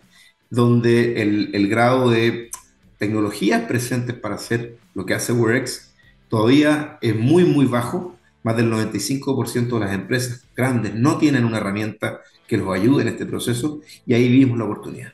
donde 0.49 1.21
el, 1.21 1.51
el, 1.53 1.67
grado 1.67 2.09
de 2.09 2.49
tecnologías 2.97 3.63
presentes 3.63 4.15
para 4.15 4.35
hacer 4.35 4.77
lo 4.95 5.05
que 5.05 5.13
hace 5.13 5.33
WorX 5.33 5.91
todavía 6.29 6.97
es 7.01 7.15
muy, 7.15 7.43
muy 7.43 7.65
bajo. 7.65 8.16
Más 8.47 8.55
del 8.55 8.71
95% 8.71 9.73
de 9.73 9.79
las 9.81 9.93
empresas 9.93 10.45
grandes 10.55 10.95
no 10.95 11.17
tienen 11.17 11.43
una 11.43 11.57
herramienta 11.57 12.21
que 12.47 12.55
los 12.55 12.73
ayude 12.73 13.01
en 13.01 13.09
este 13.09 13.25
proceso 13.25 13.81
y 14.05 14.13
ahí 14.13 14.29
vimos 14.29 14.57
la 14.57 14.63
oportunidad. 14.63 15.11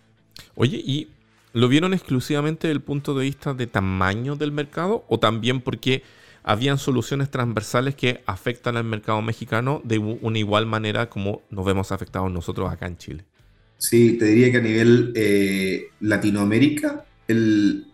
Oye, 0.53 0.77
¿y 0.77 1.07
lo 1.51 1.67
vieron 1.67 1.95
exclusivamente 1.95 2.67
desde 2.67 2.75
el 2.75 2.83
punto 2.83 3.15
de 3.15 3.23
vista 3.23 3.55
de 3.55 3.65
tamaño 3.65 4.35
del 4.35 4.51
mercado 4.51 5.03
o 5.07 5.17
también 5.17 5.61
porque 5.61 6.03
habían 6.43 6.77
soluciones 6.77 7.31
transversales 7.31 7.95
que 7.95 8.21
afectan 8.27 8.77
al 8.77 8.83
mercado 8.83 9.19
mexicano 9.23 9.81
de 9.83 9.97
una 9.97 10.37
igual 10.37 10.67
manera 10.67 11.09
como 11.09 11.41
nos 11.49 11.65
vemos 11.65 11.91
afectados 11.91 12.31
nosotros 12.31 12.71
acá 12.71 12.85
en 12.85 12.97
Chile. 12.97 13.25
Sí, 13.79 14.15
te 14.19 14.25
diría 14.25 14.51
que 14.51 14.57
a 14.57 14.61
nivel 14.61 15.11
eh, 15.15 15.87
Latinoamérica, 16.01 17.03
el, 17.27 17.87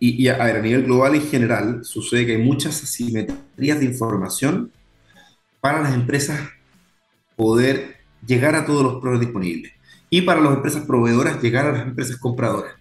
y, 0.00 0.28
a, 0.28 0.42
a, 0.42 0.58
nivel 0.60 0.84
global 0.84 1.14
en 1.14 1.28
general, 1.28 1.84
sucede 1.84 2.26
que 2.26 2.36
hay 2.36 2.42
muchas 2.42 2.82
asimetrías 2.82 3.80
de 3.80 3.84
información 3.84 4.70
para 5.60 5.82
las 5.82 5.94
empresas 5.94 6.40
poder 7.36 7.96
llegar 8.26 8.54
a 8.54 8.64
todos 8.64 8.82
los 8.82 8.92
proveedores 9.00 9.28
disponibles 9.28 9.72
y 10.10 10.22
para 10.22 10.40
las 10.40 10.54
empresas 10.54 10.84
proveedoras 10.84 11.42
llegar 11.42 11.66
a 11.66 11.72
las 11.72 11.82
empresas 11.82 12.16
compradoras. 12.16 12.74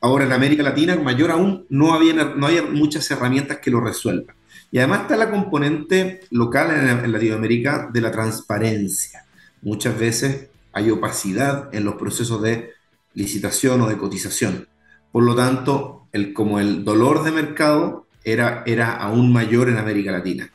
Ahora 0.00 0.24
en 0.24 0.32
América 0.32 0.62
Latina, 0.62 0.96
mayor 0.96 1.30
aún, 1.30 1.66
no, 1.68 1.94
había, 1.94 2.12
no 2.12 2.46
hay 2.46 2.62
muchas 2.62 3.10
herramientas 3.10 3.58
que 3.58 3.70
lo 3.70 3.80
resuelvan. 3.80 4.36
Y 4.70 4.78
además 4.78 5.02
está 5.02 5.16
la 5.16 5.30
componente 5.30 6.20
local 6.30 6.70
en, 6.70 7.10
Latinoamérica 7.10 7.88
de 7.92 8.00
la 8.00 8.12
transparencia. 8.12 9.24
Muchas 9.62 9.98
veces 9.98 10.48
hay 10.72 10.90
opacidad 10.90 11.74
en 11.74 11.84
los 11.84 11.94
procesos 11.94 12.42
de 12.42 12.70
licitación 13.14 13.80
o 13.80 13.88
de 13.88 13.96
cotización. 13.96 14.68
Por 15.10 15.24
lo 15.24 15.34
tanto, 15.34 16.06
el, 16.18 16.32
como 16.32 16.60
el 16.60 16.84
dolor 16.84 17.24
de 17.24 17.32
mercado 17.32 18.06
era, 18.24 18.62
era 18.66 18.96
aún 18.96 19.32
mayor 19.32 19.68
en 19.68 19.78
América 19.78 20.12
Latina. 20.12 20.50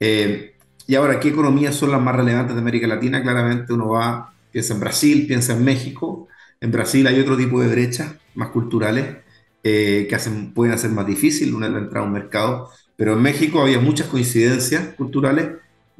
Eh, 0.00 0.54
y 0.86 0.94
ahora, 0.94 1.20
¿qué 1.20 1.28
economías 1.28 1.76
son 1.76 1.90
las 1.92 2.00
más 2.00 2.16
relevantes 2.16 2.54
de 2.54 2.60
América 2.60 2.86
Latina? 2.86 3.22
Claramente 3.22 3.72
uno 3.72 3.90
va, 3.90 4.34
piensa 4.50 4.74
en 4.74 4.80
Brasil, 4.80 5.26
piensa 5.26 5.52
en 5.52 5.64
México. 5.64 6.28
En 6.60 6.72
Brasil 6.72 7.06
hay 7.06 7.20
otro 7.20 7.36
tipo 7.36 7.60
de 7.60 7.68
brechas 7.68 8.14
más 8.34 8.48
culturales 8.48 9.18
eh, 9.62 10.06
que 10.08 10.14
hacen, 10.14 10.52
pueden 10.52 10.74
hacer 10.74 10.90
más 10.90 11.06
difícil 11.06 11.54
una 11.54 11.66
entrada 11.66 12.00
a 12.00 12.08
un 12.08 12.12
mercado, 12.12 12.70
pero 12.96 13.12
en 13.12 13.22
México 13.22 13.62
había 13.62 13.78
muchas 13.78 14.08
coincidencias 14.08 14.94
culturales 14.94 15.50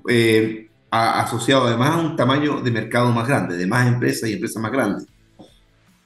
eh, 0.09 0.69
asociadas 0.91 1.69
además 1.69 1.91
a 1.91 1.99
un 1.99 2.17
tamaño 2.17 2.61
de 2.61 2.71
mercado 2.71 3.13
más 3.13 3.27
grande, 3.27 3.57
de 3.57 3.67
más 3.67 3.87
empresas 3.87 4.29
y 4.29 4.35
empresas 4.35 4.61
más 4.63 4.73
grandes. 4.73 5.07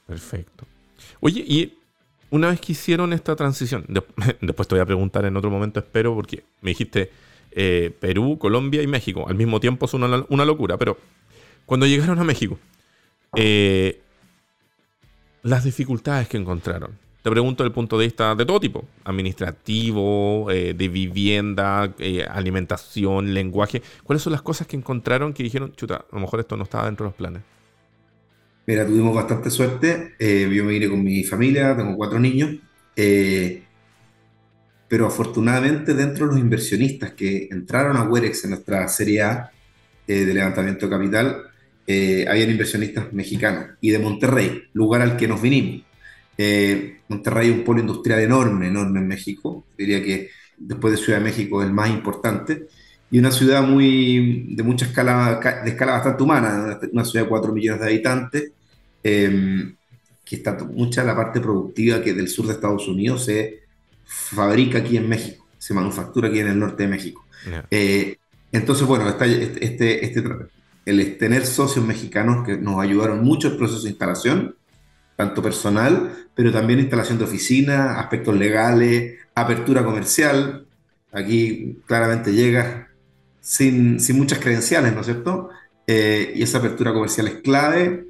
Perfecto. 0.05 0.65
Oye, 1.19 1.43
y 1.45 1.77
una 2.29 2.49
vez 2.49 2.59
que 2.59 2.73
hicieron 2.73 3.13
esta 3.13 3.35
transición, 3.35 3.85
después 4.41 4.67
te 4.67 4.75
voy 4.75 4.81
a 4.81 4.85
preguntar 4.85 5.25
en 5.25 5.37
otro 5.37 5.49
momento, 5.49 5.79
espero, 5.79 6.13
porque 6.15 6.43
me 6.61 6.71
dijiste 6.71 7.11
eh, 7.51 7.95
Perú, 7.99 8.37
Colombia 8.39 8.81
y 8.81 8.87
México. 8.87 9.25
Al 9.27 9.35
mismo 9.35 9.59
tiempo 9.59 9.85
es 9.85 9.93
una, 9.93 10.45
locura, 10.45 10.77
pero 10.77 10.97
cuando 11.65 11.85
llegaron 11.85 12.19
a 12.19 12.23
México, 12.23 12.59
eh, 13.35 14.01
las 15.43 15.63
dificultades 15.63 16.27
que 16.27 16.37
encontraron. 16.37 16.91
Te 17.27 17.31
pregunto 17.31 17.63
desde 17.63 17.71
el 17.71 17.73
punto 17.73 17.97
de 17.97 18.05
vista 18.05 18.35
de 18.35 18.45
todo 18.45 18.57
tipo, 18.57 18.85
administrativo, 19.03 20.49
eh, 20.49 20.73
de 20.73 20.87
vivienda, 20.87 21.93
eh, 21.99 22.25
alimentación, 22.29 23.33
lenguaje. 23.33 23.81
¿Cuáles 24.03 24.23
son 24.23 24.31
las 24.31 24.41
cosas 24.41 24.65
que 24.65 24.77
encontraron 24.77 25.33
que 25.33 25.43
dijeron, 25.43 25.73
chuta, 25.75 26.05
a 26.09 26.15
lo 26.15 26.21
mejor 26.21 26.39
esto 26.39 26.55
no 26.55 26.63
estaba 26.63 26.85
dentro 26.85 27.05
de 27.05 27.09
los 27.09 27.17
planes? 27.17 27.41
Mira, 28.67 28.85
tuvimos 28.85 29.15
bastante 29.15 29.49
suerte. 29.49 30.13
Eh, 30.19 30.49
yo 30.53 30.63
me 30.63 30.73
vine 30.73 30.89
con 30.89 31.03
mi 31.03 31.23
familia, 31.23 31.75
tengo 31.75 31.95
cuatro 31.95 32.19
niños. 32.19 32.59
pero 34.87 35.05
afortunadamente 35.05 35.93
dentro 35.93 36.25
de 36.25 36.33
los 36.33 36.39
inversionistas 36.39 37.11
que 37.13 37.47
entraron 37.51 37.97
a 37.97 38.03
Werex 38.03 38.43
en 38.45 38.51
nuestra 38.51 38.87
serie 38.87 39.21
A 39.21 39.51
de 40.07 40.33
levantamiento 40.33 40.87
de 40.87 40.91
capital, 40.91 41.47
eh, 41.89 42.25
habían 42.29 42.49
inversionistas 42.49 43.13
mexicanos 43.13 43.77
y 43.79 43.91
de 43.91 43.99
Monterrey, 43.99 44.63
lugar 44.73 45.01
al 45.01 45.15
que 45.15 45.25
nos 45.25 45.41
vinimos. 45.41 45.85
Eh, 46.37 46.99
Monterrey 47.07 47.49
es 47.49 47.55
un 47.55 47.63
polo 47.63 47.79
industrial 47.79 48.19
enorme, 48.19 48.67
enorme 48.67 48.99
en 48.99 49.07
México, 49.07 49.65
diría 49.77 50.03
que 50.03 50.29
después 50.57 50.91
de 50.91 50.97
Ciudad 50.97 51.19
de 51.19 51.25
México 51.25 51.61
es 51.61 51.67
el 51.67 51.73
más 51.73 51.89
importante, 51.89 52.67
y 53.09 53.19
una 53.19 53.31
ciudad 53.31 53.63
muy, 53.63 54.53
de 54.53 54.63
mucha 54.63 54.85
escala, 54.85 55.39
de 55.63 55.69
escala 55.69 55.93
bastante 55.93 56.23
humana, 56.23 56.77
una 56.91 57.05
ciudad 57.05 57.23
de 57.23 57.29
4 57.29 57.53
millones 57.53 57.79
de 57.79 57.87
habitantes, 57.87 58.51
eh, 59.03 59.73
que 60.27 60.35
está 60.35 60.57
mucha 60.65 61.03
la 61.03 61.15
parte 61.15 61.39
productiva 61.39 62.01
que 62.01 62.13
del 62.13 62.27
sur 62.27 62.47
de 62.47 62.53
Estados 62.53 62.87
Unidos 62.87 63.25
se 63.25 63.61
fabrica 64.05 64.79
aquí 64.79 64.97
en 64.97 65.07
México, 65.07 65.47
se 65.57 65.73
manufactura 65.73 66.27
aquí 66.27 66.39
en 66.39 66.47
el 66.47 66.59
norte 66.59 66.83
de 66.83 66.89
México. 66.89 67.25
Eh, 67.71 68.17
entonces, 68.51 68.85
bueno, 68.85 69.07
está 69.07 69.25
este, 69.25 69.65
este, 69.65 70.05
este 70.05 70.23
el 70.85 71.17
tener 71.17 71.45
socios 71.45 71.85
mexicanos 71.85 72.45
que 72.45 72.57
nos 72.57 72.81
ayudaron 72.81 73.23
mucho 73.23 73.49
el 73.49 73.57
proceso 73.57 73.83
de 73.83 73.89
instalación, 73.89 74.55
tanto 75.15 75.41
personal, 75.41 76.27
pero 76.35 76.51
también 76.51 76.79
instalación 76.79 77.17
de 77.17 77.25
oficina, 77.25 77.99
aspectos 77.99 78.35
legales, 78.35 79.15
apertura 79.35 79.83
comercial. 79.83 80.65
Aquí 81.11 81.77
claramente 81.85 82.33
llegas 82.33 82.87
sin, 83.41 83.99
sin 83.99 84.17
muchas 84.17 84.39
credenciales, 84.39 84.93
¿no 84.93 85.01
es 85.01 85.05
cierto? 85.05 85.49
Eh, 85.85 86.33
y 86.35 86.43
esa 86.43 86.57
apertura 86.57 86.93
comercial 86.93 87.27
es 87.27 87.35
clave 87.35 88.07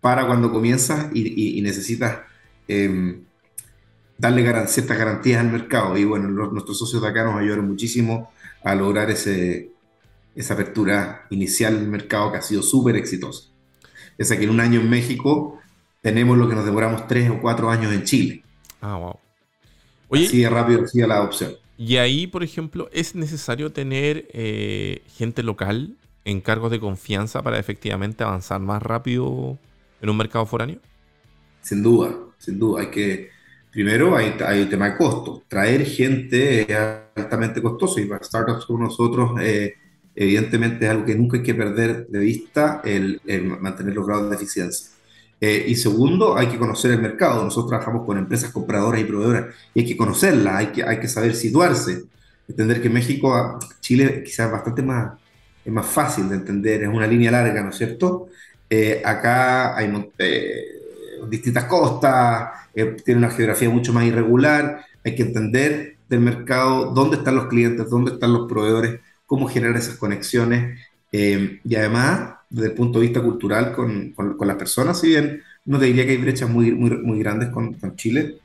para 0.00 0.26
cuando 0.26 0.52
comienzas 0.52 1.08
y, 1.14 1.60
necesitas 1.62 2.20
em, 2.66 3.22
darle 4.16 4.42
ciertas 4.68 4.98
garantías 4.98 5.40
al 5.40 5.50
mercado. 5.50 5.96
Y 5.96 6.04
bueno, 6.04 6.28
nuestros 6.28 6.78
socios 6.78 7.02
de 7.02 7.08
acá 7.08 7.24
nos 7.24 7.36
ayudaron 7.36 7.68
muchísimo 7.68 8.30
a 8.64 8.74
lograr 8.74 9.10
ese, 9.10 9.70
esa 10.34 10.54
apertura 10.54 11.26
inicial 11.30 11.74
del 11.74 11.88
mercado 11.88 12.32
que 12.32 12.38
ha 12.38 12.42
sido 12.42 12.62
súper 12.62 12.96
exitosa. 12.96 13.48
Es 14.16 14.30
que 14.30 14.42
en 14.42 14.50
un 14.50 14.60
año 14.60 14.80
en 14.80 14.90
México 14.90 15.60
tenemos 16.02 16.36
lo 16.38 16.48
que 16.48 16.54
nos 16.54 16.64
demoramos 16.64 17.06
tres 17.06 17.30
o 17.30 17.40
cuatro 17.40 17.70
años 17.70 17.92
en 17.92 18.04
Chile. 18.04 18.42
Ah, 18.80 18.96
wow. 18.96 19.16
Oye, 20.08 20.26
Así 20.26 20.38
de 20.38 20.48
rápido 20.48 20.86
sigue 20.86 21.06
la 21.06 21.16
adopción. 21.16 21.52
Y 21.76 21.96
ahí, 21.96 22.26
por 22.26 22.42
ejemplo, 22.42 22.88
¿es 22.92 23.14
necesario 23.14 23.70
tener 23.70 24.28
eh, 24.32 25.02
gente 25.16 25.42
local 25.42 25.96
en 26.24 26.40
cargos 26.40 26.70
de 26.70 26.80
confianza 26.80 27.42
para 27.42 27.58
efectivamente 27.58 28.24
avanzar 28.24 28.60
más 28.60 28.82
rápido 28.82 29.58
en 30.00 30.10
un 30.10 30.16
mercado 30.16 30.46
foráneo? 30.46 30.78
Sin 31.62 31.82
duda, 31.82 32.14
sin 32.38 32.58
duda. 32.58 32.82
Hay 32.82 32.90
que, 32.90 33.30
primero 33.70 34.16
hay, 34.16 34.34
hay 34.46 34.60
el 34.60 34.68
tema 34.68 34.90
de 34.90 34.96
costo. 34.96 35.42
Traer 35.48 35.84
gente 35.84 36.62
es 36.62 36.78
altamente 37.14 37.60
costoso 37.62 38.00
y 38.00 38.06
para 38.06 38.24
startups 38.24 38.66
como 38.66 38.84
nosotros 38.84 39.32
eh, 39.40 39.74
evidentemente 40.14 40.84
es 40.84 40.90
algo 40.90 41.04
que 41.04 41.14
nunca 41.14 41.36
hay 41.36 41.42
que 41.42 41.54
perder 41.54 42.06
de 42.08 42.18
vista, 42.18 42.82
el, 42.84 43.20
mantener 43.60 43.94
los 43.94 44.06
grados 44.06 44.30
de 44.30 44.36
eficiencia. 44.36 44.90
Eh, 45.40 45.66
y 45.68 45.76
segundo, 45.76 46.36
hay 46.36 46.48
que 46.48 46.58
conocer 46.58 46.90
el 46.90 47.00
mercado. 47.00 47.44
Nosotros 47.44 47.70
trabajamos 47.70 48.04
con 48.04 48.18
empresas 48.18 48.50
compradoras 48.50 49.00
y 49.00 49.04
proveedoras 49.04 49.54
y 49.74 49.80
hay 49.80 49.86
que 49.86 49.96
conocerlas, 49.96 50.54
hay 50.54 50.66
que, 50.68 50.82
hay 50.82 50.98
que 50.98 51.06
saber 51.06 51.34
situarse. 51.34 52.04
Entender 52.48 52.82
que 52.82 52.90
México, 52.90 53.58
Chile 53.80 54.22
quizás 54.24 54.46
es 54.46 54.52
bastante 54.52 54.82
más, 54.82 55.12
es 55.64 55.72
más 55.72 55.86
fácil 55.86 56.28
de 56.28 56.36
entender, 56.36 56.82
es 56.82 56.88
una 56.88 57.06
línea 57.06 57.30
larga, 57.30 57.62
¿no 57.62 57.70
es 57.70 57.76
cierto? 57.76 58.28
Eh, 58.70 59.02
acá 59.04 59.76
hay 59.76 59.90
eh, 60.18 60.64
distintas 61.28 61.64
costas, 61.64 62.50
tiene 62.74 63.18
una 63.18 63.30
geografía 63.30 63.70
mucho 63.70 63.92
más 63.92 64.04
irregular, 64.04 64.84
hay 65.04 65.14
que 65.14 65.22
entender 65.22 65.96
del 66.08 66.20
mercado 66.20 66.92
dónde 66.92 67.16
están 67.16 67.36
los 67.36 67.46
clientes, 67.46 67.88
dónde 67.88 68.12
están 68.12 68.32
los 68.32 68.48
proveedores, 68.48 69.00
cómo 69.26 69.48
generar 69.48 69.76
esas 69.76 69.96
conexiones 69.96 70.78
eh, 71.12 71.60
y 71.64 71.74
además, 71.74 72.34
desde 72.50 72.68
el 72.68 72.74
punto 72.74 72.98
de 72.98 73.06
vista 73.06 73.22
cultural 73.22 73.72
con, 73.72 74.12
con, 74.12 74.46
las 74.46 74.56
personas, 74.56 75.00
si 75.00 75.08
bien 75.08 75.42
no 75.64 75.78
te 75.78 75.86
diría 75.86 76.04
que 76.04 76.12
hay 76.12 76.18
brechas 76.18 76.48
muy, 76.48 76.72
muy, 76.72 76.90
muy 76.98 77.18
grandes 77.18 77.48
con, 77.50 77.74
con, 77.74 77.96
Chile, 77.96 78.36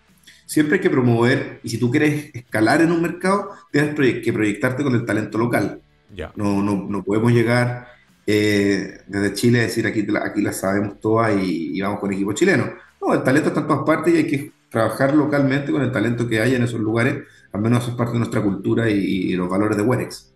siempre 0.46 0.76
hay 0.76 0.82
que 0.82 0.90
promover, 0.90 1.60
y 1.64 1.70
si 1.70 1.78
tú 1.78 1.92
quieres 1.92 2.32
escalar 2.34 2.82
en 2.82 2.92
un 2.92 3.02
mercado, 3.02 3.52
tienes 3.72 3.96
que 3.96 4.34
proyectarte 4.34 4.84
con 4.84 4.96
el 4.96 5.06
talento 5.06 5.38
local. 5.38 5.82
Ya. 6.16 6.32
No, 6.36 6.62
no, 6.62 6.86
no 6.88 7.04
podemos 7.04 7.32
llegar 7.32 7.88
eh, 8.26 9.02
desde 9.08 9.34
Chile 9.34 9.62
decir 9.62 9.86
aquí, 9.86 10.06
aquí 10.22 10.42
la 10.42 10.54
sabemos 10.54 11.00
todas 11.00 11.36
y, 11.42 11.80
vamos 11.82 12.00
con 12.00 12.14
equipo 12.14 12.34
chileno. 12.34 12.74
No, 13.02 13.14
el 13.14 13.24
talento 13.24 13.50
está 13.50 13.62
en 13.62 13.68
todas 13.68 13.86
partes 13.86 14.14
y 14.14 14.18
hay 14.18 14.28
que 14.28 14.52
trabajar 14.70 15.14
localmente 15.14 15.72
con 15.72 15.82
el 15.82 15.92
talento 15.92 16.28
que 16.28 16.40
hay 16.40 16.56
en 16.56 16.64
esos 16.64 16.80
lugares, 16.80 17.24
al 17.52 17.62
menos 17.62 17.84
eso 17.84 17.92
es 17.92 17.98
parte 17.98 18.14
de 18.14 18.20
nuestra 18.20 18.42
cultura 18.42 18.90
y, 18.90 18.96
y 18.96 19.34
los 19.34 19.50
valores 19.50 19.78
de 19.78 19.84
Werex. 19.84 20.34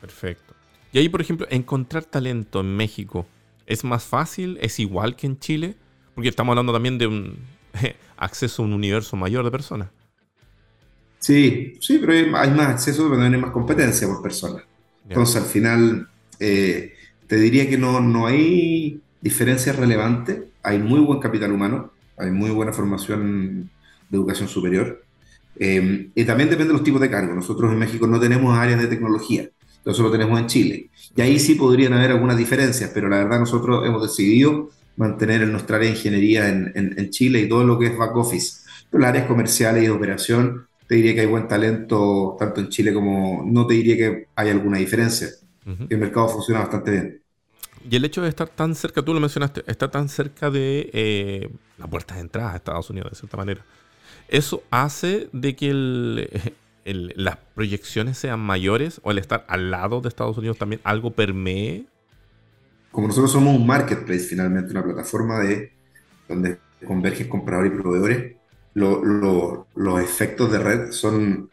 Perfecto. 0.00 0.54
Y 0.92 0.98
ahí, 0.98 1.08
por 1.08 1.20
ejemplo, 1.20 1.46
encontrar 1.50 2.04
talento 2.04 2.60
en 2.60 2.74
México, 2.74 3.26
¿es 3.66 3.84
más 3.84 4.04
fácil? 4.04 4.58
¿Es 4.60 4.78
igual 4.80 5.14
que 5.14 5.26
en 5.26 5.38
Chile? 5.38 5.76
Porque 6.14 6.28
estamos 6.30 6.52
hablando 6.52 6.72
también 6.72 6.96
de 6.98 7.06
un 7.06 7.38
acceso 8.16 8.62
a 8.62 8.64
un 8.64 8.72
universo 8.72 9.16
mayor 9.16 9.44
de 9.44 9.50
personas. 9.50 9.90
Sí, 11.18 11.74
sí, 11.80 11.98
pero 11.98 12.12
hay 12.36 12.50
más 12.50 12.68
acceso, 12.68 13.04
pero 13.04 13.14
también 13.14 13.34
hay 13.34 13.40
más 13.40 13.50
competencia 13.50 14.06
por 14.06 14.22
persona. 14.22 14.64
Entonces, 15.08 15.36
al 15.42 15.48
final, 15.48 16.08
eh, 16.38 16.94
te 17.26 17.36
diría 17.36 17.68
que 17.68 17.78
no, 17.78 18.00
no 18.00 18.26
hay 18.26 19.00
diferencias 19.20 19.76
relevantes. 19.76 20.44
Hay 20.62 20.78
muy 20.78 21.00
buen 21.00 21.20
capital 21.20 21.52
humano, 21.52 21.92
hay 22.16 22.30
muy 22.30 22.50
buena 22.50 22.72
formación 22.72 23.70
de 24.08 24.16
educación 24.16 24.48
superior. 24.48 25.02
Eh, 25.58 26.10
y 26.14 26.24
también 26.24 26.50
depende 26.50 26.72
de 26.72 26.74
los 26.74 26.84
tipos 26.84 27.00
de 27.00 27.10
cargos. 27.10 27.34
Nosotros 27.34 27.72
en 27.72 27.78
México 27.78 28.06
no 28.06 28.20
tenemos 28.20 28.56
áreas 28.56 28.80
de 28.80 28.88
tecnología. 28.88 29.48
Eso 29.84 30.02
lo 30.02 30.10
tenemos 30.10 30.38
en 30.38 30.46
Chile. 30.46 30.90
Y 31.14 31.20
ahí 31.20 31.38
sí 31.38 31.54
podrían 31.54 31.92
haber 31.92 32.10
algunas 32.10 32.36
diferencias, 32.36 32.90
pero 32.92 33.08
la 33.08 33.18
verdad 33.18 33.38
nosotros 33.38 33.86
hemos 33.86 34.02
decidido 34.02 34.70
mantener 34.96 35.42
en 35.42 35.52
nuestra 35.52 35.76
área 35.76 35.90
de 35.90 35.96
ingeniería 35.96 36.48
en, 36.48 36.72
en, 36.74 37.10
Chile 37.10 37.40
y 37.40 37.48
todo 37.48 37.64
lo 37.64 37.78
que 37.78 37.86
es 37.86 37.96
back 37.96 38.16
office. 38.16 38.62
Pero 38.90 39.02
las 39.02 39.10
áreas 39.10 39.26
comerciales 39.26 39.84
y 39.84 39.86
de 39.86 39.92
operación 39.92 40.66
te 40.88 40.96
diría 40.96 41.14
que 41.14 41.20
hay 41.20 41.26
buen 41.26 41.46
talento 41.46 42.36
tanto 42.38 42.60
en 42.60 42.68
Chile 42.68 42.92
como 42.92 43.44
no 43.46 43.66
te 43.66 43.74
diría 43.74 43.96
que 43.96 44.26
hay 44.34 44.50
alguna 44.50 44.78
diferencia. 44.78 45.28
El 45.66 45.98
mercado 45.98 46.28
funciona 46.28 46.60
bastante 46.60 46.90
bien. 46.92 47.22
Y 47.88 47.96
el 47.96 48.04
hecho 48.04 48.22
de 48.22 48.28
estar 48.28 48.48
tan 48.48 48.74
cerca, 48.74 49.02
tú 49.02 49.12
lo 49.12 49.20
mencionaste, 49.20 49.64
está 49.66 49.90
tan 49.90 50.08
cerca 50.08 50.50
de 50.50 50.90
eh, 50.92 51.50
la 51.78 51.86
puerta 51.86 52.14
de 52.14 52.20
entrada 52.20 52.52
a 52.52 52.56
Estados 52.56 52.88
Unidos, 52.90 53.10
de 53.10 53.16
cierta 53.16 53.36
manera. 53.36 53.64
Eso 54.28 54.62
hace 54.70 55.28
de 55.32 55.54
que 55.54 55.72
las 56.84 57.36
proyecciones 57.54 58.18
sean 58.18 58.40
mayores 58.40 59.00
o 59.02 59.10
el 59.10 59.18
estar 59.18 59.44
al 59.48 59.70
lado 59.70 60.00
de 60.00 60.08
Estados 60.08 60.38
Unidos 60.38 60.58
también 60.58 60.80
algo 60.84 61.12
permee. 61.12 61.86
Como 62.90 63.08
nosotros 63.08 63.32
somos 63.32 63.54
un 63.54 63.66
marketplace 63.66 64.20
finalmente, 64.20 64.70
una 64.70 64.84
plataforma 64.84 65.40
de 65.40 65.72
donde 66.28 66.58
convergen 66.86 67.28
compradores 67.28 67.72
y 67.72 67.76
proveedores, 67.76 68.36
los 68.74 70.00
efectos 70.00 70.50
de 70.50 70.58
red 70.58 70.90
son, 70.92 71.50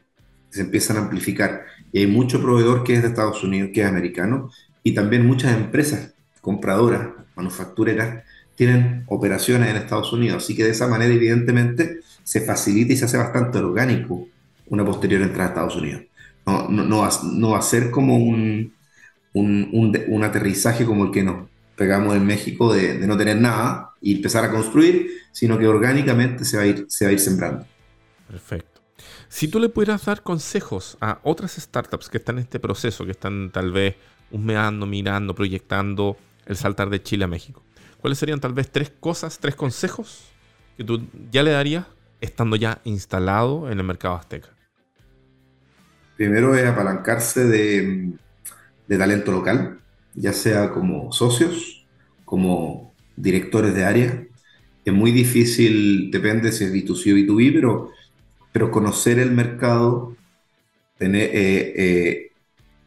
se 0.54 0.62
empiezan 0.62 0.98
a 0.98 1.02
amplificar. 1.02 1.66
Y 1.92 2.00
hay 2.00 2.08
mucho 2.08 2.42
proveedor 2.42 2.84
que 2.84 2.94
es 2.94 3.02
de 3.02 3.10
Estados 3.10 3.44
Unidos, 3.44 3.72
que 3.74 3.82
es 3.82 3.88
americano, 3.88 4.52
y 4.84 4.94
también 4.94 5.26
muchas 5.26 5.56
empresas 5.56 6.14
compradoras, 6.42 7.10
manufactureras, 7.36 8.24
tienen 8.56 9.04
operaciones 9.08 9.70
en 9.70 9.78
Estados 9.78 10.14
Unidos. 10.14 10.44
Así 10.44 10.56
que 10.56 10.64
de 10.64 10.72
esa 10.72 10.88
manera, 10.88 11.14
evidentemente, 11.14 12.00
se 12.24 12.42
facilita 12.42 12.94
y 12.94 12.98
se 12.98 13.06
hace 13.06 13.18
bastante 13.18 13.58
orgánico 13.58 14.28
una 14.68 14.86
posterior 14.86 15.22
entrada 15.22 15.46
a 15.46 15.50
Estados 15.50 15.76
Unidos. 15.76 16.04
No, 16.46 16.68
no, 16.70 17.00
va, 17.00 17.10
no 17.32 17.52
va, 17.52 17.60
a 17.60 17.62
ser 17.62 17.90
como 17.90 18.18
un, 18.18 18.74
un, 19.34 19.70
un, 20.08 20.24
aterrizaje 20.24 20.86
como 20.86 21.06
el 21.06 21.12
que 21.12 21.24
nos 21.24 21.48
pegamos 21.78 22.16
en 22.16 22.26
México 22.26 22.74
de, 22.74 23.00
de, 23.00 23.08
no 23.08 23.18
tener 23.18 23.38
nada 23.38 23.92
y 24.02 24.18
empezar 24.18 24.44
a 24.44 24.52
construir, 24.52 25.08
sino 25.32 25.58
que 25.58 25.68
orgánicamente 25.68 26.44
se 26.44 26.58
va 26.58 26.64
a 26.64 26.66
ir, 26.66 26.86
se 26.90 27.06
va 27.06 27.10
a 27.10 27.14
ir 27.14 27.20
sembrando. 27.20 27.66
Perfecto. 28.28 28.73
Si 29.34 29.48
tú 29.48 29.60
le 29.60 29.68
pudieras 29.68 30.06
dar 30.06 30.22
consejos 30.22 30.96
a 31.02 31.20
otras 31.24 31.54
startups 31.54 32.08
que 32.08 32.20
están 32.20 32.36
en 32.38 32.44
este 32.44 32.60
proceso, 32.60 33.04
que 33.04 33.14
están 33.14 33.50
tal 33.52 33.72
vez 33.72 33.96
husmeando, 34.30 34.86
mirando, 34.86 35.34
proyectando 35.34 36.18
el 36.46 36.56
saltar 36.56 36.92
de 36.92 37.02
Chile 37.02 37.26
a 37.26 37.28
México, 37.28 37.64
¿cuáles 38.00 38.20
serían 38.20 38.40
tal 38.40 38.54
vez 38.54 38.72
tres 38.72 38.92
cosas, 39.00 39.40
tres 39.40 39.56
consejos 39.56 40.26
que 40.78 40.84
tú 40.84 41.08
ya 41.32 41.42
le 41.42 41.50
darías 41.50 41.88
estando 42.22 42.56
ya 42.58 42.80
instalado 42.84 43.72
en 43.72 43.80
el 43.80 43.84
mercado 43.84 44.14
azteca? 44.14 44.50
Primero 46.16 46.54
es 46.54 46.68
apalancarse 46.68 47.46
de, 47.46 48.12
de 48.88 48.98
talento 49.00 49.32
local, 49.32 49.80
ya 50.14 50.32
sea 50.32 50.70
como 50.70 51.12
socios, 51.12 51.88
como 52.24 52.94
directores 53.16 53.74
de 53.74 53.84
área. 53.84 54.28
Es 54.86 54.94
muy 54.94 55.12
difícil, 55.12 56.12
depende 56.12 56.52
si 56.52 56.66
es 56.66 56.72
B2C 56.72 57.14
o 57.14 57.16
B2B, 57.16 57.52
pero, 57.52 57.90
pero 58.54 58.72
conocer 58.72 59.20
el 59.20 59.32
mercado, 59.32 60.16
tener, 60.98 61.32
eh, 61.34 61.74
eh, 61.76 62.32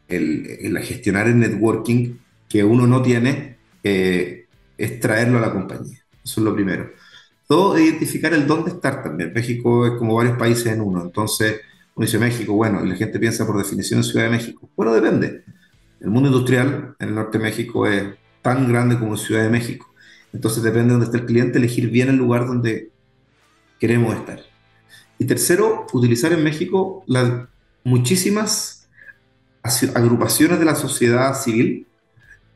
el, 0.07 0.79
gestionar 0.79 1.27
el 1.27 1.37
networking 1.37 2.15
que 2.49 2.63
uno 2.63 2.87
no 2.87 3.01
tiene, 3.03 3.57
eh, 3.83 4.45
es 4.77 4.99
traerlo 4.99 5.37
a 5.37 5.41
la 5.41 5.51
compañía. 5.51 5.99
Eso 6.23 6.41
es 6.41 6.45
lo 6.45 6.55
primero. 6.55 6.89
Todo 7.47 7.77
identificar 7.77 8.33
el 8.33 8.47
dónde 8.47 8.71
estar 8.71 9.03
también. 9.03 9.33
México 9.33 9.85
es 9.85 9.93
como 9.93 10.15
varios 10.15 10.37
países 10.37 10.67
en 10.67 10.81
uno. 10.81 11.03
Entonces, 11.03 11.61
uno 11.95 12.05
dice 12.05 12.17
México, 12.17 12.53
bueno, 12.53 12.83
y 12.83 12.89
la 12.89 12.95
gente 12.95 13.19
piensa 13.19 13.45
por 13.45 13.57
definición 13.57 13.99
en 13.99 14.03
Ciudad 14.05 14.25
de 14.25 14.31
México. 14.31 14.69
Bueno, 14.75 14.93
depende. 14.93 15.43
El 15.99 16.09
mundo 16.09 16.29
industrial 16.29 16.95
en 16.99 17.09
el 17.09 17.15
norte 17.15 17.39
de 17.39 17.43
México 17.43 17.87
es 17.87 18.03
tan 18.41 18.69
grande 18.69 18.97
como 18.97 19.17
Ciudad 19.17 19.43
de 19.43 19.49
México. 19.49 19.93
Entonces, 20.31 20.63
depende 20.63 20.87
de 20.87 20.91
dónde 20.91 21.05
esté 21.07 21.17
el 21.17 21.25
cliente, 21.25 21.57
elegir 21.57 21.89
bien 21.89 22.07
el 22.07 22.15
lugar 22.15 22.47
donde 22.47 22.91
queremos 23.79 24.15
estar. 24.15 24.39
Y 25.19 25.25
tercero, 25.25 25.87
utilizar 25.93 26.31
en 26.33 26.43
México 26.43 27.03
las 27.07 27.47
muchísimas 27.83 28.87
agrupaciones 29.95 30.59
de 30.59 30.65
la 30.65 30.75
sociedad 30.75 31.33
civil, 31.39 31.87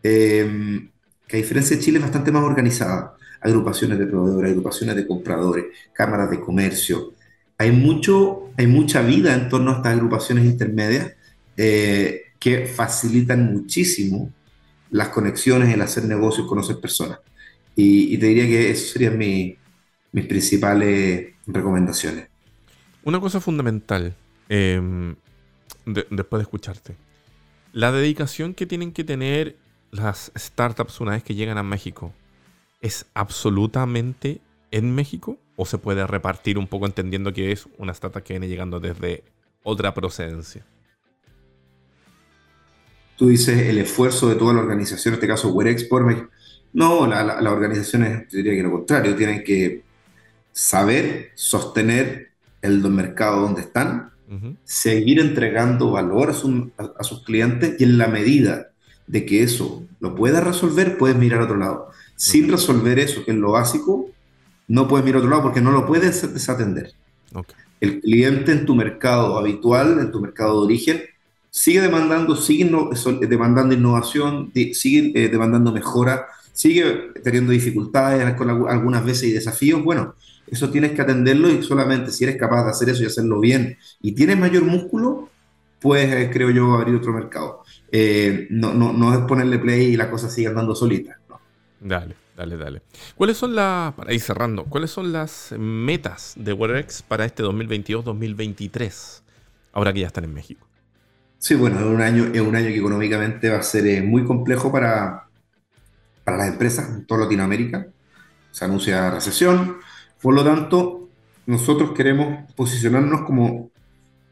eh, 0.03 0.89
que 1.27 1.37
a 1.37 1.39
diferencia 1.39 1.75
de 1.75 1.83
Chile 1.83 1.97
es 1.97 2.03
bastante 2.03 2.31
más 2.31 2.43
organizada 2.43 3.15
agrupaciones 3.41 3.97
de 3.97 4.05
proveedores, 4.05 4.51
agrupaciones 4.51 4.95
de 4.95 5.07
compradores, 5.07 5.65
cámaras 5.93 6.29
de 6.29 6.39
comercio. 6.39 7.13
Hay, 7.57 7.71
mucho, 7.71 8.51
hay 8.57 8.67
mucha 8.67 9.01
vida 9.01 9.33
en 9.33 9.49
torno 9.49 9.71
a 9.71 9.77
estas 9.77 9.93
agrupaciones 9.93 10.45
intermedias 10.45 11.13
eh, 11.57 12.21
que 12.39 12.65
facilitan 12.67 13.51
muchísimo 13.51 14.31
las 14.91 15.09
conexiones, 15.09 15.73
el 15.73 15.81
hacer 15.81 16.05
negocios, 16.05 16.47
conocer 16.47 16.79
personas. 16.79 17.19
Y, 17.75 18.17
te 18.17 18.27
diría 18.27 18.45
que 18.45 18.71
esas 18.71 18.89
serían 18.89 19.17
mis 19.17 19.57
principales 20.27 21.33
recomendaciones. 21.47 22.30
Una 23.03 23.19
cosa 23.19 23.41
fundamental, 23.41 24.15
em, 24.49 25.15
después 25.85 26.39
de 26.39 26.43
escucharte, 26.43 26.95
la 27.73 27.91
dedicación 27.91 28.53
que 28.53 28.65
tienen 28.65 28.91
que 28.91 29.03
tener 29.03 29.55
las 29.91 30.31
startups 30.37 31.01
una 31.01 31.11
vez 31.11 31.23
que 31.23 31.35
llegan 31.35 31.57
a 31.57 31.63
México 31.63 32.13
es 32.81 33.05
absolutamente 33.13 34.41
en 34.71 34.93
México 34.93 35.37
o 35.55 35.65
se 35.65 35.77
puede 35.77 36.05
repartir 36.07 36.57
un 36.57 36.67
poco 36.67 36.85
entendiendo 36.85 37.33
que 37.33 37.51
es 37.51 37.67
una 37.77 37.91
startup 37.91 38.23
que 38.23 38.33
viene 38.33 38.47
llegando 38.47 38.79
desde 38.79 39.23
otra 39.63 39.93
procedencia? 39.93 40.65
Tú 43.17 43.27
dices 43.27 43.67
el 43.67 43.77
esfuerzo 43.77 44.29
de 44.29 44.35
toda 44.35 44.53
la 44.53 44.61
organización, 44.61 45.13
en 45.13 45.15
este 45.15 45.27
caso 45.27 45.49
Werexport. 45.49 46.29
No, 46.73 47.05
la, 47.05 47.23
la, 47.23 47.51
organización 47.51 48.03
es, 48.03 48.29
diría 48.31 48.53
que 48.53 48.63
lo 48.63 48.71
contrario, 48.71 49.15
tienen 49.15 49.43
que 49.43 49.83
saber 50.51 51.31
sostener 51.35 52.30
el 52.61 52.79
mercado 52.89 53.41
donde 53.41 53.61
están, 53.61 54.11
seguir 54.63 55.19
entregando 55.19 55.91
valor 55.91 56.29
a, 56.29 56.83
a, 56.99 57.03
sus 57.03 57.23
clientes 57.23 57.75
y 57.79 57.83
en 57.83 57.97
la 57.97 58.07
medida 58.07 58.69
de 59.05 59.25
que 59.25 59.43
eso 59.43 59.83
lo 59.99 60.15
pueda 60.15 60.39
resolver, 60.39 60.97
puedes 60.97 61.17
mirar 61.17 61.41
a 61.41 61.43
otro 61.43 61.57
lado 61.57 61.91
sin 62.21 62.51
resolver 62.51 62.99
eso, 62.99 63.25
que 63.25 63.31
es 63.31 63.37
lo 63.37 63.53
básico, 63.53 64.11
no 64.67 64.87
puedes 64.87 65.03
mirar 65.03 65.17
a 65.17 65.19
otro 65.21 65.31
lado 65.31 65.41
porque 65.41 65.59
no 65.59 65.71
lo 65.71 65.87
puedes 65.87 66.31
desatender. 66.31 66.93
El 67.79 67.99
cliente 67.99 68.51
en 68.51 68.67
tu 68.67 68.75
mercado 68.75 69.39
habitual, 69.39 69.97
en 69.97 70.11
tu 70.11 70.21
mercado 70.21 70.59
de 70.59 70.65
origen, 70.65 71.01
sigue 71.49 71.81
demandando, 71.81 72.35
sigue 72.35 72.69
demandando 73.27 73.73
innovación, 73.73 74.51
sigue 74.53 75.11
eh, 75.15 75.29
demandando 75.29 75.71
mejora, 75.71 76.27
sigue 76.53 77.11
teniendo 77.23 77.53
dificultades 77.53 78.35
con 78.35 78.51
algunas 78.69 79.03
veces 79.03 79.23
y 79.23 79.31
desafíos. 79.31 79.83
Bueno, 79.83 80.13
eso 80.51 80.69
tienes 80.69 80.91
que 80.91 81.01
atenderlo 81.01 81.49
y 81.49 81.63
solamente 81.63 82.11
si 82.11 82.25
eres 82.25 82.35
capaz 82.35 82.65
de 82.65 82.71
hacer 82.71 82.89
eso 82.89 83.03
y 83.03 83.05
hacerlo 83.05 83.39
bien 83.39 83.77
y 84.01 84.11
tienes 84.11 84.37
mayor 84.37 84.63
músculo, 84.63 85.29
pues 85.79 86.11
eh, 86.13 86.29
creo 86.31 86.51
yo 86.51 86.73
abrir 86.73 86.95
otro 86.95 87.13
mercado. 87.13 87.63
Eh, 87.91 88.47
no, 88.51 88.73
no, 88.73 88.93
no 88.93 89.13
es 89.13 89.19
ponerle 89.21 89.57
play 89.59 89.93
y 89.93 89.97
la 89.97 90.11
cosa 90.11 90.29
sigue 90.29 90.47
andando 90.47 90.75
solita. 90.75 91.17
Dale, 91.79 92.15
dale, 92.37 92.57
dale. 92.57 92.81
¿Cuáles 93.15 93.37
son 93.37 93.55
las, 93.55 93.93
para 93.95 94.13
ir 94.13 94.21
cerrando, 94.21 94.65
cuáles 94.65 94.91
son 94.91 95.11
las 95.11 95.55
metas 95.57 96.33
de 96.35 96.53
WeatherX 96.53 97.01
para 97.01 97.25
este 97.25 97.43
2022-2023, 97.43 99.21
ahora 99.73 99.91
que 99.91 100.01
ya 100.01 100.07
están 100.07 100.25
en 100.25 100.33
México? 100.33 100.67
Sí, 101.39 101.55
bueno, 101.55 101.79
es 101.79 101.85
un 101.85 102.01
año, 102.01 102.29
es 102.31 102.41
un 102.41 102.55
año 102.55 102.67
que 102.67 102.77
económicamente 102.77 103.49
va 103.49 103.57
a 103.57 103.63
ser 103.63 103.87
eh, 103.87 104.03
muy 104.03 104.23
complejo 104.25 104.71
para, 104.71 105.27
para 106.23 106.37
las 106.37 106.49
empresas 106.49 106.87
en 106.89 107.05
toda 107.07 107.21
Latinoamérica. 107.21 107.87
Se 108.51 108.65
anuncia 108.65 109.09
recesión, 109.09 109.77
por 110.21 110.35
lo 110.35 110.43
tanto, 110.43 111.09
nosotros 111.45 111.91
queremos 111.91 112.51
posicionarnos 112.55 113.21
como 113.21 113.71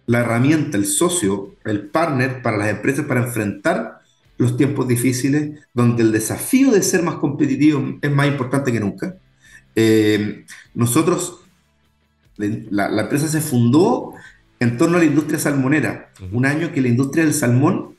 la 0.05 0.19
herramienta, 0.19 0.77
el 0.77 0.85
socio, 0.85 1.55
el 1.65 1.87
partner 1.87 2.41
para 2.41 2.57
las 2.57 2.69
empresas 2.69 3.05
para 3.05 3.23
enfrentar 3.25 3.99
los 4.37 4.55
tiempos 4.55 4.87
difíciles, 4.87 5.59
donde 5.73 6.01
el 6.01 6.11
desafío 6.11 6.71
de 6.71 6.81
ser 6.81 7.03
más 7.03 7.15
competitivo 7.15 7.97
es 8.01 8.11
más 8.11 8.27
importante 8.27 8.71
que 8.71 8.79
nunca. 8.79 9.17
Eh, 9.75 10.45
nosotros, 10.73 11.41
la, 12.37 13.01
empresa 13.01 13.27
se 13.27 13.41
fundó 13.41 14.13
en 14.59 14.77
torno 14.77 14.97
a 14.97 14.99
la 14.99 15.05
industria 15.05 15.39
salmonera, 15.39 16.11
un 16.31 16.45
año 16.45 16.71
que 16.71 16.81
la 16.81 16.87
industria 16.87 17.25
del 17.25 17.33
salmón 17.33 17.95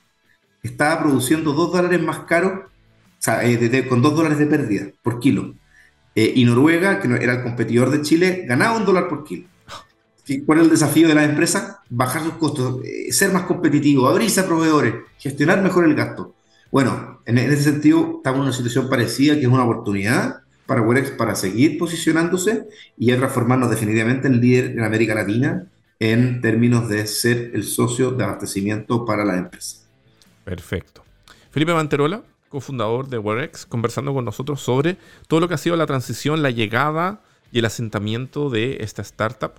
estaba 0.63 1.01
produciendo 1.03 1.53
dos 1.53 1.73
dólares 1.73 2.03
más 2.03 2.21
caro, 2.21 2.67
o 2.67 3.23
sea, 3.23 3.45
eh, 3.45 3.87
con 3.89 4.03
dos 4.03 4.17
dólares 4.17 4.39
de 4.39 4.47
pérdida 4.47 4.87
por 5.03 5.21
kilo. 5.21 5.55
Eh, 6.15 6.33
y 6.37 6.45
Noruega, 6.45 7.01
que 7.01 7.09
era 7.09 7.35
el 7.35 7.43
competidor 7.43 7.91
de 7.91 8.03
Chile, 8.03 8.45
ganaba 8.47 8.77
un 8.77 8.85
dólar 8.85 9.09
por 9.09 9.25
kilo. 9.25 9.49
¿Cuál 10.47 10.59
es 10.59 10.65
el 10.65 10.71
desafío 10.71 11.09
de 11.09 11.15
las 11.15 11.29
empresas? 11.29 11.79
Bajar 11.89 12.23
sus 12.23 12.35
costos, 12.35 12.85
eh, 12.85 13.13
ser 13.13 13.33
más 13.33 13.45
competitivo, 13.45 14.09
abrirse 14.09 14.41
a 14.41 14.47
proveedores, 14.47 14.95
gestionar 15.19 15.63
mejor 15.63 15.85
el 15.85 15.95
gasto. 15.95 16.35
Bueno, 16.71 17.21
en, 17.27 17.39
ese 17.39 17.65
sentido 17.65 18.17
estamos 18.19 18.39
en 18.39 18.45
una 18.45 18.53
situación 18.53 18.89
parecida 18.89 19.35
que 19.35 19.43
es 19.43 19.47
una 19.47 19.65
oportunidad 19.65 20.43
para 20.67 20.87
para 21.17 21.35
seguir 21.35 21.79
posicionándose 21.79 22.69
y 22.97 23.13
transformarnos 23.13 23.71
definitivamente 23.71 24.29
en 24.29 24.41
líder 24.41 24.67
en 24.67 24.85
América 24.85 25.17
Latina 25.17 25.67
en 25.99 26.41
términos 26.41 26.89
de 26.89 27.09
ser 27.09 27.51
el 27.55 27.65
socio 27.65 28.13
de 28.13 28.23
abastecimiento 28.23 29.05
para 29.05 29.25
la 29.25 29.37
empresa. 29.37 29.79
Perfecto. 30.45 31.05
Felipe 31.51 31.75
Manterola, 31.75 32.23
cofundador 32.51 33.09
de 33.09 33.17
Werex, 33.17 33.65
conversando 33.65 34.13
con 34.13 34.27
nosotros 34.27 34.61
sobre 34.61 34.99
todo 35.29 35.41
lo 35.41 35.49
que 35.49 35.55
ha 35.55 35.59
sido 35.59 35.77
la 35.77 35.87
transición, 35.87 36.43
la 36.43 36.51
llegada 36.51 37.23
y 37.51 37.61
el 37.61 37.65
asentamiento 37.65 38.51
de 38.51 38.79
esta 38.81 39.01
startup 39.01 39.53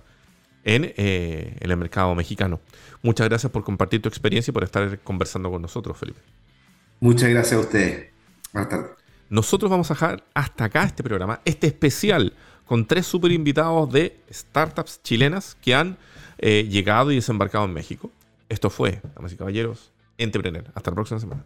en, 0.62 0.92
en 0.96 1.56
el 1.58 1.76
mercado 1.76 2.14
mexicano. 2.14 2.60
Muchas 3.02 3.28
gracias 3.28 3.50
por 3.50 3.64
compartir 3.64 4.00
tu 4.00 4.08
experiencia 4.08 4.52
y 4.52 4.54
por 4.54 4.62
estar 4.62 5.00
conversando 5.00 5.50
con 5.50 5.60
nosotros, 5.60 5.96
Felipe. 5.96 6.20
Muchas 7.00 7.30
gracias 7.30 7.54
a 7.54 7.60
ustedes. 7.60 8.10
Buenas 8.52 8.70
tardes. 8.70 8.90
Nosotros 9.28 9.70
vamos 9.70 9.90
a 9.90 9.94
dejar 9.94 10.24
hasta 10.34 10.64
acá 10.64 10.84
este 10.84 11.02
programa, 11.02 11.40
este 11.44 11.66
especial 11.66 12.34
con 12.66 12.86
tres 12.86 13.06
super 13.06 13.32
invitados 13.32 13.90
de 13.90 14.20
startups 14.30 15.02
chilenas 15.02 15.56
que 15.60 15.74
han 15.74 15.96
eh, 16.38 16.68
llegado 16.70 17.10
y 17.10 17.16
desembarcado 17.16 17.64
en 17.64 17.72
México. 17.72 18.10
Esto 18.48 18.68
fue, 18.68 19.00
damas 19.14 19.32
y 19.32 19.36
caballeros, 19.36 19.90
Entrepreneur. 20.18 20.64
Hasta 20.74 20.90
la 20.90 20.94
próxima 20.94 21.18
semana. 21.18 21.44